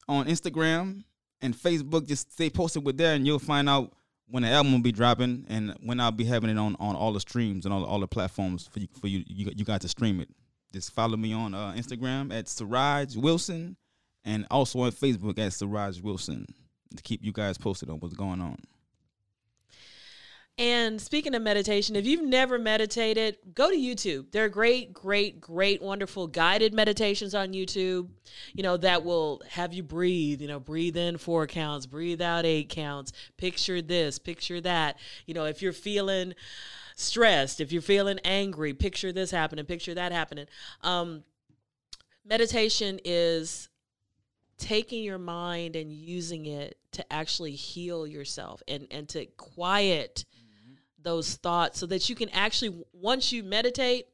on 0.08 0.26
Instagram 0.26 1.04
and 1.40 1.56
Facebook. 1.56 2.06
Just 2.06 2.32
stay 2.32 2.50
posted 2.50 2.84
with 2.84 2.96
there, 2.96 3.14
and 3.14 3.26
you'll 3.26 3.38
find 3.38 3.68
out 3.68 3.92
when 4.32 4.44
the 4.44 4.48
album 4.48 4.72
will 4.72 4.80
be 4.80 4.92
dropping 4.92 5.44
and 5.48 5.76
when 5.82 6.00
I'll 6.00 6.10
be 6.10 6.24
having 6.24 6.48
it 6.48 6.56
on, 6.56 6.74
on 6.80 6.96
all 6.96 7.12
the 7.12 7.20
streams 7.20 7.66
and 7.66 7.74
all, 7.74 7.84
all 7.84 8.00
the 8.00 8.08
platforms 8.08 8.66
for 8.66 8.80
you 8.80 8.88
for 8.98 9.06
you, 9.06 9.22
you 9.26 9.52
you 9.54 9.64
guys 9.64 9.80
to 9.80 9.88
stream 9.88 10.20
it. 10.20 10.28
Just 10.72 10.92
follow 10.92 11.18
me 11.18 11.34
on 11.34 11.54
uh, 11.54 11.74
Instagram 11.76 12.32
at 12.32 12.48
Siraj 12.48 13.14
Wilson 13.16 13.76
and 14.24 14.46
also 14.50 14.80
on 14.80 14.92
Facebook 14.92 15.38
at 15.38 15.52
Siraj 15.52 16.00
Wilson 16.00 16.46
to 16.96 17.02
keep 17.02 17.22
you 17.22 17.32
guys 17.32 17.58
posted 17.58 17.90
on 17.90 17.96
what's 17.98 18.14
going 18.14 18.40
on. 18.40 18.56
And 20.58 21.00
speaking 21.00 21.34
of 21.34 21.40
meditation, 21.42 21.96
if 21.96 22.04
you've 22.04 22.22
never 22.24 22.58
meditated, 22.58 23.38
go 23.54 23.70
to 23.70 23.76
YouTube. 23.76 24.30
There 24.32 24.44
are 24.44 24.50
great, 24.50 24.92
great, 24.92 25.40
great, 25.40 25.80
wonderful 25.80 26.26
guided 26.26 26.74
meditations 26.74 27.34
on 27.34 27.54
YouTube, 27.54 28.10
you 28.52 28.62
know, 28.62 28.76
that 28.76 29.02
will 29.02 29.42
have 29.48 29.72
you 29.72 29.82
breathe, 29.82 30.42
you 30.42 30.48
know, 30.48 30.60
breathe 30.60 30.96
in 30.96 31.16
four 31.16 31.46
counts, 31.46 31.86
breathe 31.86 32.20
out 32.20 32.44
eight 32.44 32.68
counts, 32.68 33.12
picture 33.38 33.80
this, 33.80 34.18
picture 34.18 34.60
that. 34.60 34.98
You 35.26 35.32
know, 35.32 35.46
if 35.46 35.62
you're 35.62 35.72
feeling 35.72 36.34
stressed, 36.96 37.60
if 37.60 37.72
you're 37.72 37.80
feeling 37.80 38.18
angry, 38.22 38.74
picture 38.74 39.10
this 39.10 39.30
happening, 39.30 39.64
picture 39.64 39.94
that 39.94 40.12
happening. 40.12 40.46
Um, 40.82 41.24
meditation 42.26 43.00
is 43.06 43.70
taking 44.58 45.02
your 45.02 45.18
mind 45.18 45.76
and 45.76 45.90
using 45.90 46.46
it 46.46 46.76
to 46.92 47.12
actually 47.12 47.52
heal 47.52 48.06
yourself 48.06 48.62
and 48.68 48.86
and 48.90 49.08
to 49.08 49.26
quiet 49.36 50.24
those 51.02 51.36
thoughts 51.36 51.78
so 51.78 51.86
that 51.86 52.08
you 52.08 52.14
can 52.14 52.28
actually 52.30 52.74
once 52.92 53.32
you 53.32 53.42
meditate 53.42 54.06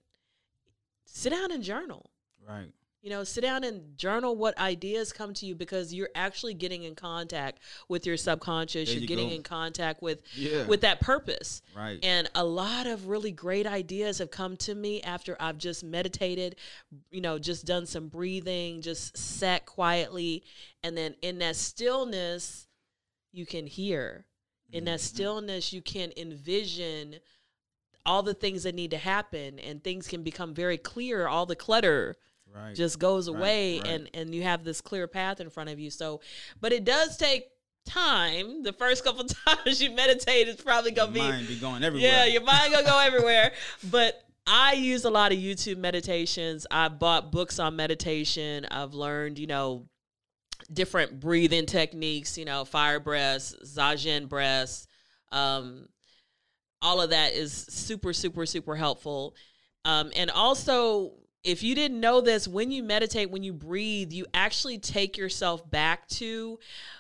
sit 1.05 1.30
down 1.30 1.51
and 1.53 1.62
journal 1.62 2.11
Right. 2.47 2.70
you 3.03 3.11
know 3.11 3.24
sit 3.24 3.43
down 3.43 3.62
and 3.64 3.97
journal 3.99 4.34
what 4.36 4.57
ideas 4.59 5.12
come 5.12 5.34
to 5.34 5.47
you 5.47 5.55
because 5.55 5.93
you're 5.93 6.09
actually 6.14 6.55
getting 6.55 6.82
in 6.84 6.95
contact 6.95 7.59
with 7.89 8.07
your 8.07 8.16
subconscious 8.16 8.89
There 8.89 8.95
you're 8.95 9.03
you 9.03 9.07
getting 9.09 9.28
go. 9.28 9.34
in 9.36 9.43
contact 9.43 10.03
with 10.03 10.22
Yeah. 10.34 10.66
with 10.66 10.80
that 10.82 11.01
purpose 11.01 11.61
Right. 11.76 11.99
and 12.03 12.30
a 12.34 12.45
lot 12.45 12.86
of 12.86 13.07
really 13.09 13.32
great 13.32 13.66
ideas 13.66 14.18
have 14.18 14.30
come 14.30 14.57
to 14.59 14.74
me 14.74 15.03
after 15.03 15.36
I've 15.41 15.59
just 15.59 15.84
meditated, 15.84 16.57
you 17.11 17.20
know, 17.20 17.39
just 17.39 17.66
done 17.66 17.84
some 17.86 18.09
breathing, 18.09 18.80
just 18.82 19.16
sat 19.16 19.66
quietly. 19.66 20.43
And 20.82 20.97
then 20.97 21.14
in 21.22 21.39
that 21.41 21.57
stillness, 21.57 22.66
you 23.32 23.45
can 23.47 23.66
hear. 23.66 24.24
In 24.72 24.84
that 24.84 24.98
mm-hmm. 24.98 25.16
stillness, 25.16 25.72
you 25.72 25.80
can 25.80 26.12
envision 26.16 27.16
all 28.04 28.22
the 28.22 28.34
things 28.34 28.62
that 28.64 28.74
need 28.74 28.90
to 28.90 28.98
happen 28.98 29.58
and 29.58 29.82
things 29.82 30.08
can 30.08 30.22
become 30.22 30.54
very 30.54 30.78
clear. 30.78 31.26
All 31.26 31.46
the 31.46 31.56
clutter 31.56 32.16
right. 32.54 32.74
just 32.74 32.98
goes 32.98 33.28
Right, 33.28 33.38
away 33.38 33.78
right. 33.78 33.88
and 33.88 34.10
and 34.14 34.34
you 34.34 34.42
have 34.42 34.64
this 34.64 34.80
clear 34.80 35.06
path 35.06 35.40
in 35.40 35.50
front 35.50 35.70
of 35.70 35.78
you 35.78 35.90
so 35.90 36.20
but 36.60 36.72
it 36.72 36.84
does 36.84 37.16
take 37.16 37.48
time 37.84 38.62
the 38.62 38.72
first 38.72 39.04
couple 39.04 39.24
times 39.46 39.82
you 39.82 39.90
meditate 39.90 40.48
it's 40.48 40.62
probably 40.62 40.90
gonna 40.90 41.12
be 41.12 41.20
mind 41.20 41.48
be 41.48 41.56
going 41.56 41.82
everywhere. 41.82 42.10
yeah, 42.10 42.24
your 42.26 42.42
mind 42.42 42.72
gonna 42.72 42.86
go 42.86 42.98
everywhere. 43.04 43.52
But 43.90 44.22
I 44.46 44.72
use 44.74 45.04
a 45.04 45.10
lot 45.10 45.32
of 45.32 45.38
YouTube 45.38 45.76
meditations. 45.76 46.66
I 46.70 46.88
bought 46.88 47.30
books 47.30 47.58
on 47.58 47.76
meditation. 47.76 48.66
I've 48.70 48.94
learned, 48.94 49.38
you 49.38 49.46
know, 49.46 49.84
different 50.72 51.20
breathing 51.20 51.66
techniques, 51.66 52.36
you 52.36 52.44
know, 52.44 52.64
fire 52.64 53.00
breaths, 53.00 53.54
zazen 53.64 54.28
breaths. 54.28 54.86
Um, 55.32 55.88
all 56.80 57.00
of 57.00 57.10
that 57.10 57.32
is 57.32 57.52
super, 57.52 58.12
super, 58.12 58.46
super 58.46 58.76
helpful. 58.76 59.34
Um, 59.84 60.12
and 60.14 60.30
also 60.30 61.12
if 61.44 61.62
you 61.62 61.74
didn't 61.74 62.00
know 62.00 62.20
this, 62.20 62.48
when 62.48 62.70
you 62.70 62.82
meditate, 62.82 63.30
when 63.30 63.42
you 63.42 63.52
breathe, 63.52 64.12
you 64.12 64.26
actually 64.34 64.78
take 64.78 65.16
yourself 65.16 65.68
back 65.70 66.06
to 66.08 66.58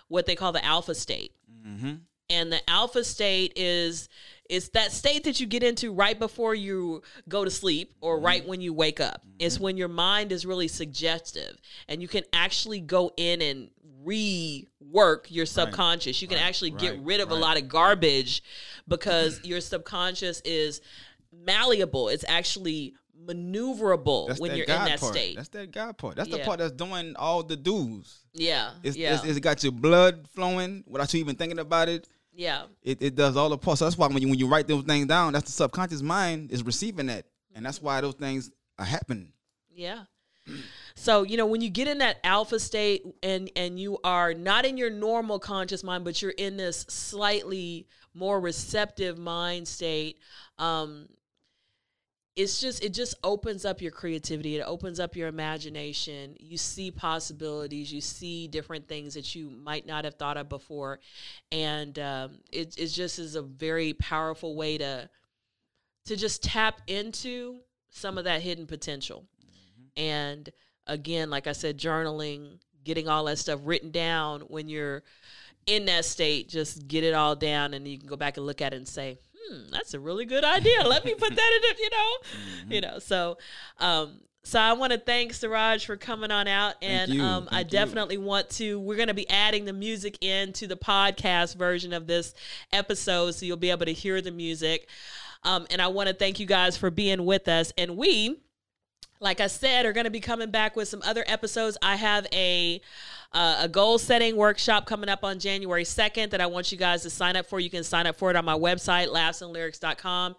what 0.08 0.26
they 0.26 0.34
call 0.34 0.52
the 0.52 0.64
alpha 0.64 0.94
state. 0.94 1.32
Mm-hmm. 1.66 1.94
And 2.30 2.52
the 2.52 2.70
alpha 2.70 3.04
state 3.04 3.52
is 3.56 4.08
it's 4.48 4.70
that 4.70 4.92
state 4.92 5.24
that 5.24 5.40
you 5.40 5.46
get 5.46 5.62
into 5.62 5.92
right 5.92 6.18
before 6.18 6.54
you 6.54 7.02
go 7.28 7.44
to 7.44 7.50
sleep 7.50 7.94
or 8.00 8.16
Mm-hmm. 8.16 8.24
right 8.26 8.48
when 8.48 8.60
you 8.60 8.72
wake 8.72 9.00
up. 9.00 9.22
It's 9.38 9.60
when 9.60 9.76
your 9.76 9.88
mind 9.88 10.32
is 10.32 10.46
really 10.46 10.68
suggestive 10.68 11.56
and 11.88 12.00
you 12.00 12.08
can 12.08 12.24
actually 12.32 12.80
go 12.80 13.12
in 13.16 13.42
and 13.42 13.70
rework 14.04 15.26
your 15.28 15.46
subconscious. 15.46 16.22
You 16.22 16.28
can 16.28 16.38
right, 16.38 16.46
actually 16.46 16.70
get 16.70 16.98
rid 17.02 17.20
of 17.20 17.30
a 17.30 17.34
lot 17.34 17.56
of 17.58 17.68
garbage 17.68 18.42
because 18.86 19.44
your 19.44 19.60
subconscious 19.60 20.40
is 20.44 20.80
malleable. 21.32 22.08
It's 22.08 22.24
actually 22.26 22.94
maneuverable 23.26 24.28
That's 24.28 24.40
when 24.40 24.56
you're 24.56 24.66
God 24.66 24.82
in 24.82 24.92
that 24.92 25.00
part. 25.00 25.12
state. 25.12 25.36
That's 25.36 25.48
that 25.50 25.70
God 25.70 25.98
part. 25.98 26.16
That's 26.16 26.30
the 26.30 26.38
part 26.38 26.58
that's 26.58 26.72
doing 26.72 27.14
all 27.16 27.42
the 27.42 27.56
do's. 27.56 28.24
yeah. 28.32 28.70
It's, 28.82 28.96
yeah. 28.96 29.14
it's, 29.16 29.24
it's 29.24 29.38
got 29.40 29.62
your 29.62 29.72
blood 29.72 30.26
flowing 30.34 30.84
without 30.86 31.12
you 31.12 31.20
even 31.20 31.36
thinking 31.36 31.58
about 31.58 31.88
it. 31.88 32.08
Yeah. 32.38 32.66
It, 32.84 33.02
it 33.02 33.16
does 33.16 33.36
all 33.36 33.48
the 33.48 33.58
parts. 33.58 33.80
So 33.80 33.84
that's 33.84 33.98
why 33.98 34.06
when 34.06 34.22
you 34.22 34.28
when 34.28 34.38
you 34.38 34.46
write 34.46 34.68
those 34.68 34.84
things 34.84 35.08
down, 35.08 35.32
that's 35.32 35.46
the 35.46 35.52
subconscious 35.52 36.02
mind 36.02 36.52
is 36.52 36.62
receiving 36.62 37.06
that, 37.06 37.26
and 37.52 37.66
that's 37.66 37.82
why 37.82 38.00
those 38.00 38.14
things 38.14 38.52
are 38.78 38.84
happening. 38.84 39.32
Yeah. 39.74 40.04
So, 40.94 41.24
you 41.24 41.36
know, 41.36 41.46
when 41.46 41.60
you 41.60 41.68
get 41.68 41.88
in 41.88 41.98
that 41.98 42.18
alpha 42.22 42.60
state 42.60 43.02
and 43.24 43.50
and 43.56 43.78
you 43.78 43.98
are 44.04 44.34
not 44.34 44.64
in 44.64 44.76
your 44.76 44.88
normal 44.88 45.40
conscious 45.40 45.82
mind, 45.82 46.04
but 46.04 46.22
you're 46.22 46.30
in 46.30 46.56
this 46.56 46.86
slightly 46.88 47.88
more 48.14 48.40
receptive 48.40 49.18
mind 49.18 49.66
state, 49.66 50.18
um 50.58 51.08
it's 52.38 52.60
just 52.60 52.82
it 52.84 52.94
just 52.94 53.16
opens 53.22 53.64
up 53.64 53.82
your 53.82 53.90
creativity. 53.90 54.56
It 54.56 54.62
opens 54.62 55.00
up 55.00 55.16
your 55.16 55.28
imagination. 55.28 56.36
You 56.38 56.56
see 56.56 56.90
possibilities. 56.90 57.92
You 57.92 58.00
see 58.00 58.48
different 58.48 58.88
things 58.88 59.14
that 59.14 59.34
you 59.34 59.50
might 59.50 59.86
not 59.86 60.04
have 60.04 60.14
thought 60.14 60.36
of 60.36 60.48
before. 60.48 61.00
And 61.52 61.98
um, 61.98 62.38
it, 62.52 62.78
it 62.78 62.86
just 62.86 63.18
is 63.18 63.34
a 63.34 63.42
very 63.42 63.92
powerful 63.92 64.54
way 64.56 64.78
to 64.78 65.10
to 66.06 66.16
just 66.16 66.42
tap 66.42 66.80
into 66.86 67.58
some 67.90 68.16
of 68.16 68.24
that 68.24 68.40
hidden 68.40 68.66
potential. 68.66 69.26
And 69.96 70.48
again 70.88 71.30
like 71.30 71.46
i 71.46 71.52
said 71.52 71.78
journaling 71.78 72.58
getting 72.82 73.08
all 73.08 73.24
that 73.24 73.38
stuff 73.38 73.60
written 73.62 73.90
down 73.90 74.40
when 74.42 74.68
you're 74.68 75.02
in 75.66 75.84
that 75.84 76.04
state 76.04 76.48
just 76.48 76.88
get 76.88 77.04
it 77.04 77.12
all 77.12 77.36
down 77.36 77.74
and 77.74 77.86
you 77.86 77.98
can 77.98 78.08
go 78.08 78.16
back 78.16 78.38
and 78.38 78.46
look 78.46 78.62
at 78.62 78.72
it 78.72 78.76
and 78.76 78.88
say 78.88 79.18
hmm 79.38 79.64
that's 79.70 79.94
a 79.94 80.00
really 80.00 80.24
good 80.24 80.44
idea 80.44 80.82
let 80.84 81.04
me 81.04 81.14
put 81.14 81.34
that 81.34 81.60
in 81.60 81.70
it 81.70 81.78
you 81.78 81.90
know 81.90 82.74
you 82.74 82.80
know 82.80 82.98
so 82.98 83.38
um 83.78 84.20
so 84.48 84.58
I 84.58 84.72
want 84.72 84.94
to 84.94 84.98
thank 84.98 85.34
Siraj 85.34 85.84
for 85.84 85.98
coming 85.98 86.30
on 86.30 86.48
out, 86.48 86.76
and 86.80 87.12
you. 87.12 87.22
um, 87.22 87.48
I 87.50 87.56
Thank 87.56 87.66
you. 87.66 87.78
definitely 87.80 88.16
want 88.16 88.48
to. 88.50 88.80
We're 88.80 88.96
going 88.96 89.08
to 89.08 89.14
be 89.14 89.28
adding 89.28 89.66
the 89.66 89.74
music 89.74 90.16
into 90.24 90.66
the 90.66 90.76
podcast 90.76 91.54
version 91.54 91.92
of 91.92 92.06
this 92.06 92.32
episode, 92.72 93.32
so 93.32 93.44
you'll 93.44 93.58
be 93.58 93.68
able 93.68 93.84
to 93.84 93.92
hear 93.92 94.22
the 94.22 94.30
music. 94.30 94.88
Um, 95.42 95.66
and 95.70 95.82
I 95.82 95.88
want 95.88 96.08
to 96.08 96.14
thank 96.14 96.40
you 96.40 96.46
guys 96.46 96.78
for 96.78 96.90
being 96.90 97.26
with 97.26 97.46
us. 97.46 97.74
And 97.76 97.98
we, 97.98 98.40
like 99.20 99.40
I 99.40 99.48
said, 99.48 99.84
are 99.84 99.92
going 99.92 100.04
to 100.04 100.10
be 100.10 100.20
coming 100.20 100.50
back 100.50 100.76
with 100.76 100.88
some 100.88 101.02
other 101.04 101.24
episodes. 101.26 101.76
I 101.82 101.96
have 101.96 102.26
a 102.32 102.80
uh, 103.32 103.58
a 103.60 103.68
goal 103.68 103.98
setting 103.98 104.36
workshop 104.36 104.86
coming 104.86 105.08
up 105.08 105.22
on 105.22 105.38
January 105.38 105.84
2nd 105.84 106.30
that 106.30 106.40
I 106.40 106.46
want 106.46 106.72
you 106.72 106.78
guys 106.78 107.02
to 107.02 107.10
sign 107.10 107.36
up 107.36 107.46
for. 107.46 107.60
You 107.60 107.68
can 107.70 107.84
sign 107.84 108.06
up 108.06 108.16
for 108.16 108.30
it 108.30 108.36
on 108.36 108.44
my 108.44 108.54
website, 108.56 109.08
laughzandlyrics.com. 109.08 110.36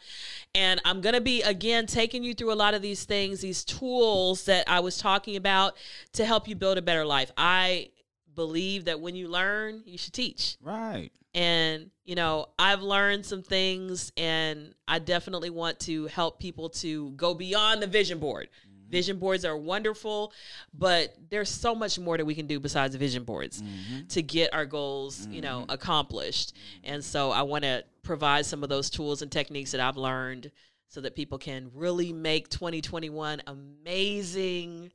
And 0.55 0.81
I'm 0.85 1.01
going 1.01 1.15
to 1.15 1.21
be, 1.21 1.41
again, 1.43 1.85
taking 1.85 2.23
you 2.23 2.33
through 2.33 2.51
a 2.51 2.55
lot 2.55 2.73
of 2.73 2.81
these 2.81 3.03
things, 3.05 3.41
these 3.41 3.63
tools 3.63 4.45
that 4.45 4.67
I 4.67 4.79
was 4.79 4.97
talking 4.97 5.35
about 5.35 5.75
to 6.13 6.25
help 6.25 6.47
you 6.47 6.55
build 6.55 6.77
a 6.77 6.81
better 6.81 7.05
life. 7.05 7.31
I 7.37 7.89
believe 8.35 8.85
that 8.85 8.99
when 8.99 9.15
you 9.15 9.27
learn, 9.27 9.83
you 9.85 9.97
should 9.97 10.13
teach 10.13 10.57
Right. 10.61 11.09
and 11.35 11.91
you 12.05 12.15
know 12.15 12.47
i've 12.57 12.81
learned 12.81 13.23
some 13.25 13.43
things 13.43 14.11
and 14.17 14.73
i 14.87 14.97
definitely 14.97 15.49
want 15.51 15.79
to 15.79 16.07
help 16.07 16.39
people 16.39 16.69
to 16.69 17.11
go 17.11 17.33
beyond 17.35 17.83
the 17.83 17.87
vision 17.87 18.17
board 18.17 18.47
vision 18.89 19.17
boards 19.17 19.45
are 19.45 19.57
wonderful 19.57 20.33
but 20.73 21.15
there's 21.29 21.49
so 21.49 21.75
much 21.75 21.99
more 21.99 22.17
that 22.17 22.25
we 22.25 22.35
can 22.35 22.47
do 22.47 22.59
besides 22.59 22.95
vision 22.95 23.23
boards 23.23 23.61
mm-hmm. 23.61 24.07
to 24.07 24.21
get 24.21 24.53
our 24.53 24.65
goals 24.65 25.27
you 25.27 25.41
know 25.41 25.61
mm-hmm. 25.61 25.71
accomplished 25.71 26.53
and 26.83 27.03
so 27.03 27.31
i 27.31 27.41
want 27.41 27.63
to 27.63 27.83
provide 28.03 28.45
some 28.45 28.63
of 28.63 28.69
those 28.69 28.89
tools 28.89 29.21
and 29.21 29.31
techniques 29.31 29.71
that 29.71 29.81
i've 29.81 29.97
learned 29.97 30.51
so 30.87 31.01
that 31.01 31.15
people 31.15 31.37
can 31.37 31.69
really 31.73 32.11
make 32.11 32.49
2021 32.49 33.41
amazing 33.47 34.91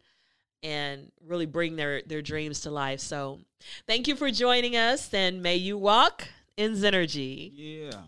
and 0.64 1.12
really 1.24 1.46
bring 1.46 1.76
their 1.76 2.02
their 2.02 2.22
dreams 2.22 2.62
to 2.62 2.70
life. 2.70 2.98
So, 2.98 3.40
thank 3.86 4.08
you 4.08 4.16
for 4.16 4.30
joining 4.30 4.76
us 4.76 5.12
and 5.12 5.42
may 5.42 5.56
you 5.56 5.78
walk 5.78 6.26
in 6.56 6.72
Zennurgy. 6.72 7.52
Yeah. 7.54 8.00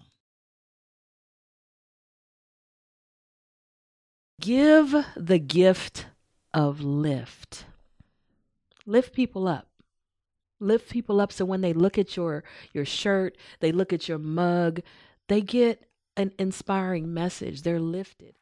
Give 4.40 4.94
the 5.16 5.38
gift 5.38 6.06
of 6.52 6.80
lift. 6.80 7.64
Lift 8.84 9.14
people 9.14 9.48
up. 9.48 9.68
Lift 10.60 10.90
people 10.90 11.20
up 11.20 11.32
so 11.32 11.44
when 11.44 11.60
they 11.60 11.72
look 11.72 11.98
at 11.98 12.16
your 12.16 12.44
your 12.72 12.84
shirt, 12.84 13.36
they 13.60 13.72
look 13.72 13.92
at 13.92 14.08
your 14.08 14.18
mug, 14.18 14.80
they 15.28 15.40
get 15.40 15.88
an 16.16 16.32
inspiring 16.38 17.12
message. 17.12 17.62
They're 17.62 17.80
lifted. 17.80 18.36